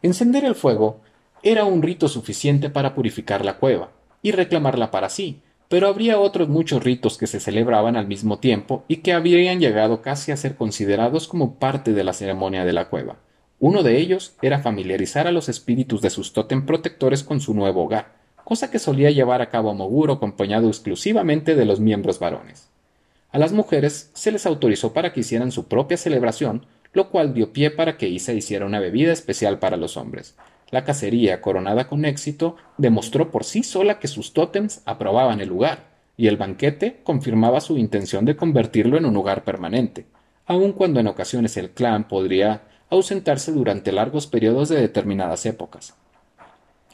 Encender 0.01 0.45
el 0.45 0.55
fuego 0.55 1.01
era 1.43 1.65
un 1.65 1.81
rito 1.81 2.07
suficiente 2.07 2.69
para 2.69 2.95
purificar 2.95 3.45
la 3.45 3.57
cueva 3.57 3.91
y 4.21 4.31
reclamarla 4.31 4.91
para 4.91 5.09
sí, 5.09 5.41
pero 5.69 5.87
habría 5.87 6.19
otros 6.19 6.49
muchos 6.49 6.83
ritos 6.83 7.17
que 7.17 7.27
se 7.27 7.39
celebraban 7.39 7.95
al 7.95 8.07
mismo 8.07 8.39
tiempo 8.39 8.83
y 8.87 8.97
que 8.97 9.13
habrían 9.13 9.59
llegado 9.59 10.01
casi 10.01 10.31
a 10.31 10.37
ser 10.37 10.55
considerados 10.55 11.27
como 11.27 11.55
parte 11.55 11.93
de 11.93 12.03
la 12.03 12.13
ceremonia 12.13 12.65
de 12.65 12.73
la 12.73 12.89
cueva. 12.89 13.17
Uno 13.59 13.83
de 13.83 13.97
ellos 13.97 14.33
era 14.41 14.59
familiarizar 14.59 15.27
a 15.27 15.31
los 15.31 15.47
espíritus 15.47 16.01
de 16.01 16.09
sus 16.09 16.33
tótem 16.33 16.65
protectores 16.65 17.23
con 17.23 17.39
su 17.39 17.53
nuevo 17.53 17.83
hogar, 17.83 18.15
cosa 18.43 18.71
que 18.71 18.79
solía 18.79 19.11
llevar 19.11 19.41
a 19.41 19.49
cabo 19.49 19.73
Moguro 19.73 20.13
acompañado 20.13 20.67
exclusivamente 20.67 21.55
de 21.55 21.65
los 21.65 21.79
miembros 21.79 22.19
varones. 22.19 22.69
A 23.31 23.37
las 23.37 23.51
mujeres 23.51 24.09
se 24.13 24.31
les 24.31 24.47
autorizó 24.47 24.91
para 24.91 25.13
que 25.13 25.19
hicieran 25.19 25.51
su 25.51 25.67
propia 25.67 25.97
celebración, 25.97 26.65
lo 26.93 27.11
cual 27.11 27.33
dio 27.33 27.53
pie 27.53 27.69
para 27.69 27.97
que 27.97 28.07
Isa 28.07 28.33
hiciera 28.33 28.65
una 28.65 28.79
bebida 28.79 29.11
especial 29.11 29.59
para 29.59 29.77
los 29.77 29.97
hombres, 29.97 30.35
la 30.71 30.83
cacería, 30.83 31.41
coronada 31.41 31.87
con 31.87 32.05
éxito, 32.05 32.55
demostró 32.77 33.31
por 33.31 33.43
sí 33.43 33.63
sola 33.63 33.99
que 33.99 34.07
sus 34.07 34.33
tótems 34.33 34.81
aprobaban 34.85 35.41
el 35.41 35.49
lugar, 35.49 35.89
y 36.15 36.27
el 36.27 36.37
banquete 36.37 36.99
confirmaba 37.03 37.61
su 37.61 37.77
intención 37.77 38.25
de 38.25 38.35
convertirlo 38.35 38.97
en 38.97 39.05
un 39.05 39.13
lugar 39.13 39.43
permanente, 39.43 40.05
aun 40.45 40.73
cuando 40.73 40.99
en 40.99 41.07
ocasiones 41.07 41.55
el 41.57 41.71
clan 41.71 42.07
podría 42.07 42.63
ausentarse 42.89 43.51
durante 43.51 43.91
largos 43.91 44.27
periodos 44.27 44.69
de 44.69 44.81
determinadas 44.81 45.45
épocas. 45.45 45.95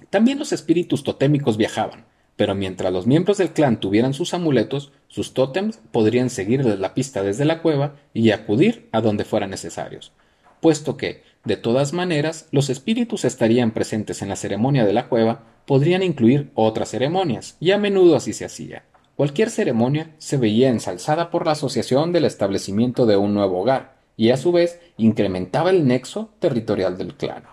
También 0.10 0.40
los 0.40 0.52
espíritus 0.52 1.04
totémicos 1.04 1.58
viajaban, 1.58 2.06
pero 2.36 2.54
mientras 2.54 2.92
los 2.92 3.08
miembros 3.08 3.38
del 3.38 3.52
clan 3.52 3.80
tuvieran 3.80 4.14
sus 4.14 4.34
amuletos, 4.34 4.92
sus 5.08 5.34
tótems 5.34 5.80
podrían 5.92 6.30
seguir 6.30 6.66
la 6.66 6.94
pista 6.94 7.24
desde 7.24 7.46
la 7.46 7.62
cueva 7.62 7.96
y 8.14 8.32
acudir 8.32 8.90
a 8.92 9.02
donde 9.02 9.26
fuera 9.26 9.48
necesarios, 9.48 10.12
puesto 10.60 10.98
que, 10.98 11.24
de 11.46 11.58
todas 11.58 11.94
maneras, 11.94 12.48
los 12.52 12.70
espíritus 12.70 13.24
estarían 13.24 13.72
presentes 13.72 14.22
en 14.22 14.30
la 14.30 14.36
ceremonia 14.36 14.84
de 14.84 14.94
la 14.94 15.08
cueva, 15.08 15.44
podrían 15.66 16.02
incluir 16.02 16.52
otras 16.56 16.90
ceremonias, 16.90 17.56
y 17.60 17.72
a 17.72 17.78
menudo 17.78 18.16
así 18.16 18.34
se 18.34 18.46
hacía. 18.46 18.84
Cualquier 19.16 19.52
ceremonia 19.52 20.12
se 20.18 20.38
veía 20.38 20.70
ensalzada 20.70 21.30
por 21.30 21.46
la 21.46 21.54
asociación 21.54 22.12
del 22.12 22.26
establecimiento 22.26 23.06
de 23.06 23.16
un 23.16 23.34
nuevo 23.34 23.62
hogar, 23.62 23.96
y 24.18 24.32
a 24.32 24.38
su 24.38 24.52
vez 24.52 24.80
incrementaba 24.98 25.70
el 25.70 25.88
nexo 25.88 26.32
territorial 26.40 26.98
del 26.98 27.14
clan. 27.14 27.44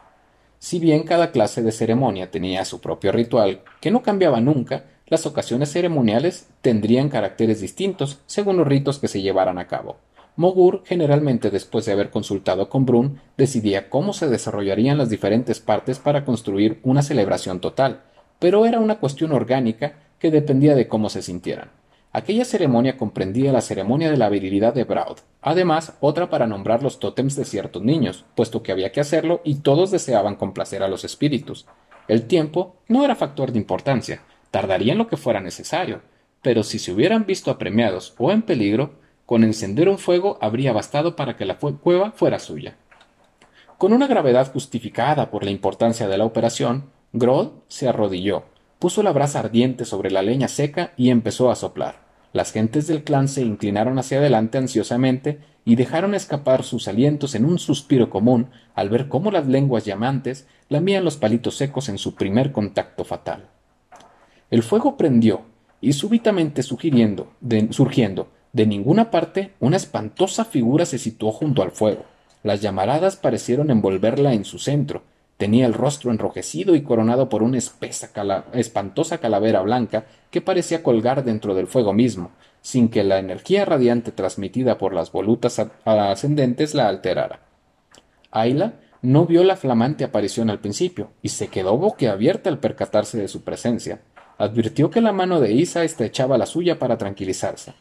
Si 0.59 0.79
bien 0.79 1.03
cada 1.03 1.31
clase 1.31 1.63
de 1.63 1.73
ceremonia 1.73 2.31
tenía 2.31 2.65
su 2.65 2.81
propio 2.81 3.13
ritual, 3.13 3.63
que 3.81 3.91
no 3.91 4.03
cambiaba 4.03 4.41
nunca, 4.41 4.85
las 5.07 5.27
ocasiones 5.27 5.71
ceremoniales 5.71 6.49
tendrían 6.63 7.11
caracteres 7.11 7.61
distintos 7.61 8.21
según 8.27 8.57
los 8.57 8.67
ritos 8.67 8.99
que 8.99 9.09
se 9.09 9.21
llevaran 9.21 9.59
a 9.59 9.67
cabo. 9.67 9.99
Mogur, 10.35 10.83
generalmente 10.87 11.51
después 11.51 11.85
de 11.85 11.93
haber 11.93 12.11
consultado 12.11 12.69
con 12.71 12.87
Brun, 12.87 13.21
decidía 13.37 13.91
cómo 13.91 14.13
se 14.13 14.29
desarrollarían 14.29 14.97
las 14.97 15.11
diferentes 15.11 15.61
partes 15.61 15.99
para 15.99 16.25
construir 16.25 16.81
una 16.83 17.03
celebración 17.03 17.61
total, 17.61 18.03
pero 18.39 18.65
era 18.65 18.81
una 18.81 18.99
cuestión 18.99 19.33
orgánica 19.33 19.95
que 20.19 20.31
dependía 20.31 20.75
de 20.75 20.89
cómo 20.89 21.11
se 21.11 21.21
sintieran. 21.21 21.71
Aquella 22.15 22.45
ceremonia 22.45 22.97
comprendía 22.97 23.53
la 23.53 23.61
ceremonia 23.61 24.11
de 24.11 24.17
la 24.17 24.29
virilidad 24.29 24.75
de 24.75 24.85
Braud, 24.85 25.19
además 25.41 25.95
otra 26.01 26.29
para 26.29 26.47
nombrar 26.47 26.83
los 26.83 26.99
tótems 26.99 27.37
de 27.37 27.45
ciertos 27.45 27.83
niños, 27.83 28.25
puesto 28.35 28.63
que 28.63 28.73
había 28.73 28.93
que 28.93 29.01
hacerlo 29.01 29.41
y 29.45 29.57
todos 29.57 29.91
deseaban 29.91 30.37
complacer 30.37 30.83
a 30.83 30.89
los 30.89 31.05
espíritus. 31.05 31.67
El 32.09 32.27
tiempo 32.27 32.77
no 32.89 33.05
era 33.05 33.17
factor 33.17 33.53
de 33.53 33.59
importancia, 33.59 34.23
tardaría 34.51 34.93
en 34.93 34.99
lo 34.99 35.09
que 35.09 35.17
fuera 35.17 35.41
necesario, 35.41 36.03
pero 36.43 36.63
si 36.63 36.79
se 36.79 36.93
hubieran 36.93 37.25
visto 37.25 37.51
apremiados 37.51 38.15
o 38.19 38.31
en 38.31 38.43
peligro, 38.43 38.95
Con 39.33 39.45
encender 39.45 39.89
un 39.89 39.97
fuego 39.97 40.37
habría 40.43 40.75
bastado 40.75 41.17
para 41.17 41.39
que 41.39 41.47
la 41.47 41.57
cueva 41.57 42.11
fuera 42.11 42.39
suya. 42.39 42.77
Con 43.79 43.95
una 43.95 44.07
gravedad 44.07 44.53
justificada 44.53 45.31
por 45.31 45.43
la 45.43 45.51
importancia 45.51 46.07
de 46.07 46.19
la 46.19 46.27
operación, 46.27 46.91
Grodd 47.15 47.53
se 47.67 47.89
arrodilló, 47.89 48.45
puso 48.79 49.03
la 49.03 49.11
brasa 49.11 49.39
ardiente 49.39 49.87
sobre 49.87 50.11
la 50.11 50.21
leña 50.21 50.49
seca 50.49 50.93
y 50.99 51.09
empezó 51.09 51.51
a 51.51 51.57
soplar. 51.57 52.03
Las 52.35 52.53
gentes 52.53 52.87
del 52.87 53.05
clan 53.05 53.27
se 53.27 53.41
inclinaron 53.41 53.99
hacia 53.99 54.19
adelante 54.19 54.59
ansiosamente 54.59 55.39
y 55.65 55.77
dejaron 55.77 56.15
escapar 56.15 56.63
sus 56.63 56.87
alientos 56.87 57.35
en 57.35 57.47
un 57.47 57.59
suspiro 57.59 58.11
común 58.11 58.51
al 58.75 58.91
ver 58.91 59.09
cómo 59.09 59.31
las 59.31 59.47
lenguas 59.47 59.87
llamantes 59.87 60.47
lamían 60.69 61.07
los 61.07 61.17
palitos 61.17 61.57
secos 61.57 61.89
en 61.89 61.97
su 61.97 62.17
primer 62.17 62.53
contacto 62.53 63.03
fatal. 63.03 63.49
El 64.51 64.63
fuego 64.63 64.99
prendió, 64.99 65.47
y 65.81 65.95
súbitamente 65.95 66.63
surgiendo 66.63 67.33
de 68.53 68.67
ninguna 68.67 69.11
parte, 69.11 69.53
una 69.61 69.77
espantosa 69.77 70.45
figura 70.45 70.85
se 70.85 70.99
situó 70.99 71.33
junto 71.33 71.63
al 71.63 71.71
fuego. 71.71 72.05
Las 72.43 72.61
llamaradas 72.61 73.17
parecieron 73.17 73.71
envolverla 73.71 74.35
en 74.35 74.45
su 74.45 74.59
centro. 74.59 75.03
Tenía 75.39 75.65
el 75.65 75.73
rostro 75.73 76.11
enrojecido 76.11 76.75
y 76.75 76.83
coronado 76.83 77.29
por 77.29 77.43
una 77.43 77.59
espesa 77.59 78.11
espantosa 78.53 79.19
calavera 79.19 79.63
blanca 79.63 80.05
que 80.31 80.43
parecía 80.43 80.83
colgar 80.83 81.25
dentro 81.25 81.55
del 81.55 81.67
fuego 81.67 81.95
mismo, 81.95 82.31
sin 82.61 82.91
que 82.91 83.05
la 83.05 83.19
energía 83.19 83.65
radiante 83.65 84.13
transmitida 84.13 84.77
por 84.77 84.93
las 84.93 85.11
volutas 85.11 85.59
ascendentes 85.85 86.75
la 86.75 86.89
alterara. 86.89 87.41
Ayla 88.31 88.75
no 89.01 89.27
vio 89.27 89.43
la 89.43 89.57
flamante 89.57 90.05
aparición 90.05 90.49
al 90.49 90.61
principio 90.61 91.11
y 91.23 91.31
se 91.31 91.49
quedó 91.49 91.77
boquiabierta 91.77 92.51
al 92.51 92.59
percatarse 92.59 93.19
de 93.19 93.29
su 93.29 93.43
presencia. 93.43 94.03
Advirtió 94.39 94.91
que 94.91 95.01
la 95.01 95.13
mano 95.13 95.41
de 95.41 95.53
Isa 95.53 95.83
estrechaba 95.83 96.39
la 96.39 96.47
suya 96.47 96.79
para 96.79 96.99
tranquilizarse. 96.99 97.75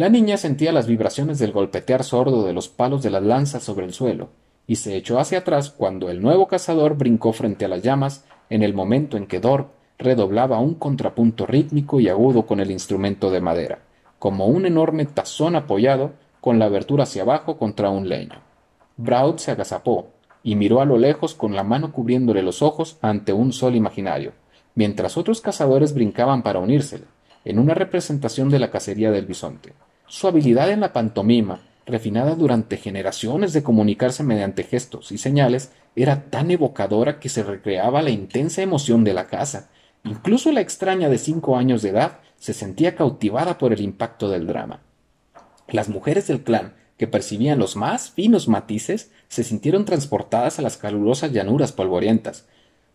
La 0.00 0.08
niña 0.08 0.38
sentía 0.38 0.72
las 0.72 0.86
vibraciones 0.86 1.38
del 1.38 1.52
golpetear 1.52 2.04
sordo 2.04 2.46
de 2.46 2.54
los 2.54 2.70
palos 2.70 3.02
de 3.02 3.10
las 3.10 3.22
lanzas 3.22 3.62
sobre 3.62 3.84
el 3.84 3.92
suelo, 3.92 4.30
y 4.66 4.76
se 4.76 4.96
echó 4.96 5.18
hacia 5.18 5.40
atrás 5.40 5.68
cuando 5.68 6.08
el 6.08 6.22
nuevo 6.22 6.48
cazador 6.48 6.96
brincó 6.96 7.34
frente 7.34 7.66
a 7.66 7.68
las 7.68 7.82
llamas 7.82 8.24
en 8.48 8.62
el 8.62 8.72
momento 8.72 9.18
en 9.18 9.26
que 9.26 9.40
Dor 9.40 9.68
redoblaba 9.98 10.58
un 10.58 10.72
contrapunto 10.72 11.44
rítmico 11.44 12.00
y 12.00 12.08
agudo 12.08 12.46
con 12.46 12.60
el 12.60 12.70
instrumento 12.70 13.30
de 13.30 13.42
madera 13.42 13.80
como 14.18 14.46
un 14.46 14.64
enorme 14.64 15.04
tazón 15.04 15.54
apoyado 15.54 16.12
con 16.40 16.58
la 16.58 16.64
abertura 16.64 17.02
hacia 17.02 17.20
abajo 17.20 17.58
contra 17.58 17.90
un 17.90 18.08
leño. 18.08 18.40
Braud 18.96 19.36
se 19.36 19.50
agazapó 19.50 20.08
y 20.42 20.56
miró 20.56 20.80
a 20.80 20.86
lo 20.86 20.96
lejos 20.96 21.34
con 21.34 21.54
la 21.54 21.62
mano 21.62 21.92
cubriéndole 21.92 22.40
los 22.40 22.62
ojos 22.62 22.96
ante 23.02 23.34
un 23.34 23.52
sol 23.52 23.76
imaginario, 23.76 24.32
mientras 24.74 25.18
otros 25.18 25.42
cazadores 25.42 25.92
brincaban 25.92 26.42
para 26.42 26.58
unírsele, 26.58 27.04
en 27.44 27.58
una 27.58 27.74
representación 27.74 28.48
de 28.48 28.60
la 28.60 28.70
cacería 28.70 29.10
del 29.10 29.26
bisonte. 29.26 29.74
Su 30.10 30.26
habilidad 30.26 30.72
en 30.72 30.80
la 30.80 30.92
pantomima, 30.92 31.60
refinada 31.86 32.34
durante 32.34 32.76
generaciones 32.76 33.52
de 33.52 33.62
comunicarse 33.62 34.24
mediante 34.24 34.64
gestos 34.64 35.12
y 35.12 35.18
señales, 35.18 35.70
era 35.94 36.24
tan 36.30 36.50
evocadora 36.50 37.20
que 37.20 37.28
se 37.28 37.44
recreaba 37.44 38.02
la 38.02 38.10
intensa 38.10 38.60
emoción 38.60 39.04
de 39.04 39.14
la 39.14 39.28
caza. 39.28 39.70
Incluso 40.02 40.50
la 40.50 40.62
extraña 40.62 41.08
de 41.08 41.16
cinco 41.16 41.56
años 41.56 41.82
de 41.82 41.90
edad 41.90 42.18
se 42.40 42.54
sentía 42.54 42.96
cautivada 42.96 43.56
por 43.56 43.72
el 43.72 43.82
impacto 43.82 44.28
del 44.28 44.48
drama. 44.48 44.80
Las 45.68 45.88
mujeres 45.88 46.26
del 46.26 46.42
clan, 46.42 46.74
que 46.98 47.06
percibían 47.06 47.60
los 47.60 47.76
más 47.76 48.10
finos 48.10 48.48
matices, 48.48 49.12
se 49.28 49.44
sintieron 49.44 49.84
transportadas 49.84 50.58
a 50.58 50.62
las 50.62 50.76
calurosas 50.76 51.30
llanuras 51.30 51.70
polvorientas, 51.70 52.48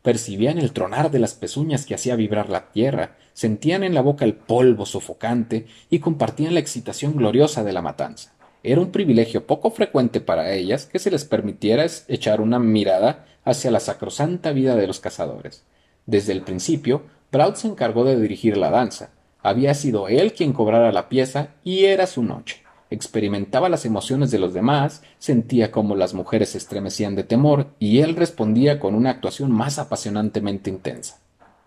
percibían 0.05 0.59
el 0.59 0.71
tronar 0.71 1.09
de 1.09 1.17
las 1.17 1.33
pezuñas 1.33 1.87
que 1.87 1.95
hacía 1.95 2.15
vibrar 2.15 2.51
la 2.51 2.71
tierra, 2.71 3.15
sentían 3.33 3.83
en 3.83 3.95
la 3.95 4.01
boca 4.01 4.23
el 4.23 4.35
polvo 4.35 4.85
sofocante 4.85 5.65
y 5.89 5.97
compartían 5.97 6.53
la 6.53 6.59
excitación 6.59 7.15
gloriosa 7.15 7.63
de 7.63 7.73
la 7.73 7.81
matanza. 7.81 8.33
Era 8.61 8.81
un 8.81 8.91
privilegio 8.91 9.47
poco 9.47 9.71
frecuente 9.71 10.21
para 10.21 10.53
ellas 10.53 10.85
que 10.85 10.99
se 10.99 11.09
les 11.09 11.25
permitiera 11.25 11.87
echar 12.07 12.39
una 12.39 12.59
mirada 12.59 13.25
hacia 13.43 13.71
la 13.71 13.79
sacrosanta 13.79 14.51
vida 14.51 14.75
de 14.75 14.85
los 14.85 14.99
cazadores. 14.99 15.63
Desde 16.05 16.33
el 16.33 16.43
principio, 16.43 17.01
Braud 17.31 17.55
se 17.55 17.67
encargó 17.67 18.05
de 18.05 18.19
dirigir 18.19 18.57
la 18.57 18.69
danza, 18.69 19.09
había 19.41 19.73
sido 19.73 20.07
él 20.07 20.33
quien 20.33 20.53
cobrara 20.53 20.91
la 20.91 21.09
pieza 21.09 21.49
y 21.63 21.85
era 21.85 22.05
su 22.05 22.21
noche. 22.21 22.64
Experimentaba 22.95 23.67
las 23.67 23.83
emociones 23.83 24.31
de 24.31 24.39
los 24.39 24.53
demás, 24.53 25.03
sentía 25.19 25.69
cómo 25.69 25.97
las 25.97 26.13
mujeres 26.13 26.51
se 26.51 26.57
estremecían 26.57 27.13
de 27.13 27.25
temor 27.25 27.67
y 27.77 27.99
él 27.99 28.15
respondía 28.15 28.79
con 28.79 28.95
una 28.95 29.09
actuación 29.09 29.51
más 29.51 29.79
apasionantemente 29.79 30.69
intensa. 30.69 31.19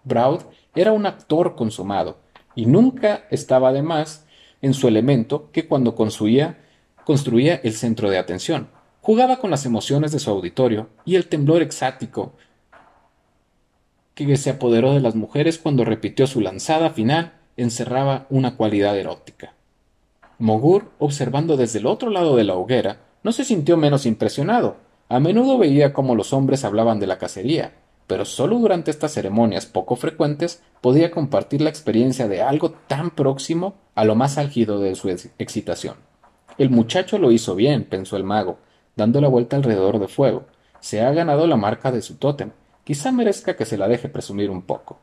Braud 0.05 0.41
era 0.75 0.93
un 0.93 1.05
actor 1.05 1.55
consumado 1.55 2.17
y 2.55 2.65
nunca 2.65 3.27
estaba 3.31 3.75
de 3.75 3.83
más 3.83 4.25
en 4.63 4.73
su 4.73 4.89
elemento 4.89 5.51
que 5.53 5.69
cuando 5.69 5.95
construía, 5.95 6.65
construía 7.05 7.57
el 7.57 7.75
centro 7.75 8.09
de 8.09 8.17
atención. 8.17 8.71
Jugaba 9.03 9.37
con 9.37 9.51
las 9.51 9.67
emociones 9.67 10.13
de 10.13 10.21
su 10.21 10.31
auditorio 10.31 10.89
y 11.05 11.17
el 11.17 11.29
temblor 11.29 11.61
exático 11.61 12.33
que 14.15 14.35
se 14.39 14.49
apoderó 14.49 14.95
de 14.95 15.01
las 15.01 15.15
mujeres 15.15 15.59
cuando 15.59 15.85
repitió 15.85 16.27
su 16.27 16.41
lanzada 16.41 16.89
final 16.89 17.35
encerraba 17.59 18.27
una 18.31 18.57
cualidad 18.57 18.99
erótica. 18.99 19.53
Mogur, 20.39 20.91
observando 21.01 21.57
desde 21.57 21.81
el 21.81 21.87
otro 21.87 22.11
lado 22.11 22.37
de 22.37 22.45
la 22.45 22.55
hoguera, 22.55 22.99
no 23.25 23.33
se 23.33 23.45
sintió 23.45 23.77
menos 23.77 24.07
impresionado. 24.07 24.77
A 25.09 25.19
menudo 25.19 25.59
veía 25.59 25.93
cómo 25.93 26.15
los 26.15 26.33
hombres 26.33 26.65
hablaban 26.65 27.01
de 27.01 27.09
la 27.09 27.19
cacería, 27.19 27.73
pero 28.07 28.25
solo 28.25 28.59
durante 28.59 28.91
estas 28.93 29.13
ceremonias 29.13 29.67
poco 29.67 29.97
frecuentes 29.97 30.63
podía 30.81 31.11
compartir 31.11 31.61
la 31.61 31.71
experiencia 31.71 32.29
de 32.29 32.43
algo 32.43 32.71
tan 32.71 33.11
próximo 33.11 33.75
a 33.97 34.05
lo 34.05 34.15
más 34.15 34.39
álgido 34.39 34.81
de 34.81 34.95
su 34.95 35.09
excitación. 35.09 35.97
El 36.57 36.71
muchacho 36.71 37.19
lo 37.19 37.33
hizo 37.33 37.57
bien, 37.57 37.85
pensó 37.85 38.17
el 38.17 38.25
mago, 38.25 38.59
dando 38.97 39.21
la 39.21 39.29
vuelta 39.29 39.57
alrededor 39.57 39.99
de 39.99 40.09
fuego. 40.09 40.47
Se 40.81 41.03
ha 41.03 41.13
ganado 41.13 41.47
la 41.47 41.57
marca 41.57 41.91
de 41.91 42.03
su 42.03 42.17
tótem. 42.17 42.53
Quizá 42.85 43.11
merezca 43.11 43.57
que 43.57 43.65
se 43.65 43.77
la 43.77 43.89
deje 43.89 44.09
presumir 44.09 44.51
un 44.51 44.63
poco. 44.63 44.99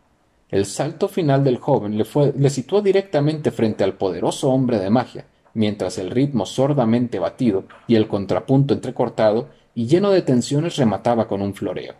El 0.49 0.67
salto 0.67 1.07
final 1.07 1.43
del 1.43 1.57
joven 1.57 1.97
le, 1.97 2.49
situó 2.51 2.81
directamente 2.83 3.49
frente 3.49 3.83
al 3.83 3.95
poderoso 3.95 4.51
hombre 4.51 4.77
de 4.77 4.91
magia, 4.91 5.25
mientras 5.55 5.97
el 5.97 6.11
ritmo 6.11 6.45
sordamente 6.45 7.17
batido 7.17 7.63
y 7.87 7.95
el 7.95 8.07
contrapunto 8.07 8.75
entrecortado 8.75 9.49
y 9.73 9.87
lleno 9.87 10.11
de 10.11 10.21
tensiones 10.21 10.75
remataba 10.75 11.27
con 11.27 11.41
un 11.41 11.55
floreo. 11.55 11.95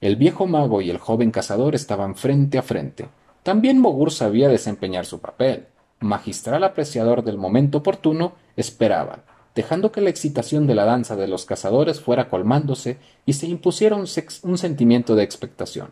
El 0.00 0.16
viejo 0.16 0.46
mago 0.46 0.80
y 0.80 0.88
el 0.88 0.96
joven 0.96 1.30
cazador 1.30 1.74
estaban 1.74 2.14
frente 2.14 2.56
a 2.56 2.62
frente. 2.62 3.08
También 3.42 3.78
Mogur 3.78 4.10
sabía 4.10 4.48
desempeñar 4.48 5.04
su 5.04 5.20
papel. 5.20 5.66
Magistral 6.00 6.64
apreciador 6.64 7.24
del 7.24 7.36
momento 7.36 7.78
oportuno, 7.78 8.32
esperaba, 8.56 9.24
dejando 9.54 9.92
que 9.92 10.00
la 10.00 10.10
excitación 10.10 10.66
de 10.66 10.74
la 10.74 10.86
danza 10.86 11.14
de 11.14 11.28
los 11.28 11.44
cazadores 11.44 12.00
fuera 12.00 12.28
colmándose 12.30 12.96
y 13.26 13.34
se 13.34 13.46
impusiera 13.46 13.96
un 13.96 14.58
sentimiento 14.58 15.14
de 15.14 15.24
expectación. 15.24 15.90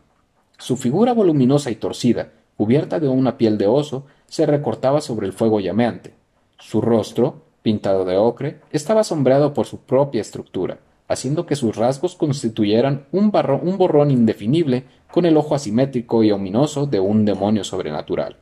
Su 0.59 0.77
figura 0.77 1.13
voluminosa 1.13 1.71
y 1.71 1.77
torcida, 1.77 2.31
cubierta 2.57 3.01
de 3.01 3.09
una 3.09 3.37
piel 3.37 3.59
de 3.59 3.67
oso, 3.67 4.07
se 4.27 4.47
recortaba 4.47 5.01
sobre 5.01 5.27
el 5.27 5.33
fuego 5.33 5.61
llameante. 5.61 6.15
Su 6.59 6.81
rostro, 6.81 7.43
pintado 7.63 8.05
de 8.05 8.17
ocre, 8.17 8.61
estaba 8.71 9.05
sombreado 9.05 9.53
por 9.53 9.67
su 9.67 9.81
propia 9.81 10.21
estructura, 10.21 10.79
haciendo 11.09 11.47
que 11.47 11.57
sus 11.57 11.77
rasgos 11.77 12.15
constituyeran 12.15 13.07
un, 13.13 13.33
un 13.63 13.79
borrón 13.79 14.11
indefinible 14.11 14.85
con 15.11 15.27
el 15.27 15.37
ojo 15.37 15.55
asimétrico 15.55 16.23
y 16.23 16.31
ominoso 16.31 16.87
de 16.87 17.01
un 17.01 17.25
demonio 17.25 17.65
sobrenatural. 17.65 18.37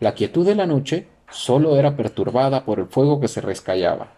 La 0.00 0.14
quietud 0.14 0.46
de 0.46 0.54
la 0.54 0.66
noche 0.66 1.08
sólo 1.30 1.76
era 1.76 1.96
perturbada 1.96 2.64
por 2.64 2.78
el 2.78 2.86
fuego 2.86 3.20
que 3.20 3.28
se 3.28 3.40
rescallaba. 3.40 4.12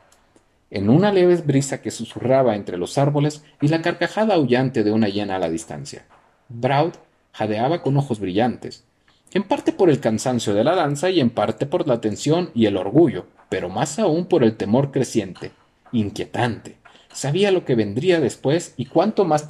En 0.71 0.89
una 0.89 1.11
leve 1.11 1.37
brisa 1.37 1.83
que 1.83 1.91
susurraba 1.91 2.55
entre 2.55 2.77
los 2.77 2.99
árboles 2.99 3.45
y 3.61 3.69
la 3.69 3.83
carcajada 3.83 4.35
aullante 4.35 4.85
de 4.85 4.93
una 4.93 5.09
hiena 5.09 5.37
a 5.37 5.39
la 5.41 5.49
distancia. 5.49 6.05
Braud 6.49 6.93
jadeaba 7.33 7.83
con 7.83 7.97
ojos 7.97 8.21
brillantes, 8.21 8.85
en 9.33 9.45
parte 9.45 9.73
por 9.73 9.91
el 9.91 10.01
cansancio 10.01 10.55
de 10.55 10.65
la 10.65 10.75
danza 10.75 11.11
y 11.11 11.21
en 11.21 11.31
parte 11.31 11.67
por 11.67 11.87
la 11.87 12.01
tensión 12.01 12.51
y 12.55 12.67
el 12.67 12.77
orgullo, 12.77 13.27
pero 13.49 13.69
más 13.69 13.99
aún 13.99 14.27
por 14.27 14.43
el 14.43 14.57
temor 14.57 14.91
creciente, 14.91 15.53
inquietante. 15.93 16.77
Sabía 17.13 17.51
lo 17.51 17.65
que 17.65 17.75
vendría 17.75 18.21
después 18.21 18.75
y 18.77 18.87
cuánto 18.87 19.25
más, 19.25 19.47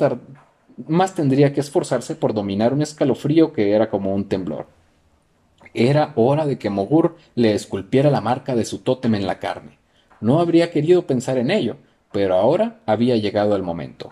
más 0.86 1.14
tendría 1.14 1.52
que 1.52 1.60
esforzarse 1.60 2.14
por 2.14 2.34
dominar 2.34 2.72
un 2.72 2.82
escalofrío 2.82 3.52
que 3.52 3.72
era 3.72 3.90
como 3.90 4.14
un 4.14 4.28
temblor. 4.28 4.66
Era 5.72 6.12
hora 6.16 6.46
de 6.46 6.58
que 6.58 6.70
Mogur 6.70 7.16
le 7.34 7.54
esculpiera 7.54 8.10
la 8.10 8.20
marca 8.20 8.54
de 8.54 8.64
su 8.64 8.78
tótem 8.78 9.14
en 9.14 9.26
la 9.26 9.38
carne. 9.38 9.78
No 10.20 10.40
habría 10.40 10.70
querido 10.70 11.06
pensar 11.06 11.38
en 11.38 11.50
ello, 11.50 11.76
pero 12.12 12.34
ahora 12.34 12.80
había 12.86 13.16
llegado 13.16 13.54
el 13.56 13.62
momento. 13.62 14.10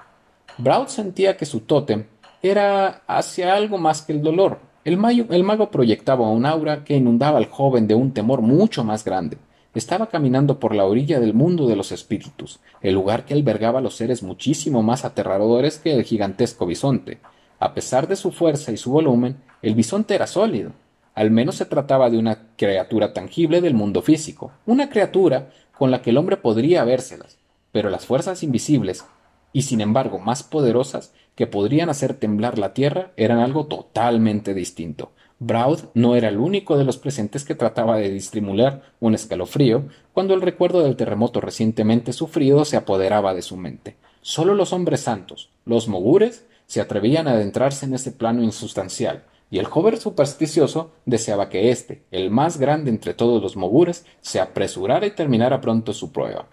Braud 0.57 0.89
sentía 0.89 1.37
que 1.37 1.47
su 1.47 1.61
tótem 1.61 2.05
era 2.43 3.03
hacia 3.07 3.55
algo 3.55 3.79
más 3.79 4.03
que 4.03 4.13
el 4.13 4.23
dolor. 4.23 4.61
El, 4.85 4.97
mago 4.97 5.71
proyectaba 5.71 6.31
un 6.31 6.47
aura 6.47 6.85
que 6.85 6.97
inundaba 6.97 7.39
al 7.39 7.47
joven 7.47 7.87
de 7.87 7.95
un 7.95 8.13
temor 8.13 8.41
mucho 8.41 8.85
más 8.85 9.05
grande. 9.05 9.37
Estaba 9.75 10.07
caminando 10.07 10.59
por 10.59 10.75
la 10.75 10.87
orilla 10.87 11.21
del 11.21 11.35
mundo 11.35 11.67
de 11.67 11.77
los 11.77 11.93
espíritus, 11.93 12.59
el 12.81 12.95
lugar 12.95 13.25
que 13.25 13.35
albergaba 13.35 13.81
los 13.81 13.97
seres 13.97 14.23
muchísimo 14.23 14.83
más 14.83 15.05
aterradores 15.05 15.79
que 15.79 15.93
el 15.93 16.05
gigantesco 16.05 16.65
bisonte. 16.65 17.19
A 17.61 17.75
pesar 17.75 18.09
de 18.09 18.17
su 18.17 18.31
fuerza 18.31 18.73
y 18.73 18.77
su 18.77 18.91
volumen, 18.91 19.37
el 19.61 19.75
bisonte 19.75 20.15
era 20.15 20.27
sólido. 20.27 20.73
Al 21.15 21.31
menos 21.31 21.57
se 21.57 21.67
trataba 21.67 22.09
de 22.09 22.17
una 22.17 22.47
criatura 22.57 23.13
tangible 23.13 23.61
del 23.61 23.75
mundo 23.75 24.01
físico, 24.01 24.53
una 24.65 24.89
criatura 24.89 25.51
con 25.77 25.91
la 25.91 26.01
que 26.01 26.11
el 26.11 26.17
hombre 26.17 26.37
podría 26.37 26.85
vérselas, 26.85 27.37
pero 27.73 27.91
las 27.91 28.07
fuerzas 28.07 28.43
invisibles, 28.43 29.05
y 29.53 29.63
sin 29.63 29.81
embargo 29.81 30.19
más 30.19 30.43
poderosas, 30.43 31.13
que 31.35 31.47
podrían 31.47 31.89
hacer 31.89 32.15
temblar 32.15 32.59
la 32.59 32.75
tierra, 32.75 33.13
eran 33.17 33.39
algo 33.39 33.67
totalmente 33.67 34.55
distinto. 34.55 35.13
Braud 35.41 35.83
no 35.95 36.17
era 36.17 36.29
el 36.29 36.39
único 36.39 36.77
de 36.77 36.85
los 36.85 36.97
presentes 36.97 37.45
que 37.45 37.55
trataba 37.55 37.97
de 37.99 38.11
distrimular 38.11 38.83
un 38.99 39.15
escalofrío 39.15 39.85
cuando 40.13 40.35
el 40.35 40.41
recuerdo 40.41 40.83
del 40.83 40.97
terremoto 40.97 41.41
recientemente 41.41 42.13
sufrido 42.13 42.65
se 42.65 42.77
apoderaba 42.77 43.35
de 43.35 43.43
su 43.43 43.57
mente. 43.57 43.97
Solo 44.21 44.55
los 44.55 44.73
hombres 44.73 45.01
santos, 45.01 45.51
los 45.65 45.87
mogures, 45.87 46.45
se 46.67 46.81
atrevían 46.81 47.29
a 47.29 47.33
adentrarse 47.33 47.87
en 47.87 47.95
ese 47.95 48.11
plano 48.11 48.43
insustancial, 48.43 49.25
y 49.51 49.59
el 49.59 49.67
joven 49.67 49.99
supersticioso 49.99 50.91
deseaba 51.07 51.49
que 51.49 51.71
éste, 51.71 52.03
el 52.11 52.31
más 52.31 52.59
grande 52.59 52.91
entre 52.91 53.15
todos 53.15 53.41
los 53.41 53.57
mogures, 53.57 54.05
se 54.21 54.41
apresurara 54.41 55.07
y 55.07 55.13
terminara 55.13 55.61
pronto 55.61 55.95
su 55.95 56.13
prueba. 56.13 56.47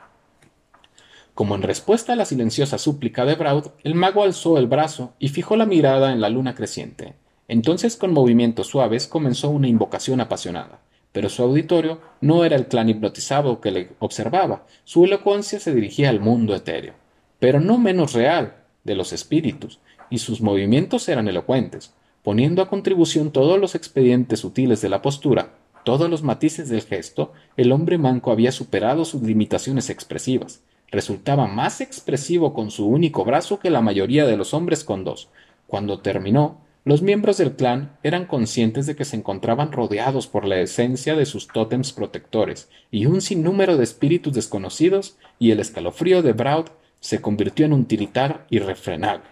Como 1.35 1.53
en 1.53 1.61
respuesta 1.61 2.13
a 2.13 2.15
la 2.15 2.25
silenciosa 2.25 2.79
súplica 2.79 3.25
de 3.25 3.35
Braud, 3.35 3.67
el 3.83 3.93
mago 3.93 4.23
alzó 4.23 4.57
el 4.57 4.65
brazo 4.65 5.13
y 5.19 5.29
fijó 5.29 5.55
la 5.55 5.67
mirada 5.67 6.11
en 6.11 6.21
la 6.21 6.29
luna 6.29 6.55
creciente. 6.55 7.13
Entonces, 7.47 7.95
con 7.95 8.13
movimientos 8.13 8.65
suaves, 8.65 9.07
comenzó 9.07 9.51
una 9.51 9.67
invocación 9.67 10.19
apasionada. 10.19 10.79
Pero 11.11 11.29
su 11.29 11.43
auditorio 11.43 12.01
no 12.21 12.43
era 12.43 12.55
el 12.55 12.65
clan 12.65 12.89
hipnotizado 12.89 13.61
que 13.61 13.69
le 13.69 13.89
observaba, 13.99 14.65
su 14.83 15.05
elocuencia 15.05 15.59
se 15.59 15.75
dirigía 15.75 16.09
al 16.09 16.19
mundo 16.19 16.55
etéreo, 16.55 16.95
pero 17.37 17.59
no 17.59 17.77
menos 17.77 18.13
real, 18.13 18.55
de 18.83 18.95
los 18.95 19.13
espíritus, 19.13 19.79
y 20.09 20.17
sus 20.17 20.41
movimientos 20.41 21.07
eran 21.07 21.27
elocuentes 21.27 21.93
poniendo 22.25 22.63
a 22.63 22.69
contribución 22.69 23.29
todos 23.29 23.59
los 23.59 23.75
expedientes 23.75 24.39
sutiles 24.39 24.81
de 24.81 24.89
la 24.89 25.03
postura, 25.03 25.51
todos 25.83 26.09
los 26.09 26.23
matices 26.23 26.69
del 26.69 26.81
gesto, 26.81 27.33
el 27.55 27.71
hombre 27.71 27.99
manco 27.99 28.31
había 28.31 28.51
superado 28.51 29.05
sus 29.05 29.21
limitaciones 29.21 29.91
expresivas. 29.91 30.63
Resultaba 30.95 31.45
más 31.45 31.81
expresivo 31.81 32.53
con 32.53 32.71
su 32.71 32.87
único 32.87 33.25
brazo 33.25 33.59
que 33.59 33.69
la 33.69 33.81
mayoría 33.81 34.25
de 34.25 34.37
los 34.37 34.53
hombres 34.53 34.85
con 34.85 35.03
dos. 35.03 35.27
Cuando 35.67 35.99
terminó, 35.99 36.61
los 36.85 37.01
miembros 37.01 37.35
del 37.35 37.57
clan 37.57 37.97
eran 38.01 38.27
conscientes 38.27 38.85
de 38.85 38.95
que 38.95 39.03
se 39.03 39.17
encontraban 39.17 39.73
rodeados 39.73 40.27
por 40.27 40.45
la 40.45 40.57
esencia 40.61 41.17
de 41.17 41.25
sus 41.25 41.49
tótems 41.49 41.91
protectores 41.91 42.69
y 42.91 43.07
un 43.07 43.19
sinnúmero 43.19 43.75
de 43.75 43.83
espíritus 43.83 44.33
desconocidos, 44.33 45.17
y 45.37 45.51
el 45.51 45.59
escalofrío 45.59 46.21
de 46.21 46.31
Braud 46.31 46.67
se 47.01 47.19
convirtió 47.19 47.65
en 47.65 47.73
un 47.73 47.83
tiritar 47.87 48.45
irrefrenable. 48.49 49.25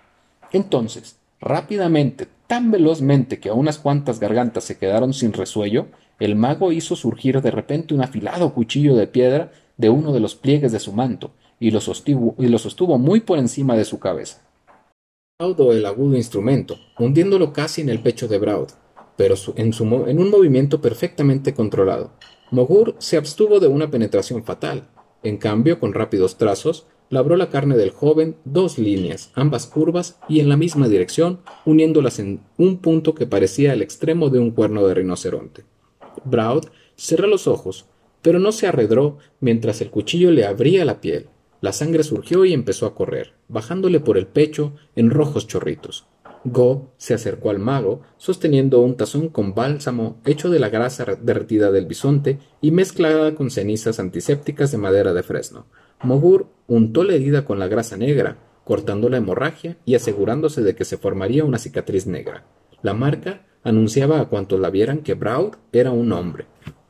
Entonces, 0.51 1.15
rápidamente, 1.39 2.27
tan 2.45 2.71
velozmente 2.71 3.39
que 3.39 3.47
a 3.47 3.53
unas 3.53 3.77
cuantas 3.77 4.19
gargantas 4.19 4.65
se 4.65 4.77
quedaron 4.77 5.13
sin 5.13 5.31
resuello, 5.31 5.87
el 6.19 6.35
mago 6.35 6.73
hizo 6.73 6.97
surgir 6.97 7.41
de 7.41 7.51
repente 7.51 7.93
un 7.93 8.01
afilado 8.01 8.53
cuchillo 8.53 8.97
de 8.97 9.07
piedra 9.07 9.53
de 9.77 9.89
uno 9.89 10.11
de 10.11 10.19
los 10.19 10.35
pliegues 10.35 10.73
de 10.73 10.81
su 10.81 10.91
manto, 10.91 11.31
y 11.63 11.71
lo 11.71 11.79
sostuvo, 11.79 12.35
y 12.37 12.49
lo 12.49 12.57
sostuvo 12.57 12.97
muy 12.97 13.21
por 13.21 13.39
encima 13.39 13.77
de 13.77 13.85
su 13.85 13.97
cabeza. 13.97 14.41
Braud 15.39 15.71
el 15.71 15.85
agudo 15.85 16.17
instrumento, 16.17 16.77
hundiéndolo 16.99 17.53
casi 17.53 17.79
en 17.79 17.87
el 17.87 18.01
pecho 18.01 18.27
de 18.27 18.37
Braud, 18.37 18.67
pero 19.15 19.35
en, 19.55 19.71
en 20.07 20.19
un 20.19 20.29
movimiento 20.29 20.81
perfectamente 20.81 21.53
controlado. 21.53 22.11
Mogur 22.51 22.95
se 22.99 23.15
abstuvo 23.15 23.61
de 23.61 23.67
una 23.67 23.89
penetración 23.89 24.43
fatal. 24.43 24.89
En 25.23 25.37
cambio, 25.37 25.79
con 25.79 25.93
rápidos 25.93 26.37
trazos, 26.37 26.85
labró 27.09 27.37
la 27.37 27.49
carne 27.49 27.77
del 27.77 27.91
joven 27.91 28.35
dos 28.43 28.77
líneas, 28.77 29.31
ambas 29.33 29.65
curvas 29.65 30.19
y 30.27 30.41
en 30.41 30.49
la 30.49 30.57
misma 30.57 30.89
dirección, 30.89 31.39
uniéndolas 31.63 32.19
en 32.19 32.41
un 32.57 32.79
punto 32.79 33.15
que 33.15 33.25
parecía 33.25 33.71
el 33.71 33.81
extremo 33.81 34.29
de 34.29 34.39
un 34.39 34.51
cuerno 34.51 34.85
de 34.85 34.95
rinoceronte. 34.95 35.63
Braud 36.25 36.65
cerró 36.97 37.27
los 37.27 37.47
ojos, 37.47 37.85
pero 38.21 38.37
no 38.39 38.51
se 38.51 38.67
arredró 38.67 39.17
mientras 39.39 39.79
el 39.79 39.91
cuchillo 39.91 40.29
le 40.29 40.45
abría 40.45 40.83
la 40.83 40.99
piel. 40.99 41.29
La 41.63 41.71
sangre 41.71 42.03
surgió 42.03 42.43
y 42.43 42.51
empezó 42.51 42.85
a 42.85 42.93
correr, 42.93 43.35
bajándole 43.47 44.01
por 44.01 44.17
el 44.17 44.27
pecho 44.27 44.73
en 44.97 45.09
rojos 45.09 45.47
chorritos. 45.47 46.05
Go 46.43 46.91
se 46.97 47.13
acercó 47.13 47.51
al 47.51 47.59
mago, 47.59 48.01
sosteniendo 48.17 48.81
un 48.81 48.97
tazón 48.97 49.29
con 49.29 49.55
bálsamo 49.55 50.17
hecho 50.25 50.49
de 50.49 50.59
la 50.59 50.67
grasa 50.67 51.05
derretida 51.21 51.71
del 51.71 51.85
bisonte 51.85 52.37
y 52.59 52.71
mezclada 52.71 53.33
con 53.33 53.49
cenizas 53.49 54.01
antisépticas 54.01 54.73
de 54.73 54.77
madera 54.77 55.13
de 55.13 55.23
fresno. 55.23 55.65
Mogur 56.01 56.47
untó 56.67 57.05
la 57.05 57.13
herida 57.13 57.45
con 57.45 57.59
la 57.59 57.69
grasa 57.69 57.95
negra, 57.95 58.39
cortando 58.65 59.07
la 59.07 59.15
hemorragia 59.15 59.77
y 59.85 59.95
asegurándose 59.95 60.63
de 60.63 60.75
que 60.75 60.83
se 60.83 60.97
formaría 60.97 61.45
una 61.45 61.59
cicatriz 61.59 62.07
negra. 62.07 62.43
La 62.81 62.93
marca 62.93 63.45
anunciaba 63.63 64.19
a 64.19 64.25
cuantos 64.25 64.59
la 64.59 64.69
vieran 64.69 64.97
que 64.97 65.13
Braud 65.13 65.53
era 65.71 65.91
un 65.91 66.11
hombre, 66.11 66.45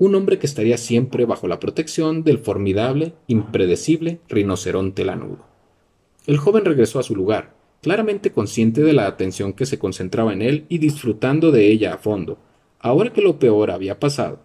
un 0.05 0.15
hombre 0.15 0.37
que 0.37 0.45
estaría 0.45 0.77
siempre 0.77 1.25
bajo 1.25 1.47
la 1.47 1.61
protección 1.61 2.23
del 2.23 2.37
formidable, 2.37 3.13
impredecible 3.27 4.19
rinoceronte 4.27 5.05
lanudo. 5.05 5.45
El 6.27 6.37
joven 6.37 6.65
regresó 6.65 6.99
a 6.99 7.03
su 7.03 7.15
lugar, 7.15 7.53
claramente 7.81 8.31
consciente 8.33 8.81
de 8.81 8.91
la 8.91 9.07
atención 9.07 9.53
que 9.53 9.65
se 9.65 9.79
concentraba 9.79 10.33
en 10.33 10.41
él 10.41 10.65
y 10.67 10.79
disfrutando 10.79 11.51
de 11.51 11.67
ella 11.67 11.93
a 11.93 11.97
fondo, 11.97 12.37
ahora 12.79 13.13
que 13.13 13.21
lo 13.21 13.39
peor 13.39 13.71
había 13.71 13.99
pasado. 13.99 14.39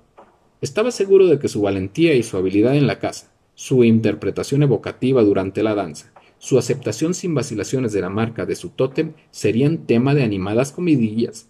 Estaba 0.60 0.92
seguro 0.92 1.26
de 1.26 1.40
que 1.40 1.48
su 1.48 1.62
valentía 1.62 2.14
y 2.14 2.22
su 2.22 2.36
habilidad 2.36 2.76
en 2.76 2.86
la 2.86 3.00
caza, 3.00 3.32
su 3.56 3.82
interpretación 3.82 4.62
evocativa 4.62 5.24
durante 5.24 5.64
la 5.64 5.74
danza, 5.74 6.12
su 6.38 6.56
aceptación 6.56 7.14
sin 7.14 7.34
vacilaciones 7.34 7.92
de 7.92 8.00
la 8.00 8.10
marca 8.10 8.46
de 8.46 8.54
su 8.54 8.68
tótem 8.68 9.14
serían 9.32 9.86
tema 9.86 10.14
de 10.14 10.22
animadas 10.22 10.70
comidillas, 10.70 11.48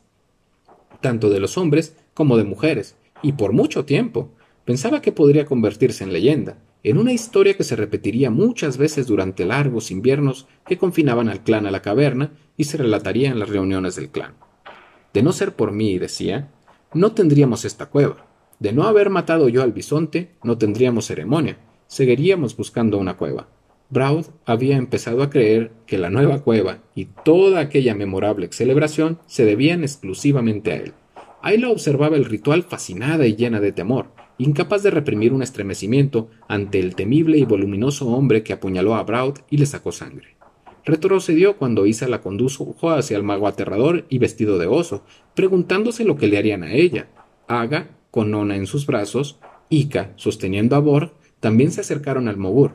tanto 1.03 1.29
de 1.29 1.41
los 1.41 1.59
hombres 1.59 1.95
como 2.15 2.39
de 2.39 2.45
mujeres, 2.45 2.97
y 3.23 3.33
por 3.33 3.53
mucho 3.53 3.85
tiempo. 3.85 4.31
Pensaba 4.65 5.01
que 5.01 5.13
podría 5.13 5.47
convertirse 5.47 6.05
en 6.05 6.13
leyenda, 6.13 6.59
en 6.83 6.99
una 6.99 7.13
historia 7.13 7.57
que 7.57 7.65
se 7.65 7.77
repetiría 7.77 8.31
muchas 8.31 8.77
veces 8.77 9.07
durante 9.07 9.45
largos 9.45 9.91
inviernos 9.91 10.47
que 10.67 10.79
confinaban 10.79 11.29
al 11.29 11.43
clan 11.43 11.67
a 11.67 11.71
la 11.71 11.83
caverna 11.83 12.33
y 12.57 12.65
se 12.65 12.77
relataría 12.77 13.31
en 13.31 13.39
las 13.39 13.49
reuniones 13.49 13.97
del 13.97 14.11
clan. 14.11 14.35
De 15.13 15.23
no 15.23 15.33
ser 15.33 15.55
por 15.55 15.73
mí, 15.73 15.99
decía, 15.99 16.51
no 16.95 17.13
tendríamos 17.13 17.65
esta 17.65 17.87
cueva. 17.87 18.27
De 18.59 18.73
no 18.73 18.85
haber 18.85 19.11
matado 19.11 19.49
yo 19.49 19.63
al 19.63 19.73
bisonte, 19.73 20.37
no 20.43 20.59
tendríamos 20.59 21.07
ceremonia 21.07 21.59
seguiríamos 21.89 22.57
buscando 22.57 22.99
una 22.99 23.17
cueva. 23.17 23.49
Braud 23.91 24.27
había 24.45 24.77
empezado 24.77 25.23
a 25.23 25.31
creer 25.31 25.73
que 25.87 25.99
la 25.99 26.11
nueva 26.11 26.41
cueva 26.41 26.79
y 26.95 27.07
toda 27.07 27.61
aquella 27.61 27.95
memorable 27.95 28.49
celebración 28.53 29.19
se 29.27 29.47
debían 29.47 29.83
exclusivamente 29.83 30.73
a 30.73 30.77
él. 30.77 30.93
Ayla 31.43 31.71
observaba 31.71 32.17
el 32.17 32.25
ritual 32.25 32.65
fascinada 32.65 33.27
y 33.27 33.37
llena 33.37 33.61
de 33.61 33.73
temor, 33.73 34.11
incapaz 34.39 34.83
de 34.83 34.91
reprimir 34.91 35.33
un 35.33 35.43
estremecimiento 35.43 36.31
ante 36.49 36.81
el 36.81 36.95
temible 36.95 37.39
y 37.39 37.45
voluminoso 37.45 38.09
hombre 38.09 38.43
que 38.43 38.53
apuñaló 38.53 38.97
a 38.97 39.03
Braud 39.05 39.39
y 39.49 39.59
le 39.59 39.67
sacó 39.67 39.93
sangre. 39.93 40.37
Retrocedió 40.85 41.57
cuando 41.57 41.87
Isa 41.87 42.09
la 42.09 42.23
condujo 42.23 42.75
hacia 42.91 43.17
el 43.17 43.23
mago 43.23 43.47
aterrador 43.47 44.07
y 44.09 44.19
vestido 44.19 44.59
de 44.59 44.67
oso, 44.67 45.05
preguntándose 45.35 46.05
lo 46.05 46.17
que 46.17 46.29
le 46.29 46.39
harían 46.39 46.63
a 46.63 46.73
ella. 46.73 47.09
Aga, 47.47 47.91
con 48.11 48.31
Nona 48.31 48.57
en 48.57 48.67
sus 48.67 48.87
brazos, 48.87 49.39
Ika, 49.69 50.13
sosteniendo 50.17 50.77
a 50.77 50.79
Borg, 50.79 51.13
también 51.41 51.71
se 51.71 51.83
acercaron 51.83 52.27
al 52.27 52.37
Mogur. 52.37 52.73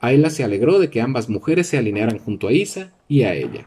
Ayla 0.00 0.28
se 0.30 0.44
alegró 0.44 0.78
de 0.78 0.90
que 0.90 1.00
ambas 1.00 1.28
mujeres 1.28 1.66
se 1.66 1.78
alinearan 1.78 2.18
junto 2.18 2.48
a 2.48 2.52
Isa 2.52 2.92
y 3.08 3.22
a 3.22 3.34
ella. 3.34 3.66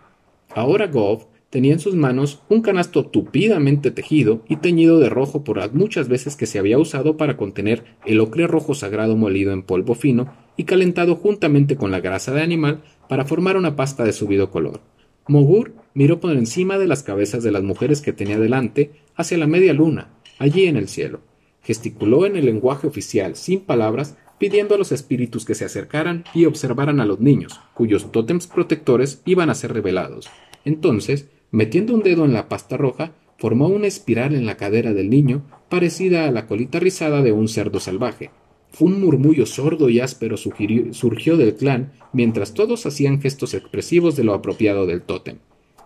Ahora 0.53 0.87
Gov 0.87 1.27
tenía 1.49 1.73
en 1.73 1.79
sus 1.79 1.95
manos 1.95 2.41
un 2.49 2.61
canasto 2.61 3.05
tupidamente 3.05 3.91
tejido 3.91 4.43
y 4.49 4.57
teñido 4.57 4.99
de 4.99 5.09
rojo 5.09 5.43
por 5.43 5.57
las 5.57 5.73
muchas 5.73 6.07
veces 6.09 6.35
que 6.35 6.45
se 6.45 6.59
había 6.59 6.77
usado 6.77 7.17
para 7.17 7.37
contener 7.37 7.83
el 8.05 8.19
ocre 8.19 8.47
rojo 8.47 8.75
sagrado 8.75 9.15
molido 9.15 9.53
en 9.53 9.63
polvo 9.63 9.95
fino 9.95 10.33
y 10.57 10.65
calentado 10.65 11.15
juntamente 11.15 11.77
con 11.77 11.91
la 11.91 11.99
grasa 11.99 12.33
de 12.33 12.41
animal 12.41 12.81
para 13.07 13.25
formar 13.25 13.55
una 13.57 13.75
pasta 13.75 14.03
de 14.03 14.13
subido 14.13 14.51
color. 14.51 14.81
Mogur 15.27 15.73
miró 15.93 16.19
por 16.19 16.31
encima 16.31 16.77
de 16.77 16.87
las 16.87 17.03
cabezas 17.03 17.43
de 17.43 17.51
las 17.51 17.63
mujeres 17.63 18.01
que 18.01 18.13
tenía 18.13 18.39
delante 18.39 18.91
hacia 19.15 19.37
la 19.37 19.47
media 19.47 19.73
luna, 19.73 20.09
allí 20.39 20.65
en 20.65 20.77
el 20.77 20.87
cielo. 20.87 21.21
Gesticuló 21.63 22.25
en 22.25 22.35
el 22.35 22.45
lenguaje 22.45 22.87
oficial, 22.87 23.35
sin 23.35 23.61
palabras, 23.61 24.17
pidiendo 24.37 24.75
a 24.75 24.77
los 24.77 24.91
espíritus 24.91 25.43
que 25.45 25.55
se 25.55 25.65
acercaran 25.65 26.23
y 26.33 26.45
observaran 26.45 26.99
a 26.99 27.05
los 27.05 27.19
niños, 27.19 27.59
cuyos 27.73 28.11
tótems 28.11 28.47
protectores 28.47 29.21
iban 29.25 29.49
a 29.49 29.55
ser 29.55 29.73
revelados. 29.73 30.29
Entonces, 30.63 31.27
metiendo 31.51 31.93
un 31.93 32.03
dedo 32.03 32.25
en 32.25 32.33
la 32.33 32.49
pasta 32.49 32.77
roja, 32.77 33.13
formó 33.37 33.67
una 33.67 33.87
espiral 33.87 34.35
en 34.35 34.45
la 34.45 34.57
cadera 34.57 34.93
del 34.93 35.09
niño, 35.09 35.43
parecida 35.69 36.27
a 36.27 36.31
la 36.31 36.47
colita 36.47 36.79
rizada 36.79 37.21
de 37.21 37.31
un 37.31 37.47
cerdo 37.47 37.79
salvaje. 37.79 38.31
Un 38.79 39.01
murmullo 39.01 39.45
sordo 39.45 39.89
y 39.89 39.99
áspero 39.99 40.37
surgió 40.37 41.37
del 41.37 41.55
clan, 41.55 41.93
mientras 42.13 42.53
todos 42.53 42.85
hacían 42.85 43.21
gestos 43.21 43.53
expresivos 43.53 44.15
de 44.15 44.23
lo 44.23 44.33
apropiado 44.33 44.85
del 44.85 45.01
tótem. 45.01 45.37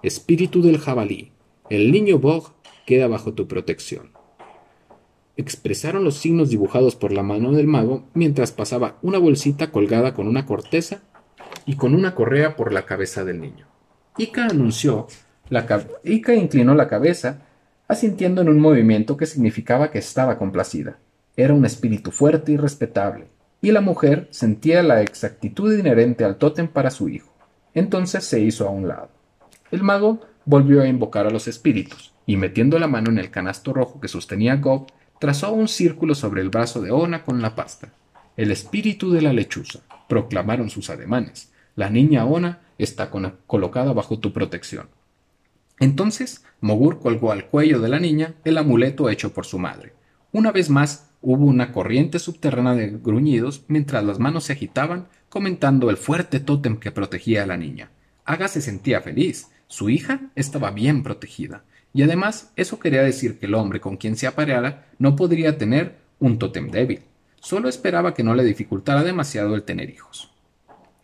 Espíritu 0.03 0.61
del 0.61 0.79
jabalí, 0.79 1.31
el 1.69 1.91
niño 1.91 2.19
Bog 2.19 2.53
queda 2.85 3.07
bajo 3.07 3.33
tu 3.33 3.47
protección 3.47 4.09
expresaron 5.37 6.03
los 6.03 6.15
signos 6.15 6.49
dibujados 6.49 6.95
por 6.95 7.11
la 7.11 7.23
mano 7.23 7.51
del 7.51 7.67
mago 7.67 8.03
mientras 8.13 8.51
pasaba 8.51 8.97
una 9.01 9.17
bolsita 9.17 9.71
colgada 9.71 10.13
con 10.13 10.27
una 10.27 10.45
corteza 10.45 11.01
y 11.65 11.75
con 11.75 11.95
una 11.95 12.15
correa 12.15 12.55
por 12.55 12.73
la 12.73 12.85
cabeza 12.85 13.23
del 13.23 13.41
niño. 13.41 13.67
Ika 14.17 14.47
anunció, 14.47 15.07
la 15.51 15.67
Ika 16.05 16.33
inclinó 16.33 16.75
la 16.75 16.87
cabeza 16.87 17.41
asintiendo 17.89 18.41
en 18.41 18.47
un 18.47 18.61
movimiento 18.61 19.17
que 19.17 19.25
significaba 19.25 19.91
que 19.91 19.99
estaba 19.99 20.37
complacida. 20.37 20.97
Era 21.35 21.53
un 21.53 21.65
espíritu 21.65 22.11
fuerte 22.11 22.53
y 22.53 22.57
respetable, 22.57 23.27
y 23.61 23.73
la 23.73 23.81
mujer 23.81 24.29
sentía 24.31 24.81
la 24.81 25.01
exactitud 25.01 25.77
inherente 25.77 26.23
al 26.23 26.37
tótem 26.37 26.69
para 26.69 26.89
su 26.89 27.09
hijo. 27.09 27.33
Entonces 27.73 28.23
se 28.23 28.39
hizo 28.39 28.65
a 28.65 28.71
un 28.71 28.87
lado. 28.87 29.09
El 29.71 29.83
mago 29.83 30.21
volvió 30.45 30.83
a 30.83 30.87
invocar 30.87 31.27
a 31.27 31.31
los 31.31 31.49
espíritus, 31.49 32.13
y 32.25 32.37
metiendo 32.37 32.79
la 32.79 32.87
mano 32.87 33.09
en 33.11 33.17
el 33.17 33.29
canasto 33.29 33.73
rojo 33.73 33.99
que 33.99 34.07
sostenía 34.07 34.55
Gob, 34.55 34.87
trazó 35.19 35.51
un 35.51 35.67
círculo 35.67 36.15
sobre 36.15 36.41
el 36.41 36.49
brazo 36.49 36.81
de 36.81 36.91
Ona 36.91 37.25
con 37.25 37.41
la 37.41 37.55
pasta. 37.55 37.89
El 38.37 38.51
espíritu 38.51 39.11
de 39.11 39.21
la 39.21 39.33
lechuza, 39.33 39.81
proclamaron 40.07 40.69
sus 40.69 40.89
ademanes. 40.89 41.51
La 41.75 41.89
niña 41.89 42.23
Ona 42.23 42.61
está 42.77 43.11
colocada 43.47 43.91
bajo 43.91 44.17
tu 44.19 44.31
protección. 44.31 44.87
Entonces 45.81 46.45
Mogur 46.61 46.99
colgó 46.99 47.31
al 47.31 47.47
cuello 47.47 47.79
de 47.81 47.89
la 47.89 47.99
niña 47.99 48.35
el 48.45 48.59
amuleto 48.59 49.09
hecho 49.09 49.33
por 49.33 49.47
su 49.47 49.57
madre. 49.57 49.93
Una 50.31 50.51
vez 50.51 50.69
más 50.69 51.09
hubo 51.21 51.45
una 51.45 51.71
corriente 51.71 52.19
subterránea 52.19 52.75
de 52.75 52.99
gruñidos 52.99 53.65
mientras 53.67 54.03
las 54.03 54.19
manos 54.19 54.43
se 54.43 54.53
agitaban, 54.53 55.07
comentando 55.27 55.89
el 55.89 55.97
fuerte 55.97 56.39
tótem 56.39 56.77
que 56.77 56.91
protegía 56.91 57.43
a 57.43 57.47
la 57.47 57.57
niña. 57.57 57.89
Aga 58.25 58.47
se 58.47 58.61
sentía 58.61 59.01
feliz. 59.01 59.47
Su 59.67 59.89
hija 59.89 60.29
estaba 60.35 60.69
bien 60.69 61.01
protegida. 61.01 61.63
Y 61.93 62.03
además, 62.03 62.51
eso 62.55 62.79
quería 62.79 63.01
decir 63.01 63.39
que 63.39 63.47
el 63.47 63.55
hombre 63.55 63.81
con 63.81 63.97
quien 63.97 64.15
se 64.15 64.27
apareara 64.27 64.85
no 64.99 65.15
podría 65.15 65.57
tener 65.57 65.95
un 66.19 66.37
tótem 66.37 66.69
débil. 66.69 67.01
Solo 67.39 67.67
esperaba 67.67 68.13
que 68.13 68.23
no 68.23 68.35
le 68.35 68.43
dificultara 68.43 69.03
demasiado 69.03 69.55
el 69.55 69.63
tener 69.63 69.89
hijos. 69.89 70.30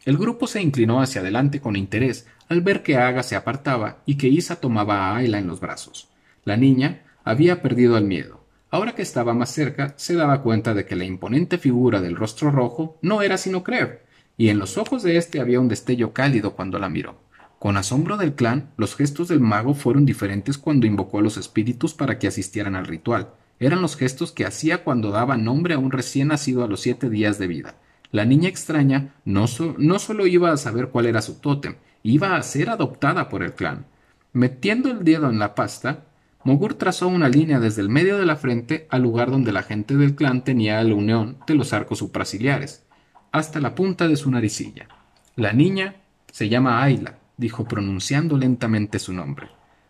El 0.07 0.17
grupo 0.17 0.47
se 0.47 0.61
inclinó 0.61 1.01
hacia 1.01 1.19
adelante 1.19 1.59
con 1.59 1.75
interés 1.75 2.27
al 2.47 2.61
ver 2.61 2.81
que 2.81 2.95
Aga 2.95 3.23
se 3.23 3.35
apartaba 3.35 3.97
y 4.05 4.15
que 4.15 4.29
Isa 4.29 4.55
tomaba 4.55 5.09
a 5.09 5.17
Ayla 5.17 5.37
en 5.37 5.47
los 5.47 5.59
brazos. 5.59 6.07
La 6.45 6.55
niña 6.55 7.01
había 7.25 7.61
perdido 7.61 7.97
el 7.97 8.05
miedo. 8.05 8.39
Ahora 8.71 8.95
que 8.95 9.01
estaba 9.01 9.33
más 9.33 9.51
cerca, 9.51 9.95
se 9.97 10.15
daba 10.15 10.43
cuenta 10.43 10.73
de 10.73 10.85
que 10.85 10.95
la 10.95 11.03
imponente 11.03 11.57
figura 11.57 11.99
del 11.99 12.15
rostro 12.15 12.51
rojo 12.51 12.97
no 13.01 13.21
era 13.21 13.37
sino 13.37 13.65
Creb, 13.65 13.99
y 14.37 14.47
en 14.47 14.59
los 14.59 14.77
ojos 14.77 15.03
de 15.03 15.17
éste 15.17 15.41
había 15.41 15.59
un 15.59 15.67
destello 15.67 16.13
cálido 16.13 16.55
cuando 16.55 16.79
la 16.79 16.87
miró. 16.87 17.19
Con 17.59 17.75
asombro 17.75 18.15
del 18.15 18.33
clan, 18.33 18.71
los 18.77 18.95
gestos 18.95 19.27
del 19.27 19.41
mago 19.41 19.73
fueron 19.73 20.05
diferentes 20.05 20.57
cuando 20.57 20.87
invocó 20.87 21.19
a 21.19 21.21
los 21.21 21.35
espíritus 21.35 21.93
para 21.93 22.17
que 22.17 22.27
asistieran 22.27 22.77
al 22.77 22.87
ritual. 22.87 23.31
Eran 23.59 23.81
los 23.81 23.97
gestos 23.97 24.31
que 24.31 24.45
hacía 24.45 24.85
cuando 24.85 25.11
daba 25.11 25.35
nombre 25.35 25.73
a 25.73 25.79
un 25.79 25.91
recién 25.91 26.29
nacido 26.29 26.63
a 26.63 26.67
los 26.69 26.79
siete 26.79 27.09
días 27.09 27.39
de 27.39 27.47
vida. 27.47 27.75
La 28.11 28.25
niña 28.25 28.49
extraña 28.49 29.13
no, 29.25 29.45
no 29.77 29.99
solo 29.99 30.27
iba 30.27 30.51
a 30.51 30.57
saber 30.57 30.89
cuál 30.89 31.05
era 31.05 31.21
su 31.21 31.39
tótem, 31.39 31.75
iba 32.03 32.35
a 32.35 32.43
ser 32.43 32.69
adoptada 32.69 33.29
por 33.29 33.43
el 33.43 33.53
clan. 33.53 33.85
Metiendo 34.33 34.89
el 34.89 35.03
dedo 35.03 35.29
en 35.29 35.39
la 35.39 35.55
pasta, 35.55 36.05
Mogur 36.43 36.75
trazó 36.75 37.07
una 37.09 37.27
línea 37.27 37.59
desde 37.59 37.81
el 37.81 37.89
medio 37.89 38.17
de 38.17 38.25
la 38.25 38.37
frente 38.37 38.87
al 38.89 39.01
lugar 39.01 39.31
donde 39.31 39.51
la 39.51 39.63
gente 39.63 39.97
del 39.97 40.15
clan 40.15 40.43
tenía 40.43 40.81
la 40.81 40.95
unión 40.95 41.37
de 41.45 41.55
los 41.55 41.73
arcos 41.73 41.99
supraciliares, 41.99 42.85
hasta 43.31 43.59
la 43.59 43.75
punta 43.75 44.07
de 44.07 44.15
su 44.15 44.31
naricilla. 44.31 44.87
La 45.35 45.51
niña 45.51 45.95
se 46.31 46.49
llama 46.49 46.81
Ayla, 46.81 47.17
dijo 47.35 47.65
pronunciando 47.65 48.37
lentamente 48.37 48.99
su 48.99 49.11
nombre, 49.11 49.49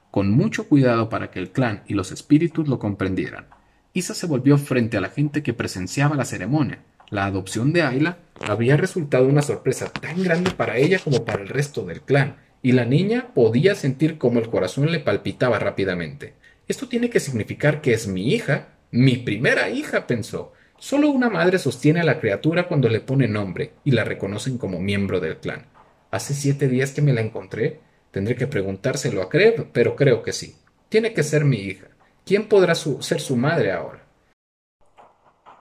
con 0.09 0.31
mucho 0.31 0.67
cuidado 0.67 1.09
para 1.09 1.29
que 1.29 1.39
el 1.39 1.51
clan 1.51 1.83
y 1.87 1.93
los 1.93 2.11
espíritus 2.11 2.67
lo 2.67 2.79
comprendieran. 2.79 3.45
Isa 3.93 4.13
se 4.13 4.27
volvió 4.27 4.57
frente 4.57 4.97
a 4.97 5.01
la 5.01 5.09
gente 5.09 5.43
que 5.43 5.53
presenciaba 5.53 6.15
la 6.15 6.25
ceremonia. 6.25 6.79
La 7.09 7.25
adopción 7.25 7.71
de 7.71 7.83
Ayla 7.83 8.17
había 8.41 8.75
resultado 8.75 9.27
una 9.27 9.41
sorpresa 9.41 9.89
tan 9.89 10.23
grande 10.23 10.51
para 10.51 10.77
ella 10.77 10.99
como 10.99 11.23
para 11.23 11.41
el 11.41 11.47
resto 11.47 11.85
del 11.85 12.01
clan, 12.01 12.37
y 12.61 12.73
la 12.73 12.85
niña 12.85 13.33
podía 13.33 13.75
sentir 13.75 14.17
cómo 14.17 14.39
el 14.39 14.49
corazón 14.49 14.91
le 14.91 14.99
palpitaba 14.99 15.57
rápidamente. 15.57 16.33
Esto 16.67 16.89
tiene 16.89 17.09
que 17.09 17.21
significar 17.21 17.79
que 17.79 17.93
es 17.93 18.07
mi 18.07 18.33
hija, 18.33 18.69
mi 18.91 19.15
primera 19.15 19.69
hija, 19.69 20.05
pensó. 20.05 20.51
Solo 20.77 21.09
una 21.09 21.29
madre 21.29 21.59
sostiene 21.59 22.01
a 22.01 22.03
la 22.03 22.19
criatura 22.19 22.67
cuando 22.67 22.89
le 22.89 22.99
pone 22.99 23.27
nombre 23.27 23.71
y 23.85 23.91
la 23.91 24.03
reconocen 24.03 24.57
como 24.57 24.79
miembro 24.79 25.19
del 25.19 25.37
clan. 25.37 25.67
Hace 26.11 26.33
siete 26.33 26.67
días 26.67 26.91
que 26.91 27.01
me 27.01 27.13
la 27.13 27.21
encontré. 27.21 27.79
Tendré 28.11 28.35
que 28.35 28.47
preguntárselo 28.47 29.21
a 29.21 29.29
Creb, 29.29 29.67
pero 29.71 29.95
creo 29.95 30.23
que 30.23 30.33
sí. 30.33 30.55
Tiene 30.89 31.13
que 31.13 31.23
ser 31.23 31.45
mi 31.45 31.57
hija. 31.57 31.87
¿Quién 32.25 32.47
podrá 32.47 32.75
ser 32.75 33.21
su 33.21 33.35
madre 33.37 33.71
ahora? 33.71 34.06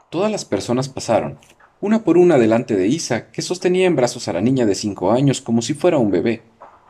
Todas 0.09 0.31
las 0.31 0.45
personas 0.45 0.89
pasaron, 0.89 1.39
una 1.81 2.05
por 2.05 2.17
una 2.17 2.39
delante 2.39 2.77
de 2.77 2.87
Isa, 2.87 3.33
que 3.33 3.43
sostenía 3.43 3.87
en 3.87 3.97
brazos 3.97 4.29
a 4.29 4.33
la 4.33 4.41
niña 4.41 4.65
de 4.65 4.77
cinco 4.77 5.11
años 5.11 5.41
como 5.41 5.63
si 5.63 5.75
fuera 5.75 5.99
un 5.99 6.13
bebé, 6.13 6.43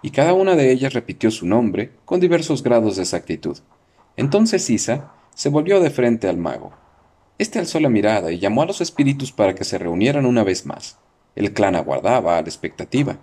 y 0.02 0.10
cada 0.10 0.34
una 0.34 0.54
de 0.54 0.70
ellas 0.70 0.92
repitió 0.92 1.30
su 1.30 1.46
nombre 1.46 1.92
con 2.04 2.20
diversos 2.20 2.62
grados 2.62 2.96
de 2.96 3.02
exactitud. 3.02 3.56
Entonces 4.16 4.68
Isa 4.68 5.12
se 5.34 5.48
volvió 5.48 5.80
de 5.80 5.88
frente 5.88 6.28
al 6.28 6.36
mago. 6.36 6.72
Este 7.38 7.58
alzó 7.58 7.80
la 7.80 7.88
mirada 7.88 8.32
y 8.32 8.38
llamó 8.38 8.62
a 8.62 8.66
los 8.66 8.82
espíritus 8.82 9.32
para 9.32 9.54
que 9.54 9.64
se 9.64 9.78
reunieran 9.78 10.26
una 10.26 10.44
vez 10.44 10.66
más. 10.66 10.98
El 11.34 11.54
clan 11.54 11.74
aguardaba 11.74 12.36
a 12.36 12.42
la 12.42 12.48
expectativa. 12.48 13.18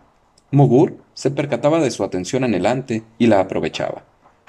Mugur 0.51 0.97
se 1.13 1.29
percataba 1.29 1.79
de 1.79 1.91
su 1.91 2.03
atención 2.03 2.43
anhelante 2.43 3.03
y 3.19 3.27
la 3.27 3.39
aprovechaba. 3.39 4.05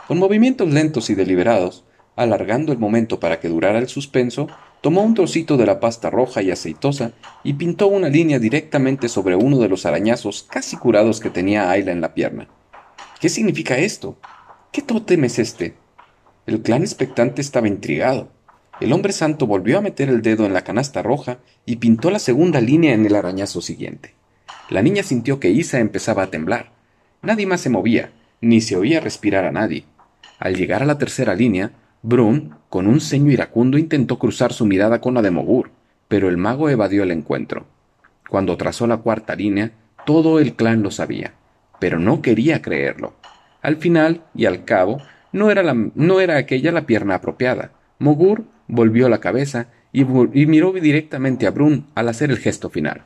Con 0.09 0.19
movimientos 0.19 0.69
lentos 0.69 1.11
y 1.11 1.15
deliberados, 1.15 1.85
alargando 2.17 2.73
el 2.73 2.79
momento 2.79 3.21
para 3.21 3.41
que 3.41 3.49
durara 3.49 3.79
el 3.79 3.89
suspenso, 3.89 4.49
tomó 4.85 5.01
un 5.01 5.15
trocito 5.15 5.57
de 5.57 5.65
la 5.65 5.81
pasta 5.81 6.11
roja 6.11 6.43
y 6.43 6.51
aceitosa 6.51 7.13
y 7.43 7.55
pintó 7.55 7.87
una 7.87 8.11
línea 8.11 8.39
directamente 8.39 9.09
sobre 9.09 9.35
uno 9.35 9.57
de 9.57 9.71
los 9.71 9.87
arañazos 9.87 10.43
casi 10.43 10.77
curados 10.77 11.21
que 11.21 11.31
tenía 11.31 11.71
Ayla 11.71 11.91
en 11.91 12.03
la 12.03 12.13
pierna. 12.13 12.49
¿Qué 13.19 13.31
significa 13.31 13.79
esto? 13.79 14.19
¿Qué 14.73 14.83
tótem 14.83 15.25
es 15.25 15.39
este? 15.39 15.73
El 16.45 16.61
clan 16.61 16.83
expectante 16.83 17.41
estaba 17.41 17.67
intrigado. 17.67 18.29
El 18.79 18.93
hombre 18.93 19.15
santo 19.15 19.47
volvió 19.47 19.79
a 19.79 19.81
meter 19.81 20.11
el 20.11 20.21
dedo 20.21 20.45
en 20.45 20.53
la 20.53 20.65
canasta 20.65 21.01
roja 21.01 21.39
y 21.65 21.77
pintó 21.77 22.11
la 22.11 22.19
segunda 22.19 22.61
línea 22.61 22.93
en 22.93 23.07
el 23.07 23.17
arañazo 23.17 23.63
siguiente. 23.63 24.13
La 24.69 24.83
niña 24.83 25.03
sintió 25.03 25.41
que 25.41 25.49
Isa 25.49 25.79
empezaba 25.79 26.25
a 26.25 26.31
temblar. 26.31 26.73
Nadie 27.23 27.47
más 27.47 27.63
se 27.63 27.71
movía, 27.71 28.13
ni 28.43 28.61
se 28.61 28.77
oía 28.77 29.01
respirar 29.01 29.47
a 29.47 29.51
nadie. 29.51 29.87
Al 30.39 30.57
llegar 30.57 30.83
a 30.83 30.87
la 30.87 30.99
tercera 30.99 31.35
línea, 31.35 31.73
Brun, 32.07 32.55
con 32.69 32.87
un 32.87 33.01
ceño 33.01 33.33
iracundo, 33.33 33.79
intentó 33.79 34.19
cruzar 34.19 34.53
su 34.53 34.67
mirada 34.67 35.01
con 35.01 35.15
la 35.15 35.23
de 35.23 35.31
Mogur, 35.31 35.71
pero 36.07 36.29
el 36.29 36.37
mago 36.37 36.69
evadió 36.69 37.03
el 37.03 37.11
encuentro. 37.11 37.65
Cuando 38.29 38.59
trazó 38.59 38.87
la 38.87 38.99
cuarta 38.99 39.35
línea, 39.35 39.73
todo 40.05 40.39
el 40.39 40.55
clan 40.55 40.83
lo 40.83 40.91
sabía, 40.91 41.33
pero 41.81 41.99
no 41.99 42.21
quería 42.21 42.61
creerlo. 42.61 43.15
Al 43.63 43.77
final 43.77 44.21
y 44.35 44.45
al 44.45 44.67
cabo, 44.67 44.99
no 45.33 45.51
era, 45.51 45.63
no 45.73 46.21
era 46.21 46.37
aquella 46.37 46.73
la 46.73 46.85
pierna 46.85 47.15
apropiada. 47.15 47.71
Mogur 47.99 48.45
volvió 48.69 49.09
la 49.09 49.21
cabeza 49.21 49.69
y, 49.91 50.03
y 50.03 50.45
miró 50.45 50.75
directamente 50.75 51.47
a 51.47 51.53
Brun 51.53 51.87
al 51.95 52.11
hacer 52.11 52.31
el 52.31 52.37
gesto 52.37 52.69
final. 52.69 53.05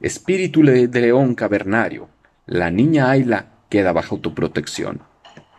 Espíritu 0.00 0.62
de 0.62 1.00
león 1.00 1.34
cavernario, 1.34 2.08
la 2.46 2.70
niña 2.70 3.10
Ayla 3.10 3.46
queda 3.68 3.92
bajo 3.92 4.18
tu 4.18 4.34
protección. 4.36 5.09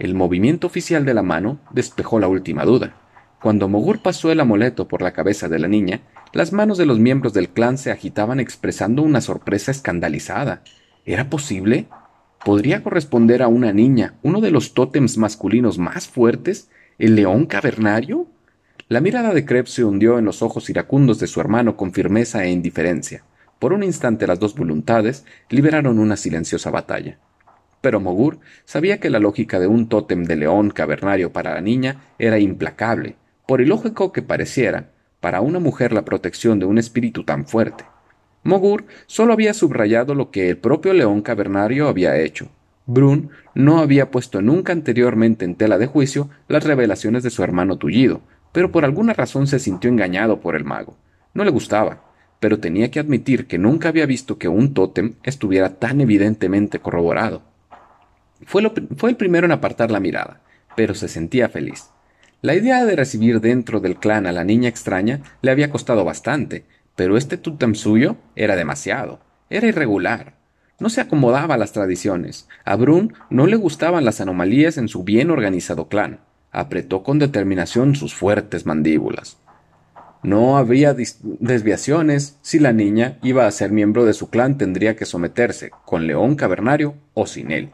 El 0.01 0.15
movimiento 0.15 0.65
oficial 0.65 1.05
de 1.05 1.13
la 1.13 1.21
mano 1.21 1.59
despejó 1.69 2.19
la 2.19 2.27
última 2.27 2.65
duda. 2.65 2.95
Cuando 3.39 3.69
Mogur 3.69 4.01
pasó 4.01 4.31
el 4.31 4.39
amuleto 4.39 4.87
por 4.87 5.03
la 5.03 5.13
cabeza 5.13 5.47
de 5.47 5.59
la 5.59 5.67
niña, 5.67 6.01
las 6.33 6.53
manos 6.53 6.79
de 6.79 6.87
los 6.87 6.97
miembros 6.97 7.33
del 7.33 7.49
clan 7.49 7.77
se 7.77 7.91
agitaban 7.91 8.39
expresando 8.39 9.03
una 9.03 9.21
sorpresa 9.21 9.69
escandalizada. 9.69 10.63
¿Era 11.05 11.29
posible? 11.29 11.85
¿Podría 12.43 12.81
corresponder 12.81 13.43
a 13.43 13.47
una 13.47 13.73
niña 13.73 14.15
uno 14.23 14.41
de 14.41 14.49
los 14.49 14.73
tótems 14.73 15.19
masculinos 15.19 15.77
más 15.77 16.07
fuertes, 16.07 16.71
el 16.97 17.13
león 17.13 17.45
cavernario? 17.45 18.25
La 18.89 19.01
mirada 19.01 19.35
de 19.35 19.45
Krebs 19.45 19.69
se 19.69 19.85
hundió 19.85 20.17
en 20.17 20.25
los 20.25 20.41
ojos 20.41 20.67
iracundos 20.71 21.19
de 21.19 21.27
su 21.27 21.39
hermano 21.39 21.77
con 21.77 21.93
firmeza 21.93 22.43
e 22.43 22.49
indiferencia. 22.49 23.23
Por 23.59 23.71
un 23.71 23.83
instante 23.83 24.25
las 24.25 24.39
dos 24.39 24.55
voluntades 24.55 25.25
liberaron 25.51 25.99
una 25.99 26.17
silenciosa 26.17 26.71
batalla. 26.71 27.19
Pero 27.81 27.99
Mogur 27.99 28.39
sabía 28.63 28.99
que 28.99 29.09
la 29.09 29.19
lógica 29.19 29.59
de 29.59 29.67
un 29.67 29.89
tótem 29.89 30.23
de 30.23 30.35
león 30.35 30.69
cavernario 30.69 31.33
para 31.33 31.55
la 31.55 31.61
niña 31.61 32.03
era 32.19 32.39
implacable, 32.39 33.15
por 33.47 33.59
ilógico 33.59 34.11
que 34.11 34.21
pareciera, 34.21 34.91
para 35.19 35.41
una 35.41 35.59
mujer 35.59 35.91
la 35.91 36.05
protección 36.05 36.59
de 36.59 36.65
un 36.65 36.77
espíritu 36.77 37.23
tan 37.23 37.45
fuerte. 37.45 37.83
Mogur 38.43 38.85
solo 39.07 39.33
había 39.33 39.53
subrayado 39.53 40.15
lo 40.15 40.31
que 40.31 40.49
el 40.49 40.57
propio 40.57 40.93
león 40.93 41.21
cavernario 41.21 41.87
había 41.87 42.17
hecho. 42.17 42.49
Brun 42.85 43.29
no 43.53 43.79
había 43.79 44.09
puesto 44.09 44.41
nunca 44.41 44.73
anteriormente 44.73 45.45
en 45.45 45.55
tela 45.55 45.77
de 45.77 45.85
juicio 45.85 46.29
las 46.47 46.63
revelaciones 46.63 47.23
de 47.23 47.29
su 47.29 47.43
hermano 47.43 47.77
tullido, 47.77 48.21
pero 48.51 48.71
por 48.71 48.85
alguna 48.85 49.13
razón 49.13 49.47
se 49.47 49.59
sintió 49.59 49.89
engañado 49.89 50.39
por 50.39 50.55
el 50.55 50.65
mago. 50.65 50.97
No 51.33 51.43
le 51.43 51.51
gustaba, 51.51 52.03
pero 52.39 52.59
tenía 52.59 52.89
que 52.89 52.99
admitir 52.99 53.45
que 53.45 53.59
nunca 53.59 53.89
había 53.89 54.05
visto 54.05 54.37
que 54.37 54.47
un 54.47 54.73
tótem 54.73 55.13
estuviera 55.23 55.77
tan 55.77 56.01
evidentemente 56.01 56.79
corroborado. 56.79 57.43
Fue, 58.45 58.61
el 58.61 59.15
primero 59.15 59.45
en 59.45 59.51
apartar 59.51 59.91
la 59.91 59.99
mirada, 59.99 60.41
pero 60.75 60.93
se 60.95 61.07
sentía 61.07 61.49
feliz. 61.49 61.89
La 62.41 62.55
idea 62.55 62.85
de 62.85 62.95
recibir 62.95 63.39
dentro 63.39 63.79
del 63.79 63.97
clan 63.97 64.25
a 64.25 64.31
la 64.31 64.43
niña 64.43 64.69
extraña 64.69 65.21
le 65.41 65.51
había 65.51 65.69
costado 65.69 66.03
bastante, 66.03 66.65
pero 66.95 67.17
este 67.17 67.37
tótem 67.37 67.75
suyo 67.75 68.17
era 68.35 68.55
demasiado, 68.55 69.19
era 69.49 69.67
irregular, 69.67 70.35
no 70.81 70.89
se 70.89 70.99
acomodaba 70.99 71.53
a 71.53 71.57
las 71.59 71.73
tradiciones. 71.73 72.47
A 72.65 72.75
Brun 72.75 73.13
no 73.29 73.45
le 73.45 73.55
gustaban 73.55 74.03
las 74.03 74.19
anomalías 74.19 74.79
en 74.79 74.87
su 74.87 75.03
bien 75.03 75.29
organizado 75.29 75.87
clan. 75.87 76.21
apretó 76.51 77.03
con 77.03 77.19
determinación 77.19 77.95
sus 77.95 78.15
fuertes 78.15 78.65
mandíbulas. 78.65 79.37
No 80.23 80.57
habría 80.57 80.93
desviaciones 80.95 82.39
si 82.41 82.59
la 82.59 82.73
niña 82.73 83.19
iba 83.21 83.45
a 83.45 83.51
ser 83.51 83.71
miembro 83.71 84.05
de 84.05 84.13
su 84.13 84.29
clan 84.29 84.57
tendría 84.57 84.95
que 84.95 85.05
someterse, 85.05 85.71
con 85.85 86.07
León 86.07 86.35
Cavernario 86.35 86.95
o 87.13 87.27
sin 87.27 87.51
él. 87.51 87.71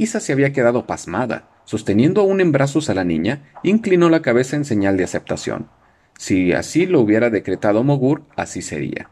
Isa 0.00 0.18
se 0.18 0.32
había 0.32 0.54
quedado 0.54 0.86
pasmada, 0.86 1.50
sosteniendo 1.66 2.22
aún 2.22 2.40
en 2.40 2.52
brazos 2.52 2.88
a 2.88 2.94
la 2.94 3.04
niña, 3.04 3.42
inclinó 3.62 4.08
la 4.08 4.22
cabeza 4.22 4.56
en 4.56 4.64
señal 4.64 4.96
de 4.96 5.04
aceptación. 5.04 5.68
Si 6.16 6.54
así 6.54 6.86
lo 6.86 7.00
hubiera 7.00 7.28
decretado 7.28 7.84
Mogur, 7.84 8.22
así 8.34 8.62
sería. 8.62 9.10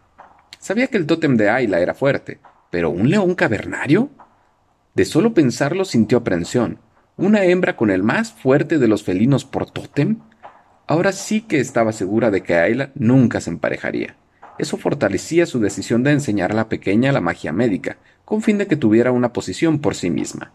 Sabía 0.58 0.86
que 0.86 0.96
el 0.96 1.04
tótem 1.04 1.36
de 1.36 1.50
Ayla 1.50 1.80
era 1.80 1.92
fuerte, 1.92 2.38
pero 2.70 2.88
¿un 2.88 3.10
león 3.10 3.34
cavernario? 3.34 4.08
De 4.94 5.04
solo 5.04 5.34
pensarlo 5.34 5.84
sintió 5.84 6.16
aprensión. 6.16 6.78
¿Una 7.18 7.44
hembra 7.44 7.76
con 7.76 7.90
el 7.90 8.02
más 8.02 8.32
fuerte 8.32 8.78
de 8.78 8.88
los 8.88 9.02
felinos 9.02 9.44
por 9.44 9.70
tótem? 9.70 10.20
Ahora 10.86 11.12
sí 11.12 11.42
que 11.42 11.60
estaba 11.60 11.92
segura 11.92 12.30
de 12.30 12.42
que 12.42 12.56
Ayla 12.56 12.92
nunca 12.94 13.42
se 13.42 13.50
emparejaría. 13.50 14.16
Eso 14.58 14.78
fortalecía 14.78 15.44
su 15.44 15.60
decisión 15.60 16.02
de 16.02 16.12
enseñar 16.12 16.52
a 16.52 16.54
la 16.54 16.70
pequeña 16.70 17.12
la 17.12 17.20
magia 17.20 17.52
médica, 17.52 17.98
con 18.24 18.40
fin 18.40 18.56
de 18.56 18.66
que 18.66 18.76
tuviera 18.76 19.12
una 19.12 19.34
posición 19.34 19.80
por 19.80 19.94
sí 19.94 20.08
misma. 20.08 20.50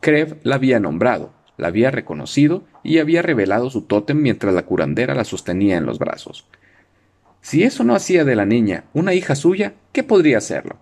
Krev 0.00 0.38
la 0.42 0.56
había 0.56 0.80
nombrado, 0.80 1.32
la 1.56 1.68
había 1.68 1.90
reconocido 1.90 2.64
y 2.82 2.98
había 2.98 3.22
revelado 3.22 3.68
su 3.68 3.82
tótem 3.82 4.20
mientras 4.22 4.54
la 4.54 4.62
curandera 4.64 5.14
la 5.14 5.24
sostenía 5.24 5.76
en 5.76 5.86
los 5.86 5.98
brazos. 5.98 6.46
Si 7.40 7.64
eso 7.64 7.84
no 7.84 7.94
hacía 7.94 8.24
de 8.24 8.36
la 8.36 8.46
niña 8.46 8.84
una 8.92 9.14
hija 9.14 9.34
suya, 9.34 9.74
¿qué 9.92 10.02
podría 10.02 10.38
hacerlo? 10.38 10.76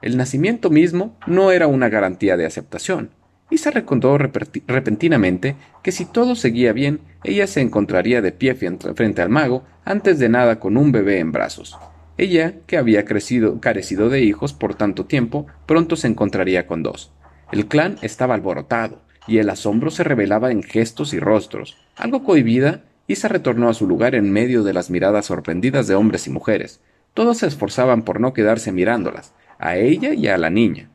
El 0.00 0.16
nacimiento 0.16 0.70
mismo 0.70 1.16
no 1.26 1.52
era 1.52 1.66
una 1.66 1.88
garantía 1.88 2.36
de 2.36 2.46
aceptación, 2.46 3.10
y 3.50 3.58
se 3.58 3.70
recordó 3.70 4.16
repentinamente 4.16 5.56
que 5.82 5.92
si 5.92 6.06
todo 6.06 6.34
seguía 6.34 6.72
bien, 6.72 7.00
ella 7.22 7.46
se 7.46 7.60
encontraría 7.60 8.22
de 8.22 8.32
pie 8.32 8.54
frente 8.54 9.20
al 9.20 9.28
mago 9.28 9.64
antes 9.84 10.18
de 10.18 10.30
nada 10.30 10.58
con 10.58 10.78
un 10.78 10.90
bebé 10.90 11.18
en 11.18 11.32
brazos. 11.32 11.78
Ella, 12.16 12.54
que 12.66 12.78
había 12.78 13.04
crecido, 13.04 13.60
carecido 13.60 14.08
de 14.08 14.22
hijos 14.22 14.54
por 14.54 14.74
tanto 14.74 15.04
tiempo, 15.04 15.46
pronto 15.66 15.96
se 15.96 16.08
encontraría 16.08 16.66
con 16.66 16.82
dos. 16.82 17.12
El 17.52 17.66
clan 17.66 17.98
estaba 18.00 18.34
alborotado, 18.34 19.02
y 19.26 19.38
el 19.38 19.50
asombro 19.50 19.90
se 19.90 20.04
revelaba 20.04 20.50
en 20.50 20.62
gestos 20.62 21.12
y 21.12 21.20
rostros. 21.20 21.76
Algo 21.96 22.24
cohibida, 22.24 22.80
Isa 23.06 23.28
retornó 23.28 23.68
a 23.68 23.74
su 23.74 23.86
lugar 23.86 24.14
en 24.14 24.32
medio 24.32 24.62
de 24.62 24.72
las 24.72 24.88
miradas 24.88 25.26
sorprendidas 25.26 25.86
de 25.86 25.94
hombres 25.94 26.26
y 26.26 26.30
mujeres. 26.30 26.80
Todos 27.12 27.38
se 27.38 27.46
esforzaban 27.46 28.02
por 28.02 28.20
no 28.20 28.32
quedarse 28.32 28.72
mirándolas, 28.72 29.34
a 29.58 29.76
ella 29.76 30.14
y 30.14 30.28
a 30.28 30.38
la 30.38 30.48
niña. 30.48 30.88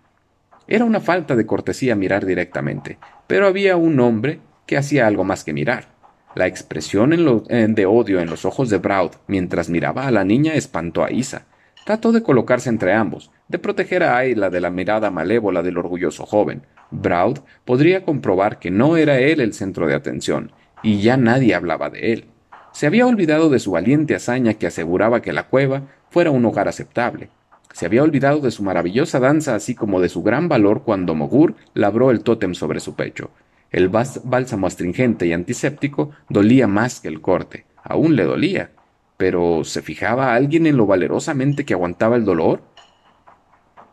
Era 0.67 0.83
una 0.83 0.99
falta 0.99 1.35
de 1.35 1.45
cortesía 1.45 1.95
mirar 1.95 2.25
directamente, 2.25 2.97
pero 3.27 3.45
había 3.45 3.77
un 3.77 3.99
hombre 3.99 4.39
que 4.65 4.77
hacía 4.77 5.05
algo 5.05 5.23
más 5.23 5.43
que 5.43 5.53
mirar. 5.53 5.89
La 6.35 6.47
expresión 6.47 7.11
de 7.11 7.85
odio 7.85 8.19
en 8.19 8.29
los 8.29 8.45
ojos 8.45 8.69
de 8.69 8.77
Braud 8.77 9.11
mientras 9.27 9.69
miraba 9.69 10.07
a 10.07 10.11
la 10.11 10.23
niña 10.23 10.55
espantó 10.55 11.03
a 11.03 11.11
Isa. 11.11 11.45
Trató 11.85 12.11
de 12.11 12.21
colocarse 12.23 12.69
entre 12.69 12.93
ambos, 12.93 13.31
de 13.47 13.59
proteger 13.59 14.03
a 14.03 14.17
Ayla 14.17 14.49
de 14.49 14.61
la 14.61 14.69
mirada 14.69 15.11
malévola 15.11 15.63
del 15.63 15.77
orgulloso 15.77 16.25
joven. 16.25 16.63
Braud 16.91 17.39
podría 17.65 18.03
comprobar 18.03 18.59
que 18.59 18.71
no 18.71 18.97
era 18.97 19.19
él 19.19 19.41
el 19.41 19.53
centro 19.53 19.87
de 19.87 19.95
atención, 19.95 20.51
y 20.83 21.01
ya 21.01 21.17
nadie 21.17 21.55
hablaba 21.55 21.89
de 21.89 22.13
él. 22.13 22.25
Se 22.71 22.87
había 22.87 23.07
olvidado 23.07 23.49
de 23.49 23.59
su 23.59 23.71
valiente 23.71 24.15
hazaña 24.15 24.53
que 24.53 24.67
aseguraba 24.67 25.21
que 25.21 25.33
la 25.33 25.47
cueva 25.47 25.83
fuera 26.09 26.31
un 26.31 26.45
hogar 26.45 26.67
aceptable, 26.67 27.29
se 27.77 27.85
había 27.85 28.01
olvidado 28.01 28.39
de 28.39 28.49
su 28.49 28.63
maravillosa 28.63 29.19
danza, 29.19 29.53
así 29.53 29.75
como 29.75 30.01
de 30.01 30.09
su 30.09 30.23
gran 30.23 30.49
valor 30.49 30.81
cuando 30.81 31.13
Mogur 31.13 31.53
labró 31.75 32.09
el 32.09 32.23
tótem 32.23 32.55
sobre 32.55 32.79
su 32.79 32.95
pecho. 32.95 33.29
El 33.69 33.89
bálsamo 33.89 34.65
astringente 34.65 35.27
y 35.27 35.33
antiséptico 35.33 36.09
dolía 36.27 36.65
más 36.65 37.01
que 37.01 37.07
el 37.07 37.21
corte. 37.21 37.65
Aún 37.83 38.15
le 38.15 38.23
dolía. 38.23 38.71
Pero 39.17 39.63
¿se 39.63 39.83
fijaba 39.83 40.33
alguien 40.33 40.65
en 40.65 40.75
lo 40.75 40.87
valerosamente 40.87 41.65
que 41.65 41.75
aguantaba 41.75 42.15
el 42.15 42.25
dolor? 42.25 42.63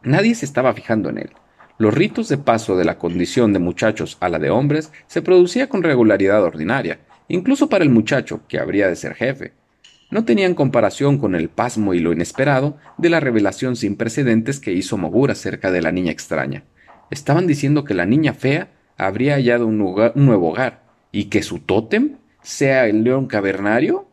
Nadie 0.05 0.35
se 0.35 0.45
estaba 0.45 0.75
fijando 0.75 1.09
en 1.09 1.19
él. 1.19 1.31
Los 1.79 1.93
ritos 1.93 2.29
de 2.29 2.39
paso 2.39 2.77
de 2.77 2.85
la 2.85 2.99
condición 2.99 3.53
de 3.53 3.59
muchachos 3.59 4.17
a 4.21 4.29
la 4.29 4.39
de 4.39 4.51
hombres 4.51 4.93
se 5.07 5.23
producía 5.23 5.69
con 5.69 5.83
regularidad 5.83 6.43
ordinaria, 6.43 7.01
incluso 7.29 7.69
para 7.69 7.85
el 7.85 7.91
muchacho, 7.91 8.43
que 8.49 8.59
habría 8.59 8.89
de 8.89 8.97
ser 8.97 9.15
jefe 9.15 9.53
no 10.15 10.25
tenían 10.25 10.55
comparación 10.55 11.19
con 11.19 11.35
el 11.35 11.49
pasmo 11.49 11.93
y 11.93 11.99
lo 11.99 12.13
inesperado 12.13 12.77
de 12.99 13.11
la 13.11 13.19
revelación 13.19 13.75
sin 13.75 13.97
precedentes 13.97 14.61
que 14.61 14.73
hizo 14.73 14.97
Mogur 14.97 15.33
acerca 15.33 15.73
de 15.73 15.83
la 15.83 15.91
niña 15.91 16.13
extraña. 16.13 16.63
Estaban 17.11 17.49
diciendo 17.49 17.83
que 17.83 17.95
la 17.95 18.07
niña 18.07 18.33
fea 18.33 18.69
habría 18.97 19.35
hallado 19.35 19.67
un, 19.67 19.77
nuevo 19.79 20.51
hogar 20.51 20.85
y 21.11 21.25
que 21.25 21.43
su 21.43 21.59
tótem 21.59 22.19
sea 22.43 22.87
el 22.87 23.03
león 23.03 23.27
cavernario. 23.27 24.07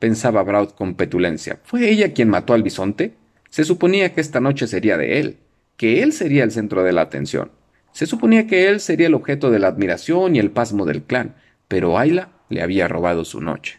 Pensaba 0.00 0.42
Braud 0.42 0.70
con 0.70 0.94
petulencia. 0.94 1.60
¿Fue 1.62 1.88
ella 1.88 2.12
quien 2.12 2.30
mató 2.30 2.52
al 2.52 2.64
bisonte? 2.64 3.14
Se 3.50 3.64
suponía 3.64 4.14
que 4.14 4.20
esta 4.20 4.40
noche 4.40 4.66
sería 4.66 4.96
de 4.96 5.20
él, 5.20 5.38
que 5.76 6.02
él 6.02 6.12
sería 6.12 6.44
el 6.44 6.50
centro 6.50 6.82
de 6.82 6.92
la 6.92 7.02
atención. 7.02 7.50
Se 7.92 8.06
suponía 8.06 8.46
que 8.46 8.68
él 8.68 8.80
sería 8.80 9.06
el 9.06 9.14
objeto 9.14 9.50
de 9.50 9.58
la 9.58 9.68
admiración 9.68 10.36
y 10.36 10.38
el 10.38 10.50
pasmo 10.50 10.84
del 10.84 11.02
clan, 11.02 11.34
pero 11.66 11.98
Ayla 11.98 12.30
le 12.48 12.62
había 12.62 12.88
robado 12.88 13.24
su 13.24 13.40
noche. 13.40 13.78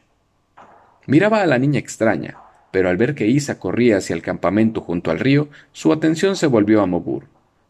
Miraba 1.07 1.41
a 1.41 1.45
la 1.45 1.59
niña 1.59 1.80
extraña, 1.80 2.38
pero 2.72 2.89
al 2.89 2.97
ver 2.97 3.15
que 3.15 3.28
Isa 3.28 3.59
corría 3.59 3.97
hacia 3.97 4.15
el 4.15 4.22
campamento 4.22 4.82
junto 4.82 5.11
al 5.11 5.20
río, 5.20 5.49
su 5.72 5.91
atención 5.91 6.36
se 6.36 6.47
volvió 6.47 6.82
a 6.82 6.86
Mogur. 6.86 7.26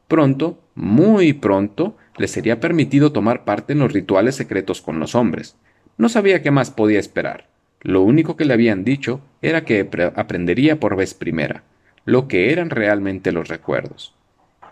Pronto, 0.08 0.60
muy 0.76 1.34
pronto, 1.34 1.95
le 2.18 2.28
sería 2.28 2.60
permitido 2.60 3.12
tomar 3.12 3.45
parte 3.45 3.74
en 3.74 3.80
los 3.80 3.93
rituales 3.93 4.36
secretos 4.36 4.82
con 4.82 5.00
los 5.00 5.16
hombres. 5.16 5.56
No 5.97 6.10
sabía 6.10 6.41
qué 6.41 6.52
más 6.52 6.72
podía 6.72 7.00
esperar. 7.00 7.47
Lo 7.82 8.02
único 8.02 8.36
que 8.36 8.45
le 8.45 8.54
habían 8.54 8.84
dicho 8.84 9.22
era 9.41 9.64
que 9.64 9.88
aprendería 10.16 10.80
por 10.80 10.95
vez 10.97 11.14
primera, 11.14 11.64
lo 12.06 12.28
que 12.28 12.52
eran 12.52 12.70
realmente 12.70 13.32
los 13.32 13.47
recuerdos. 13.47 14.16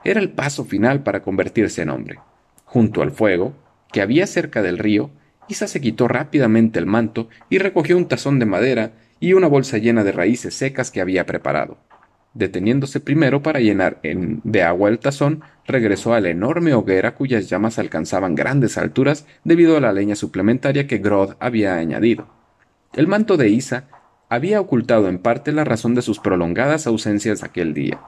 Era 0.03 0.19
el 0.19 0.30
paso 0.30 0.65
final 0.65 1.03
para 1.03 1.21
convertirse 1.21 1.82
en 1.82 1.89
hombre. 1.89 2.19
Junto 2.65 3.01
al 3.01 3.11
fuego, 3.11 3.53
que 3.91 4.01
había 4.01 4.28
cerca 4.28 4.61
del 4.61 4.78
río, 4.78 5.09
Isa 5.47 5.67
se 5.67 5.82
quitó 5.82 6.07
rápidamente 6.07 6.80
el 6.80 6.86
manto 6.86 7.30
y 7.49 7.57
recogió 7.57 7.97
un 7.97 8.07
tazón 8.07 8.39
de 8.39 8.45
madera 8.45 8.91
y 9.19 9.34
una 9.34 9.47
bolsa 9.47 9.78
llena 9.78 10.03
de 10.03 10.11
raíces 10.11 10.53
secas 10.53 10.91
que 10.91 11.01
había 11.01 11.25
preparado. 11.25 11.78
Deteniéndose 12.34 12.99
primero 12.99 13.41
para 13.41 13.59
llenar 13.59 13.99
de 14.03 14.63
agua 14.63 14.89
el 14.89 14.99
tazón, 14.99 15.41
regresó 15.65 16.13
a 16.13 16.19
la 16.19 16.30
enorme 16.30 16.73
hoguera 16.73 17.15
cuyas 17.15 17.49
llamas 17.49 17.80
alcanzaban 17.80 18.36
grandes 18.36 18.78
alturas 18.78 19.25
debido 19.43 19.75
a 19.75 19.82
la 19.82 19.93
leña 19.93 20.15
suplementaria 20.15 20.86
que 20.86 20.99
Grod 20.99 21.36
había 21.39 21.78
añadido. 21.78 22.28
El 22.93 23.07
manto 23.07 23.38
de 23.38 23.49
Isa 23.49 23.88
había 24.30 24.59
ocultado 24.59 25.07
en 25.07 25.19
parte 25.19 25.51
la 25.51 25.63
razón 25.63 25.95
de 25.95 26.01
sus 26.01 26.19
prolongadas 26.19 26.88
ausencias 26.88 27.43
aquel 27.43 27.73
día. 27.73 27.99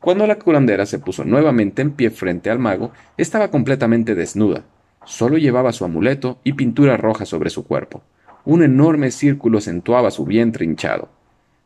Cuando 0.00 0.26
la 0.26 0.38
curandera 0.38 0.86
se 0.86 0.98
puso 0.98 1.24
nuevamente 1.24 1.82
en 1.82 1.92
pie 1.92 2.10
frente 2.10 2.50
al 2.50 2.58
mago, 2.58 2.92
estaba 3.16 3.50
completamente 3.50 4.14
desnuda, 4.14 4.64
Solo 5.04 5.36
llevaba 5.36 5.72
su 5.72 5.84
amuleto 5.84 6.38
y 6.44 6.52
pintura 6.52 6.96
roja 6.96 7.26
sobre 7.26 7.50
su 7.50 7.64
cuerpo. 7.66 8.02
Un 8.44 8.62
enorme 8.62 9.10
círculo 9.10 9.58
acentuaba 9.58 10.10
su 10.10 10.24
vientre 10.24 10.64
hinchado. 10.64 11.08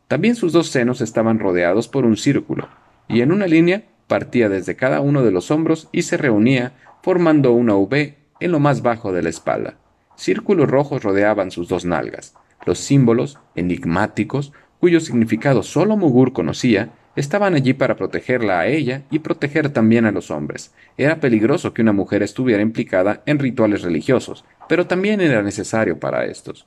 También 0.09 0.37
sus 0.37 0.53
dos 0.53 0.69
senos 0.69 1.01
estaban 1.01 1.39
rodeados 1.39 1.89
por 1.89 2.05
un 2.05 2.17
círculo, 2.17 2.69
y 3.09 3.21
en 3.21 3.33
una 3.33 3.47
línea 3.47 3.85
partía 4.07 4.49
desde 4.49 4.77
cada 4.77 5.01
uno 5.01 5.23
de 5.23 5.33
los 5.33 5.51
hombros 5.51 5.89
y 5.93 6.03
se 6.03 6.17
reunía 6.17 6.73
formando 7.03 7.53
una 7.53 7.75
V 7.75 8.17
en 8.41 8.53
lo 8.53 8.61
más 8.61 8.83
bajo 8.83 9.13
de 9.13 9.23
la 9.23 9.31
espalda. 9.31 9.75
Círculos 10.17 10.71
rojos 10.71 11.03
rodeaban 11.03 11.51
sus 11.51 11.69
dos 11.69 11.85
nalgas. 11.85 12.35
Los 12.67 12.79
símbolos, 12.79 13.39
enigmáticos, 13.55 14.53
cuyo 14.79 15.01
significado 15.01 15.63
solo 15.63 15.97
Mugur 15.97 16.35
conocía, 16.35 16.91
Estaban 17.17 17.55
allí 17.55 17.73
para 17.73 17.97
protegerla 17.97 18.61
a 18.61 18.67
ella 18.67 19.05
y 19.11 19.21
proteger 19.21 19.71
también 19.71 20.05
a 20.05 20.13
los 20.13 20.31
hombres. 20.31 20.75
Era 20.99 21.19
peligroso 21.19 21.73
que 21.73 21.81
una 21.81 21.95
mujer 21.95 22.23
estuviera 22.23 22.61
implicada 22.61 23.23
en 23.25 23.39
rituales 23.39 23.81
religiosos, 23.81 24.45
pero 24.69 24.87
también 24.87 25.23
era 25.23 25.43
necesario 25.43 25.99
para 25.99 26.27
estos. 26.27 26.67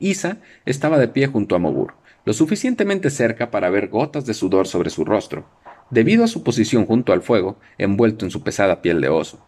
Isa 0.00 0.38
estaba 0.64 0.98
de 0.98 1.06
pie 1.06 1.28
junto 1.28 1.54
a 1.54 1.60
Mogur, 1.60 1.94
lo 2.24 2.32
suficientemente 2.32 3.08
cerca 3.08 3.52
para 3.52 3.70
ver 3.70 3.86
gotas 3.86 4.26
de 4.26 4.34
sudor 4.34 4.66
sobre 4.66 4.90
su 4.90 5.04
rostro, 5.04 5.46
debido 5.90 6.24
a 6.24 6.28
su 6.28 6.42
posición 6.42 6.84
junto 6.84 7.12
al 7.12 7.22
fuego, 7.22 7.60
envuelto 7.78 8.24
en 8.24 8.32
su 8.32 8.42
pesada 8.42 8.82
piel 8.82 9.00
de 9.00 9.10
oso. 9.10 9.46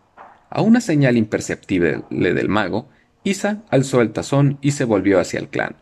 A 0.49 0.63
una 0.63 0.81
señal 0.81 1.17
imperceptible 1.17 2.05
del 2.09 2.49
mago, 2.49 2.89
Isa 3.29 3.59
alzó 3.68 4.01
el 4.01 4.12
tazón 4.12 4.57
y 4.62 4.70
se 4.70 4.85
volvió 4.85 5.20
hacia 5.20 5.39
el 5.39 5.49
clan. 5.49 5.76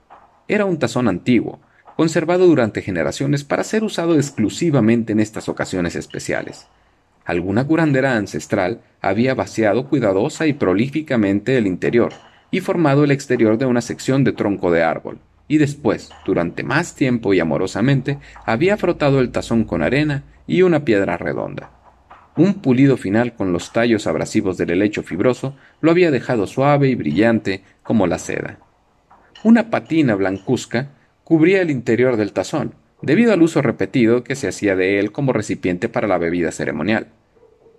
Era 0.49 0.65
un 0.65 0.81
tazón 0.81 1.07
antiguo, 1.07 1.61
conservado 1.97 2.45
durante 2.49 2.83
generaciones 2.83 3.45
para 3.45 3.63
ser 3.63 3.85
usado 3.85 4.17
exclusivamente 4.17 5.13
en 5.13 5.21
estas 5.21 5.49
ocasiones 5.49 5.95
especiales. 5.95 6.67
Alguna 7.25 7.65
curandera 7.65 8.17
ancestral 8.17 8.81
había 9.01 9.37
vaciado 9.37 9.89
cuidadosa 9.89 10.49
y 10.49 10.55
prolíficamente 10.55 11.57
el 11.57 11.69
interior 11.69 12.13
y 12.51 12.59
formado 12.59 13.05
el 13.05 13.13
exterior 13.13 13.59
de 13.59 13.67
una 13.67 13.81
sección 13.81 14.25
de 14.25 14.33
tronco 14.33 14.73
de 14.73 14.83
árbol, 14.83 15.21
y 15.47 15.59
después, 15.59 16.11
durante 16.25 16.65
más 16.65 16.97
tiempo 16.97 17.33
y 17.33 17.39
amorosamente, 17.39 18.19
había 18.45 18.77
frotado 18.77 19.21
el 19.21 19.31
tazón 19.31 19.63
con 19.63 19.83
arena 19.83 20.25
y 20.49 20.63
una 20.63 20.85
piedra 20.85 21.17
redonda. 21.17 21.76
Un 22.37 22.55
pulido 22.55 22.99
final 22.99 23.35
con 23.35 23.53
los 23.53 23.73
tallos 23.73 24.07
abrasivos 24.07 24.59
del 24.59 24.71
helecho 24.71 25.03
fibroso 25.03 25.57
lo 25.81 25.91
había 25.91 26.11
dejado 26.11 26.47
suave 26.47 26.89
y 26.89 26.95
brillante 26.95 27.63
como 27.83 28.07
la 28.07 28.19
seda. 28.19 28.59
Una 29.43 29.71
patina 29.71 30.15
blancuzca 30.15 30.91
cubría 31.25 31.63
el 31.63 31.71
interior 31.71 32.17
del 32.19 32.33
tazón, 32.33 32.75
debido 33.01 33.33
al 33.33 33.41
uso 33.41 33.63
repetido 33.63 34.23
que 34.23 34.37
se 34.37 34.49
hacía 34.49 34.77
de 34.77 34.99
él 34.99 35.13
como 35.13 35.33
recipiente 35.33 35.89
para 35.89 36.09
la 36.09 36.19
bebida 36.19 36.53
ceremonial. 36.53 37.09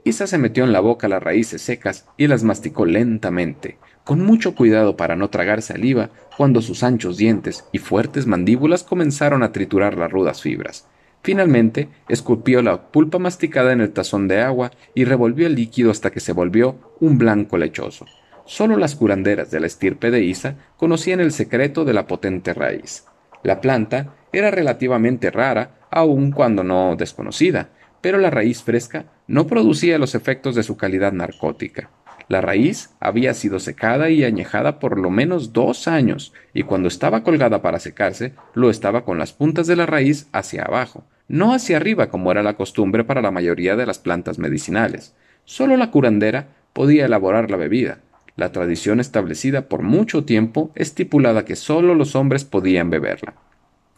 Isa 0.04 0.26
se 0.26 0.38
metió 0.40 0.64
en 0.64 0.74
la 0.74 0.80
boca 0.80 1.08
las 1.08 1.22
raíces 1.22 1.62
secas 1.62 2.08
y 2.18 2.28
las 2.28 2.44
masticó 2.44 2.86
lentamente, 2.86 3.78
con 4.04 4.22
mucho 4.24 4.56
cuidado 4.56 4.98
para 4.98 5.16
no 5.16 5.30
tragar 5.30 5.62
saliva 5.62 6.10
cuando 6.36 6.62
sus 6.62 6.82
anchos 6.82 7.18
dientes 7.18 7.66
y 7.74 7.78
fuertes 7.78 8.26
mandíbulas 8.26 8.84
comenzaron 8.84 9.44
a 9.44 9.52
triturar 9.52 9.98
las 9.98 10.12
rudas 10.12 10.42
fibras. 10.42 10.88
Finalmente, 11.28 11.90
escupió 12.08 12.62
la 12.62 12.84
pulpa 12.84 13.20
masticada 13.20 13.74
en 13.74 13.82
el 13.82 13.92
tazón 13.92 14.30
de 14.30 14.40
agua 14.40 14.72
y 14.96 15.04
revolvió 15.04 15.46
el 15.46 15.56
líquido 15.56 15.92
hasta 15.92 16.10
que 16.10 16.22
se 16.22 16.32
volvió 16.32 16.78
un 17.02 17.18
blanco 17.18 17.58
lechoso. 17.58 18.06
Solo 18.46 18.78
las 18.78 18.96
curanderas 18.96 19.52
de 19.52 19.60
la 19.60 19.68
estirpe 19.68 20.10
de 20.10 20.24
Isa 20.24 20.56
conocían 20.78 21.20
el 21.20 21.34
secreto 21.34 21.84
de 21.84 21.92
la 21.92 22.08
potente 22.08 22.54
raíz. 22.54 23.08
La 23.44 23.60
planta 23.60 24.14
era 24.32 24.52
relativamente 24.52 25.30
rara, 25.30 25.82
aun 25.92 26.32
cuando 26.32 26.64
no 26.64 26.96
desconocida, 26.96 27.72
pero 28.00 28.20
la 28.20 28.30
raíz 28.30 28.64
fresca 28.64 29.08
no 29.28 29.48
producía 29.48 29.98
los 29.98 30.16
efectos 30.16 30.56
de 30.56 30.64
su 30.64 30.78
calidad 30.78 31.12
narcótica. 31.12 31.90
La 32.30 32.42
raíz 32.42 32.90
había 33.00 33.34
sido 33.34 33.60
secada 33.60 34.10
y 34.10 34.24
añejada 34.24 34.80
por 34.80 35.00
lo 35.00 35.10
menos 35.10 35.54
dos 35.54 35.88
años, 35.88 36.34
y 36.54 36.64
cuando 36.64 36.90
estaba 36.90 37.24
colgada 37.24 37.62
para 37.62 37.80
secarse, 37.80 38.34
lo 38.54 38.70
estaba 38.70 39.06
con 39.06 39.18
las 39.18 39.32
puntas 39.32 39.66
de 39.68 39.78
la 39.78 39.86
raíz 39.86 40.28
hacia 40.34 40.64
abajo, 40.64 41.06
no 41.30 41.54
hacia 41.54 41.78
arriba 41.78 42.10
como 42.10 42.32
era 42.32 42.44
la 42.44 42.56
costumbre 42.56 43.06
para 43.06 43.22
la 43.22 43.32
mayoría 43.32 43.78
de 43.78 43.86
las 43.86 44.00
plantas 44.00 44.40
medicinales. 44.40 45.16
Solo 45.46 45.78
la 45.78 45.90
curandera 45.90 46.50
podía 46.74 47.06
elaborar 47.06 47.50
la 47.50 47.58
bebida. 47.58 48.00
La 48.36 48.52
tradición 48.52 49.00
establecida 49.00 49.70
por 49.70 49.82
mucho 49.82 50.26
tiempo 50.26 50.72
estipulaba 50.76 51.46
que 51.46 51.56
solo 51.56 51.96
los 51.96 52.16
hombres 52.16 52.44
podían 52.44 52.90
beberla. 52.90 53.34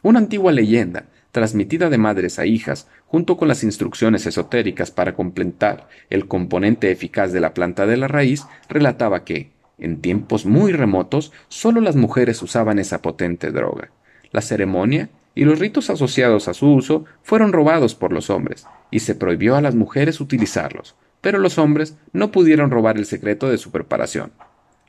Una 0.02 0.20
antigua 0.20 0.52
leyenda 0.52 1.06
transmitida 1.32 1.90
de 1.90 1.98
madres 1.98 2.40
a 2.40 2.46
hijas, 2.46 2.88
junto 3.08 3.38
con 3.38 3.48
las 3.48 3.64
instrucciones 3.64 4.26
esotéricas 4.26 4.92
para 4.92 5.14
completar 5.14 5.88
el 6.10 6.28
componente 6.28 6.92
eficaz 6.92 7.32
de 7.32 7.40
la 7.40 7.54
planta 7.54 7.86
de 7.86 7.98
la 7.98 8.08
raíz, 8.08 8.46
relataba 8.68 9.24
que, 9.24 9.52
en 9.78 10.02
tiempos 10.02 10.46
muy 10.46 10.72
remotos, 10.72 11.32
sólo 11.48 11.82
las 11.82 11.96
mujeres 11.96 12.42
usaban 12.42 12.80
esa 12.80 13.02
potente 13.02 13.52
droga. 13.52 13.90
La 14.32 14.42
ceremonia 14.42 15.10
y 15.36 15.46
los 15.46 15.60
ritos 15.60 15.90
asociados 15.90 16.48
a 16.48 16.54
su 16.54 16.74
uso 16.74 17.06
fueron 17.24 17.54
robados 17.54 17.96
por 17.96 18.12
los 18.12 18.30
hombres, 18.30 18.66
y 18.92 19.00
se 19.00 19.16
prohibió 19.16 19.56
a 19.56 19.62
las 19.62 19.76
mujeres 19.76 20.20
utilizarlos, 20.20 20.96
pero 21.22 21.40
los 21.40 21.58
hombres 21.58 21.98
no 22.12 22.32
pudieron 22.32 22.72
robar 22.72 22.98
el 22.98 23.06
secreto 23.06 23.50
de 23.50 23.58
su 23.58 23.72
preparación. 23.72 24.32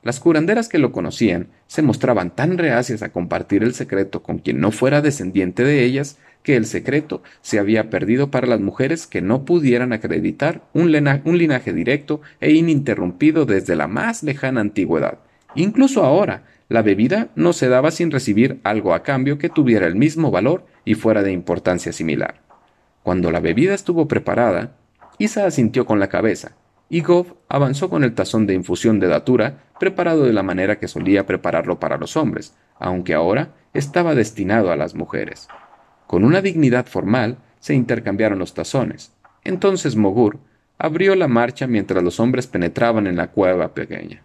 Las 0.02 0.18
curanderas 0.18 0.68
que 0.68 0.78
lo 0.78 0.92
conocían 0.92 1.48
se 1.66 1.82
mostraban 1.82 2.34
tan 2.34 2.56
reacias 2.56 3.02
a 3.02 3.10
compartir 3.10 3.62
el 3.62 3.74
secreto 3.74 4.22
con 4.22 4.38
quien 4.38 4.58
no 4.58 4.70
fuera 4.70 5.02
descendiente 5.02 5.62
de 5.62 5.84
ellas 5.84 6.18
que 6.42 6.56
el 6.56 6.66
secreto 6.66 7.22
se 7.42 7.58
había 7.58 7.90
perdido 7.90 8.30
para 8.30 8.46
las 8.46 8.60
mujeres 8.60 9.06
que 9.06 9.20
no 9.20 9.44
pudieran 9.44 9.92
acreditar 9.92 10.62
un, 10.72 10.90
linaje 10.92 11.72
directo 11.72 12.20
e 12.40 12.52
ininterrumpido 12.52 13.46
desde 13.46 13.76
la 13.76 13.86
más 13.86 14.22
lejana 14.22 14.60
antigüedad. 14.60 15.18
Incluso 15.54 16.04
ahora, 16.04 16.44
la 16.68 16.82
bebida 16.82 17.28
no 17.34 17.52
se 17.52 17.68
daba 17.68 17.90
sin 17.90 18.10
recibir 18.10 18.60
algo 18.62 18.94
a 18.94 19.02
cambio 19.02 19.38
que 19.38 19.48
tuviera 19.48 19.86
el 19.86 19.96
mismo 19.96 20.30
valor 20.30 20.64
y 20.84 20.94
fuera 20.94 21.22
de 21.22 21.32
importancia 21.32 21.92
similar. 21.92 22.42
Cuando 23.02 23.30
la 23.30 23.40
bebida 23.40 23.74
estuvo 23.74 24.06
preparada, 24.06 24.76
Isa 25.18 25.44
asintió 25.46 25.84
con 25.84 25.98
la 25.98 26.08
cabeza, 26.08 26.52
y 26.88 27.02
Goff 27.02 27.32
avanzó 27.48 27.88
con 27.88 28.04
el 28.04 28.14
tazón 28.14 28.46
de 28.46 28.54
infusión 28.54 28.98
de 29.00 29.06
datura 29.06 29.64
preparado 29.78 30.24
de 30.24 30.32
la 30.32 30.42
manera 30.42 30.78
que 30.78 30.88
solía 30.88 31.26
prepararlo 31.26 31.78
para 31.80 31.96
los 31.96 32.16
hombres, 32.16 32.54
aunque 32.78 33.14
ahora 33.14 33.54
estaba 33.72 34.14
destinado 34.14 34.72
a 34.72 34.76
las 34.76 34.94
mujeres. 34.94 35.48
Con 36.10 36.24
una 36.24 36.42
dignidad 36.42 36.86
formal 36.86 37.38
se 37.60 37.72
intercambiaron 37.72 38.40
los 38.40 38.52
tazones. 38.52 39.12
Entonces 39.44 39.94
Mogur 39.94 40.40
abrió 40.76 41.14
la 41.14 41.28
marcha 41.28 41.68
mientras 41.68 42.02
los 42.02 42.18
hombres 42.18 42.48
penetraban 42.48 43.06
en 43.06 43.14
la 43.14 43.28
cueva 43.28 43.74
pequeña. 43.74 44.24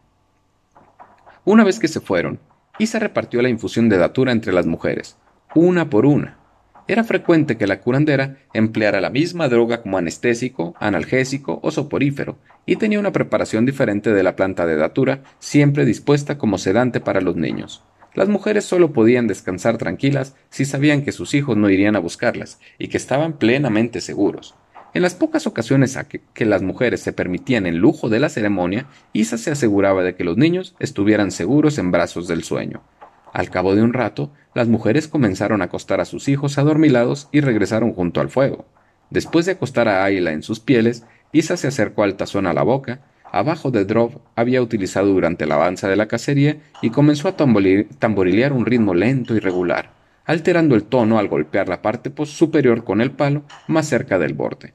Una 1.44 1.64
vez 1.64 1.78
que 1.78 1.88
se 1.88 2.00
fueron, 2.00 2.40
Isa 2.80 2.98
repartió 2.98 3.40
la 3.44 3.50
infusión 3.50 3.88
de 3.88 4.00
datura 4.00 4.32
entre 4.32 4.52
las 4.52 4.66
mujeres, 4.66 5.16
una 5.54 5.88
por 5.88 6.08
una. 6.08 6.40
Era 6.88 7.04
frecuente 7.04 7.56
que 7.56 7.68
la 7.68 7.82
curandera 7.82 8.38
empleara 8.52 9.00
la 9.00 9.12
misma 9.12 9.48
droga 9.48 9.84
como 9.84 10.00
anestésico, 10.00 10.74
analgésico 10.80 11.60
o 11.62 11.70
soporífero, 11.70 12.40
y 12.66 12.78
tenía 12.78 13.00
una 13.00 13.12
preparación 13.12 13.64
diferente 13.68 14.12
de 14.12 14.24
la 14.24 14.36
planta 14.36 14.66
de 14.66 14.76
datura, 14.76 15.22
siempre 15.38 15.86
dispuesta 15.86 16.40
como 16.40 16.58
sedante 16.58 17.00
para 17.00 17.22
los 17.22 17.36
niños. 17.36 17.84
Las 18.16 18.30
mujeres 18.30 18.64
solo 18.64 18.94
podían 18.94 19.28
descansar 19.28 19.78
tranquilas 19.78 20.36
si 20.50 20.64
sabían 20.64 21.04
que 21.04 21.12
sus 21.12 21.34
hijos 21.34 21.58
no 21.58 21.70
irían 21.70 21.98
a 21.98 22.00
buscarlas 22.00 22.60
y 22.80 22.88
que 22.88 22.96
estaban 22.98 23.34
plenamente 23.34 24.00
seguros. 24.00 24.56
En 24.94 25.02
las 25.02 25.14
pocas 25.14 25.46
ocasiones 25.46 25.98
a 25.98 26.08
que, 26.08 26.46
las 26.46 26.62
mujeres 26.62 27.02
se 27.02 27.12
permitían 27.12 27.66
el 27.66 27.76
lujo 27.76 28.08
de 28.08 28.22
la 28.22 28.30
ceremonia, 28.30 28.88
Isa 29.12 29.38
se 29.38 29.52
aseguraba 29.52 30.04
de 30.04 30.16
que 30.16 30.24
los 30.24 30.38
niños 30.38 30.76
estuvieran 30.80 31.32
seguros 31.32 31.78
en 31.78 31.92
brazos 31.92 32.30
del 32.30 32.46
sueño. 32.46 32.82
Al 33.34 33.50
cabo 33.50 33.76
de 33.76 33.82
un 33.82 33.92
rato, 33.92 34.32
las 34.54 34.70
mujeres 34.70 35.10
comenzaron 35.10 35.62
a 35.62 35.66
acostar 35.66 36.00
a 36.00 36.06
sus 36.06 36.30
hijos 36.30 36.58
adormilados 36.58 37.28
y 37.34 37.42
regresaron 37.42 37.92
junto 37.92 38.22
al 38.22 38.30
fuego. 38.30 38.66
Después 39.10 39.46
de 39.46 39.52
acostar 39.52 39.90
a 39.90 40.06
Ayla 40.06 40.32
en 40.32 40.42
sus 40.42 40.62
pieles, 40.62 41.04
Isa 41.34 41.58
se 41.58 41.68
acercó 41.68 42.04
al 42.04 42.16
tazón 42.16 42.48
a 42.48 42.54
la 42.54 42.64
boca 42.64 43.02
abajo 43.36 43.70
de 43.70 43.84
Drov 43.84 44.22
había 44.36 44.62
utilizado 44.62 45.08
durante 45.08 45.46
la 45.46 45.56
avanza 45.56 45.90
de 45.90 45.98
la 45.98 46.08
cacería 46.08 46.58
y 46.82 46.90
comenzó 46.90 47.28
a 47.28 47.36
tamborilear 47.36 48.54
un 48.54 48.66
ritmo 48.66 48.94
lento 48.94 49.36
y 49.36 49.40
regular, 49.40 49.92
alterando 50.26 50.74
el 50.74 50.86
tono 50.86 51.20
al 51.20 51.28
golpear 51.28 51.68
la 51.68 51.82
parte 51.82 52.14
superior 52.26 52.86
con 52.86 53.02
el 53.02 53.12
palo 53.12 53.44
más 53.68 53.88
cerca 53.88 54.18
del 54.20 54.34
borde. 54.34 54.74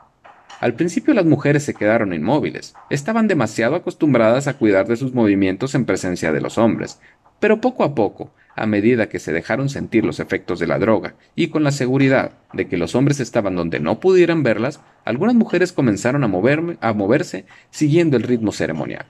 Al 0.61 0.75
principio 0.75 1.15
las 1.15 1.25
mujeres 1.25 1.63
se 1.63 1.73
quedaron 1.73 2.13
inmóviles, 2.13 2.75
estaban 2.91 3.29
demasiado 3.29 3.77
acostumbradas 3.77 4.47
a 4.47 4.59
cuidar 4.59 4.87
de 4.87 4.97
sus 4.97 5.15
movimientos 5.15 5.75
en 5.75 5.87
presencia 5.87 6.31
de 6.31 6.43
los 6.43 6.59
hombres, 6.59 7.01
pero 7.41 7.63
poco 7.63 7.83
a 7.83 7.95
poco 7.95 8.31
a 8.57 8.67
medida 8.67 9.09
que 9.09 9.19
se 9.19 9.33
dejaron 9.33 9.69
sentir 9.69 10.05
los 10.05 10.21
efectos 10.21 10.59
de 10.59 10.67
la 10.67 10.79
droga 10.79 11.15
y 11.35 11.49
con 11.49 11.65
la 11.65 11.73
seguridad 11.73 12.33
de 12.53 12.69
que 12.69 12.77
los 12.77 12.95
hombres 12.95 13.21
estaban 13.21 13.57
donde 13.57 13.81
no 13.81 14.01
pudieran 14.01 14.43
verlas, 14.43 14.81
algunas 15.05 15.35
mujeres 15.35 15.73
comenzaron 15.73 16.25
a, 16.25 16.89
a 16.89 16.93
moverse 16.93 17.47
siguiendo 17.71 18.17
el 18.17 18.25
ritmo 18.25 18.53
ceremonial. 18.53 19.07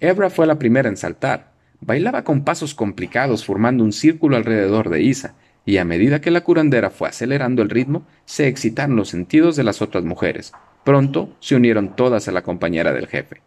Ebra 0.00 0.30
fue 0.30 0.46
la 0.46 0.58
primera 0.58 0.88
en 0.88 0.96
saltar. 0.96 1.52
Bailaba 1.80 2.24
con 2.24 2.44
pasos 2.44 2.74
complicados 2.74 3.44
formando 3.44 3.84
un 3.84 3.92
círculo 3.92 4.36
alrededor 4.36 4.88
de 4.88 5.02
Isa, 5.02 5.34
y 5.64 5.76
a 5.76 5.84
medida 5.84 6.20
que 6.20 6.30
la 6.30 6.40
curandera 6.40 6.88
fue 6.88 7.08
acelerando 7.08 7.62
el 7.62 7.68
ritmo, 7.68 8.06
se 8.24 8.48
excitaron 8.48 8.96
los 8.96 9.10
sentidos 9.10 9.54
de 9.54 9.64
las 9.64 9.82
otras 9.82 10.02
mujeres. 10.04 10.52
Pronto 10.82 11.36
se 11.40 11.56
unieron 11.56 11.94
todas 11.94 12.26
a 12.26 12.32
la 12.32 12.42
compañera 12.42 12.92
del 12.92 13.06
jefe. 13.06 13.42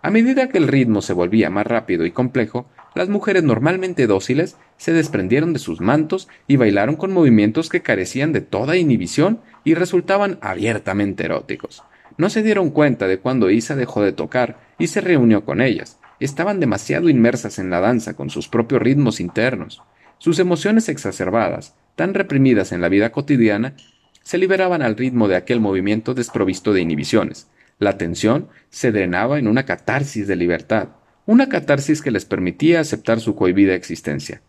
A 0.00 0.10
medida 0.10 0.48
que 0.48 0.58
el 0.58 0.68
ritmo 0.68 1.02
se 1.02 1.12
volvía 1.12 1.50
más 1.50 1.66
rápido 1.66 2.06
y 2.06 2.12
complejo, 2.12 2.66
las 2.98 3.08
mujeres 3.08 3.44
normalmente 3.44 4.08
dóciles 4.08 4.56
se 4.76 4.92
desprendieron 4.92 5.52
de 5.52 5.60
sus 5.60 5.80
mantos 5.80 6.26
y 6.48 6.56
bailaron 6.56 6.96
con 6.96 7.12
movimientos 7.12 7.68
que 7.68 7.80
carecían 7.80 8.32
de 8.32 8.40
toda 8.40 8.76
inhibición 8.76 9.40
y 9.62 9.74
resultaban 9.74 10.36
abiertamente 10.40 11.24
eróticos. 11.24 11.84
No 12.16 12.28
se 12.28 12.42
dieron 12.42 12.70
cuenta 12.70 13.06
de 13.06 13.20
cuando 13.20 13.50
Isa 13.50 13.76
dejó 13.76 14.02
de 14.02 14.10
tocar 14.10 14.58
y 14.80 14.88
se 14.88 15.00
reunió 15.00 15.44
con 15.44 15.60
ellas. 15.60 16.00
Estaban 16.18 16.58
demasiado 16.58 17.08
inmersas 17.08 17.60
en 17.60 17.70
la 17.70 17.78
danza 17.78 18.14
con 18.14 18.30
sus 18.30 18.48
propios 18.48 18.82
ritmos 18.82 19.20
internos. 19.20 19.80
Sus 20.18 20.40
emociones 20.40 20.88
exacerbadas, 20.88 21.76
tan 21.94 22.14
reprimidas 22.14 22.72
en 22.72 22.80
la 22.80 22.88
vida 22.88 23.12
cotidiana, 23.12 23.76
se 24.24 24.38
liberaban 24.38 24.82
al 24.82 24.96
ritmo 24.96 25.28
de 25.28 25.36
aquel 25.36 25.60
movimiento 25.60 26.14
desprovisto 26.14 26.72
de 26.72 26.80
inhibiciones. 26.80 27.46
La 27.78 27.96
tensión 27.96 28.48
se 28.70 28.90
drenaba 28.90 29.38
en 29.38 29.46
una 29.46 29.66
catarsis 29.66 30.26
de 30.26 30.34
libertad, 30.34 30.88
una 31.28 31.50
catarsis 31.50 32.00
que 32.00 32.10
les 32.10 32.24
permitía 32.24 32.80
aceptar 32.80 33.20
su 33.20 33.34
cohibida 33.34 33.74
existencia. 33.74 34.40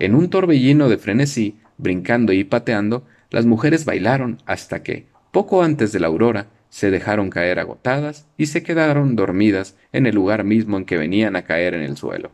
En 0.00 0.16
un 0.16 0.30
torbellino 0.30 0.88
de 0.88 0.98
frenesí, 0.98 1.58
brincando 1.78 2.32
y 2.32 2.42
pateando, 2.42 3.06
las 3.30 3.46
mujeres 3.46 3.84
bailaron 3.84 4.38
hasta 4.44 4.82
que, 4.82 5.06
poco 5.30 5.62
antes 5.62 5.92
de 5.92 6.00
la 6.00 6.08
aurora, 6.08 6.48
se 6.70 6.90
dejaron 6.90 7.30
caer 7.30 7.60
agotadas 7.60 8.26
y 8.36 8.46
se 8.46 8.64
quedaron 8.64 9.14
dormidas 9.14 9.76
en 9.92 10.06
el 10.06 10.16
lugar 10.16 10.42
mismo 10.42 10.76
en 10.76 10.86
que 10.86 10.96
venían 10.96 11.36
a 11.36 11.42
caer 11.42 11.72
en 11.72 11.82
el 11.82 11.96
suelo. 11.96 12.32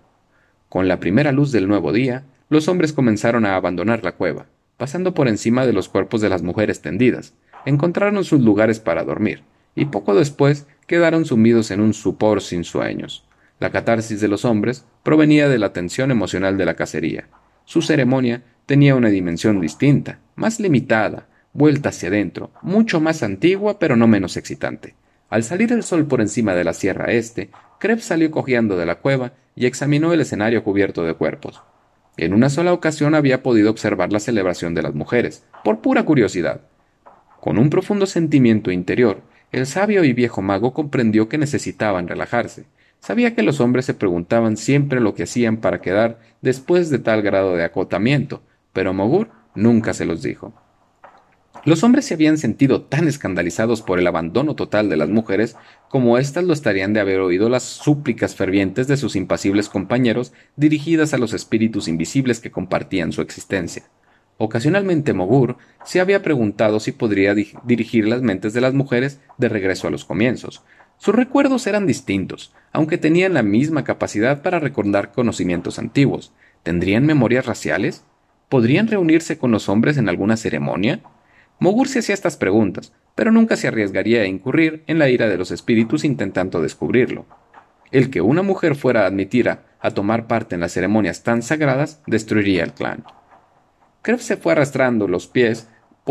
Con 0.71 0.89
la 0.89 0.99
primera 0.99 1.31
luz 1.31 1.53
del 1.53 1.69
nuevo 1.69 1.93
día, 1.93 2.25
los 2.49 2.69
hombres 2.69 2.95
comenzaron 2.95 3.45
a 3.45 3.55
abandonar 3.55 4.03
la 4.03 4.13
cueva, 4.13 4.47
pasando 4.79 5.13
por 5.13 5.29
encima 5.29 5.67
de 5.67 5.75
los 5.75 5.91
cuerpos 5.91 6.23
de 6.23 6.31
las 6.31 6.41
mujeres 6.41 6.81
tendidas. 6.81 7.35
Encontraron 7.67 8.25
sus 8.25 8.41
lugares 8.41 8.81
para 8.81 9.05
dormir, 9.05 9.43
y 9.75 9.85
poco 9.85 10.15
después 10.15 10.67
quedaron 10.87 11.27
sumidos 11.27 11.71
en 11.71 11.83
un 11.83 11.93
supor 11.93 12.41
sin 12.41 12.65
sueños. 12.65 13.27
La 13.61 13.71
catarsis 13.71 14.21
de 14.21 14.29
los 14.29 14.45
hombres 14.45 14.85
provenía 15.03 15.49
de 15.49 15.59
la 15.59 15.73
tensión 15.73 16.11
emocional 16.11 16.57
de 16.59 16.65
la 16.65 16.75
cacería. 16.75 17.29
Su 17.67 17.83
ceremonia 17.83 18.43
tenía 18.65 18.97
una 18.97 19.11
dimensión 19.11 19.61
distinta, 19.61 20.19
más 20.35 20.59
limitada, 20.61 21.29
vuelta 21.53 21.91
hacia 21.91 22.09
adentro, 22.09 22.51
mucho 22.63 23.01
más 23.01 23.23
antigua 23.23 23.79
pero 23.79 23.97
no 23.97 24.09
menos 24.09 24.39
excitante. 24.39 24.95
Al 25.29 25.45
salir 25.45 25.73
el 25.73 25.83
sol 25.83 26.07
por 26.07 26.21
encima 26.23 26.55
de 26.55 26.65
la 26.65 26.73
sierra 26.73 27.13
este, 27.13 27.51
Krebs 27.79 28.05
salió 28.05 28.31
cojeando 28.31 28.77
de 28.77 28.87
la 28.87 28.97
cueva 28.97 29.35
y 29.55 29.67
examinó 29.67 30.13
el 30.13 30.23
escenario 30.23 30.65
cubierto 30.65 31.05
de 31.05 31.15
cuerpos. 31.15 31.63
En 32.17 32.33
una 32.33 32.49
sola 32.49 32.73
ocasión 32.73 33.15
había 33.15 33.43
podido 33.43 33.71
observar 33.71 34.13
la 34.13 34.21
celebración 34.21 34.75
de 34.75 34.83
las 34.83 34.95
mujeres, 34.95 35.45
por 35.65 35.81
pura 35.81 36.05
curiosidad. 36.05 36.63
Con 37.41 37.59
un 37.59 37.71
profundo 37.71 38.07
sentimiento 38.07 38.71
interior, 38.71 39.23
el 39.53 39.67
sabio 39.67 40.03
y 40.05 40.13
viejo 40.13 40.43
mago 40.43 40.73
comprendió 40.73 41.29
que 41.29 41.39
necesitaban 41.39 42.09
relajarse. 42.09 42.65
Sabía 43.01 43.35
que 43.35 43.43
los 43.43 43.61
hombres 43.61 43.87
se 43.87 43.95
preguntaban 43.95 44.57
siempre 44.57 45.01
lo 45.01 45.15
que 45.15 45.23
hacían 45.23 45.57
para 45.57 45.81
quedar 45.81 46.21
después 46.43 46.91
de 46.91 46.99
tal 46.99 47.23
grado 47.23 47.57
de 47.57 47.65
acotamiento, 47.65 48.43
pero 48.73 48.93
Mogur 48.93 49.31
nunca 49.55 49.95
se 49.95 50.05
los 50.05 50.23
dijo. 50.23 50.53
Los 51.65 51.83
hombres 51.83 52.07
se 52.07 52.15
habían 52.15 52.39
sentido 52.39 52.83
tan 52.83 53.09
escandalizados 53.09 53.83
por 53.83 53.99
el 53.99 54.07
abandono 54.07 54.55
total 54.55 54.89
de 54.89 54.97
las 54.97 55.11
mujeres 55.11 55.57
como 55.89 56.17
éstas 56.17 56.45
lo 56.45 56.53
estarían 56.53 56.93
de 56.93 57.01
haber 57.01 57.21
oído 57.21 57.49
las 57.49 57.65
súplicas 57.65 58.35
fervientes 58.35 58.87
de 58.87 58.97
sus 58.97 59.17
impasibles 59.17 59.69
compañeros 59.69 60.33
dirigidas 60.57 61.13
a 61.13 61.19
los 61.19 61.35
espíritus 61.35 61.89
invisibles 61.89 62.41
que 62.41 62.51
compartían 62.51 63.13
su 63.13 63.21
existencia. 63.21 63.83
Ocasionalmente 64.39 65.13
Mogur 65.13 65.59
se 65.85 66.01
había 66.01 66.23
preguntado 66.23 66.81
si 66.81 66.93
podría 66.93 67.35
dirigir 67.35 68.09
las 68.09 68.23
mentes 68.23 68.55
de 68.55 68.63
las 68.63 68.73
mujeres 68.73 69.21
de 69.37 69.51
regreso 69.51 69.87
a 69.87 69.91
los 69.91 70.07
comienzos. 70.07 70.63
Sus 71.01 71.15
recuerdos 71.15 71.67
eran 71.67 71.87
distintos, 71.87 72.53
aunque 72.75 72.99
tenían 72.99 73.33
la 73.33 73.43
misma 73.43 73.85
capacidad 73.85 74.43
para 74.43 74.59
recordar 74.59 75.13
conocimientos 75.13 75.79
antiguos. 75.79 76.35
¿Tendrían 76.63 77.07
memorias 77.07 77.47
raciales? 77.47 78.05
¿Podrían 78.51 78.87
reunirse 78.87 79.39
con 79.39 79.51
los 79.51 79.71
hombres 79.71 79.97
en 79.97 80.11
alguna 80.11 80.37
ceremonia? 80.37 81.01
Mogur 81.59 81.89
se 81.89 82.01
hacía 82.01 82.15
estas 82.15 82.37
preguntas, 82.37 82.93
pero 83.15 83.33
nunca 83.33 83.57
se 83.57 83.67
arriesgaría 83.67 84.21
a 84.21 84.27
incurrir 84.27 84.85
en 84.89 84.99
la 84.99 85.09
ira 85.09 85.27
de 85.27 85.39
los 85.39 85.51
espíritus 85.53 86.05
intentando 86.05 86.61
descubrirlo. 86.61 87.25
El 87.91 88.11
que 88.11 88.21
una 88.21 88.43
mujer 88.43 88.75
fuera 88.75 89.07
admitida 89.07 89.63
a 89.81 89.93
tomar 89.93 90.27
parte 90.27 90.55
en 90.55 90.61
las 90.61 90.73
ceremonias 90.73 91.23
tan 91.23 91.41
sagradas 91.41 92.03
destruiría 92.07 92.63
el 92.63 92.75
clan. 92.75 93.05
Krebs 94.03 94.25
se 94.25 94.37
fue 94.37 94.53
arrastrando 94.53 95.09
los 95.09 95.29
pies 95.29 95.67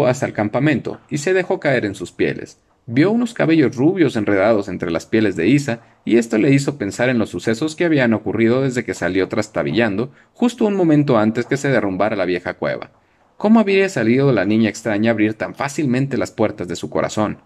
hasta 0.08 0.26
el 0.26 0.34
campamento 0.34 1.00
y 1.10 1.20
se 1.20 1.34
dejó 1.34 1.60
caer 1.60 1.86
en 1.86 1.96
sus 1.96 2.12
pieles. 2.12 2.60
Vio 2.92 3.12
unos 3.12 3.36
cabellos 3.36 3.76
rubios 3.76 4.16
enredados 4.16 4.68
entre 4.68 4.90
las 4.90 5.06
pieles 5.06 5.36
de 5.36 5.48
Isa, 5.48 5.82
y 6.06 6.18
esto 6.18 6.40
le 6.40 6.50
hizo 6.50 6.80
pensar 6.80 7.08
en 7.10 7.20
los 7.20 7.30
sucesos 7.30 7.76
que 7.76 7.86
habían 7.86 8.16
ocurrido 8.16 8.64
desde 8.64 8.84
que 8.84 8.96
salió 8.96 9.30
trastabillando, 9.30 10.12
justo 10.34 10.66
un 10.66 10.74
momento 10.74 11.20
antes 11.20 11.46
que 11.46 11.56
se 11.56 11.70
derrumbara 11.70 12.16
la 12.16 12.26
vieja 12.26 12.56
cueva. 12.56 12.90
¿Cómo 13.38 13.60
había 13.60 13.88
salido 13.90 14.32
la 14.32 14.44
niña 14.44 14.70
extraña 14.70 15.12
a 15.12 15.14
abrir 15.14 15.36
tan 15.36 15.54
fácilmente 15.54 16.18
las 16.18 16.32
puertas 16.32 16.68
de 16.68 16.76
su 16.76 16.90
corazón? 16.90 17.38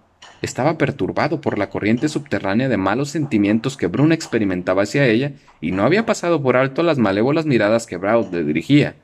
Estaba 0.42 0.78
perturbado 0.78 1.42
por 1.42 1.58
la 1.58 1.70
corriente 1.70 2.08
subterránea 2.08 2.70
de 2.70 2.78
malos 2.78 3.10
sentimientos 3.10 3.76
que 3.76 3.88
Bruna 3.88 4.16
experimentaba 4.16 4.84
hacia 4.84 5.08
ella 5.08 5.34
y 5.60 5.74
no 5.74 5.84
había 5.84 6.06
pasado 6.06 6.42
por 6.42 6.56
alto 6.56 6.84
las 6.84 7.00
malévolas 7.00 7.46
miradas 7.46 7.86
que 7.86 7.98
Braud 7.98 8.34
le 8.34 8.46
dirigía. 8.46 8.96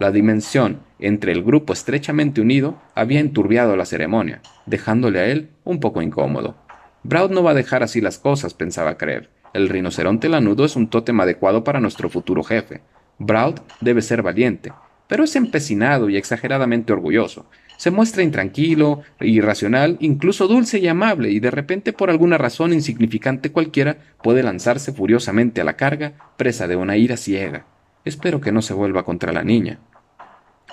La 0.00 0.10
dimensión 0.10 0.80
entre 0.98 1.30
el 1.30 1.42
grupo 1.42 1.74
estrechamente 1.74 2.40
unido 2.40 2.80
había 2.94 3.20
enturbiado 3.20 3.76
la 3.76 3.84
ceremonia, 3.84 4.40
dejándole 4.64 5.20
a 5.20 5.26
él 5.26 5.50
un 5.62 5.78
poco 5.78 6.00
incómodo. 6.00 6.56
Braud 7.02 7.30
no 7.32 7.42
va 7.42 7.50
a 7.50 7.54
dejar 7.54 7.82
así 7.82 8.00
las 8.00 8.18
cosas, 8.18 8.54
pensaba 8.54 8.96
creer. 8.96 9.28
El 9.52 9.68
rinoceronte 9.68 10.30
lanudo 10.30 10.64
es 10.64 10.74
un 10.74 10.88
tótem 10.88 11.20
adecuado 11.20 11.64
para 11.64 11.80
nuestro 11.80 12.08
futuro 12.08 12.42
jefe. 12.42 12.80
Braud 13.18 13.56
debe 13.82 14.00
ser 14.00 14.22
valiente, 14.22 14.72
pero 15.06 15.24
es 15.24 15.36
empecinado 15.36 16.08
y 16.08 16.16
exageradamente 16.16 16.94
orgulloso. 16.94 17.44
Se 17.76 17.90
muestra 17.90 18.22
intranquilo, 18.22 19.02
irracional, 19.20 19.98
incluso 20.00 20.48
dulce 20.48 20.78
y 20.78 20.88
amable, 20.88 21.30
y 21.30 21.40
de 21.40 21.50
repente 21.50 21.92
por 21.92 22.08
alguna 22.08 22.38
razón 22.38 22.72
insignificante 22.72 23.52
cualquiera 23.52 23.98
puede 24.22 24.42
lanzarse 24.42 24.94
furiosamente 24.94 25.60
a 25.60 25.64
la 25.64 25.76
carga, 25.76 26.14
presa 26.38 26.66
de 26.68 26.76
una 26.76 26.96
ira 26.96 27.18
ciega. 27.18 27.66
Espero 28.06 28.40
que 28.40 28.50
no 28.50 28.62
se 28.62 28.72
vuelva 28.72 29.04
contra 29.04 29.30
la 29.30 29.44
niña. 29.44 29.78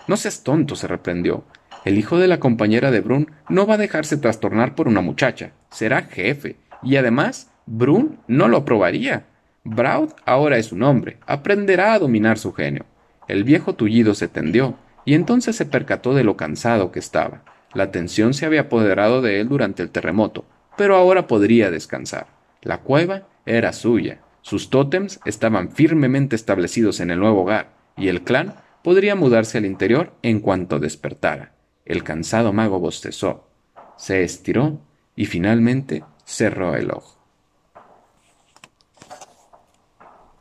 No 0.08 0.18
seas 0.18 0.44
tonto, 0.44 0.76
se 0.76 0.88
reprendió. 0.88 1.44
El 1.86 1.98
hijo 1.98 2.18
de 2.18 2.28
la 2.28 2.40
compañera 2.40 2.92
de 2.92 3.02
Brun 3.02 3.32
no 3.50 3.68
va 3.68 3.76
a 3.76 3.78
dejarse 3.78 4.18
trastornar 4.18 4.76
por 4.76 4.88
una 4.88 5.02
muchacha. 5.02 5.52
Será 5.70 6.04
jefe. 6.04 6.58
Y 6.84 6.96
además, 6.96 7.52
Brun 7.66 8.20
no 8.28 8.48
lo 8.48 8.58
aprobaría. 8.58 9.26
Braud 9.64 10.12
ahora 10.26 10.58
es 10.58 10.72
un 10.72 10.84
hombre. 10.84 11.18
Aprenderá 11.26 11.94
a 11.94 12.00
dominar 12.00 12.38
su 12.38 12.54
genio. 12.54 12.86
El 13.28 13.44
viejo 13.44 13.76
tullido 13.76 14.14
se 14.14 14.28
tendió, 14.28 14.76
y 15.04 15.14
entonces 15.14 15.56
se 15.56 15.66
percató 15.66 16.14
de 16.14 16.24
lo 16.24 16.38
cansado 16.38 16.92
que 16.92 17.00
estaba. 17.00 17.44
La 17.74 17.92
tensión 17.92 18.34
se 18.34 18.46
había 18.46 18.62
apoderado 18.62 19.22
de 19.22 19.42
él 19.42 19.50
durante 19.50 19.84
el 19.84 19.90
terremoto, 19.90 20.46
pero 20.78 20.96
ahora 20.96 21.28
podría 21.28 21.70
descansar. 21.70 22.28
La 22.62 22.80
cueva 22.80 23.24
era 23.46 23.74
suya, 23.74 24.20
sus 24.48 24.70
tótems 24.70 25.20
estaban 25.26 25.72
firmemente 25.72 26.38
establecidos 26.38 27.02
en 27.02 27.12
el 27.12 27.20
nuevo 27.20 27.42
hogar, 27.42 27.72
y 27.98 28.08
el 28.08 28.22
clan 28.22 28.56
podría 28.88 29.16
mudarse 29.16 29.58
al 29.58 29.66
interior 29.66 30.14
en 30.22 30.40
cuanto 30.40 30.80
despertara. 30.80 31.52
El 31.84 32.06
cansado 32.06 32.54
mago 32.54 32.80
bostezó, 32.80 33.50
se 33.98 34.24
estiró 34.24 34.80
y 35.14 35.26
finalmente 35.26 36.06
cerró 36.24 36.74
el 36.74 36.92
ojo. 36.92 37.17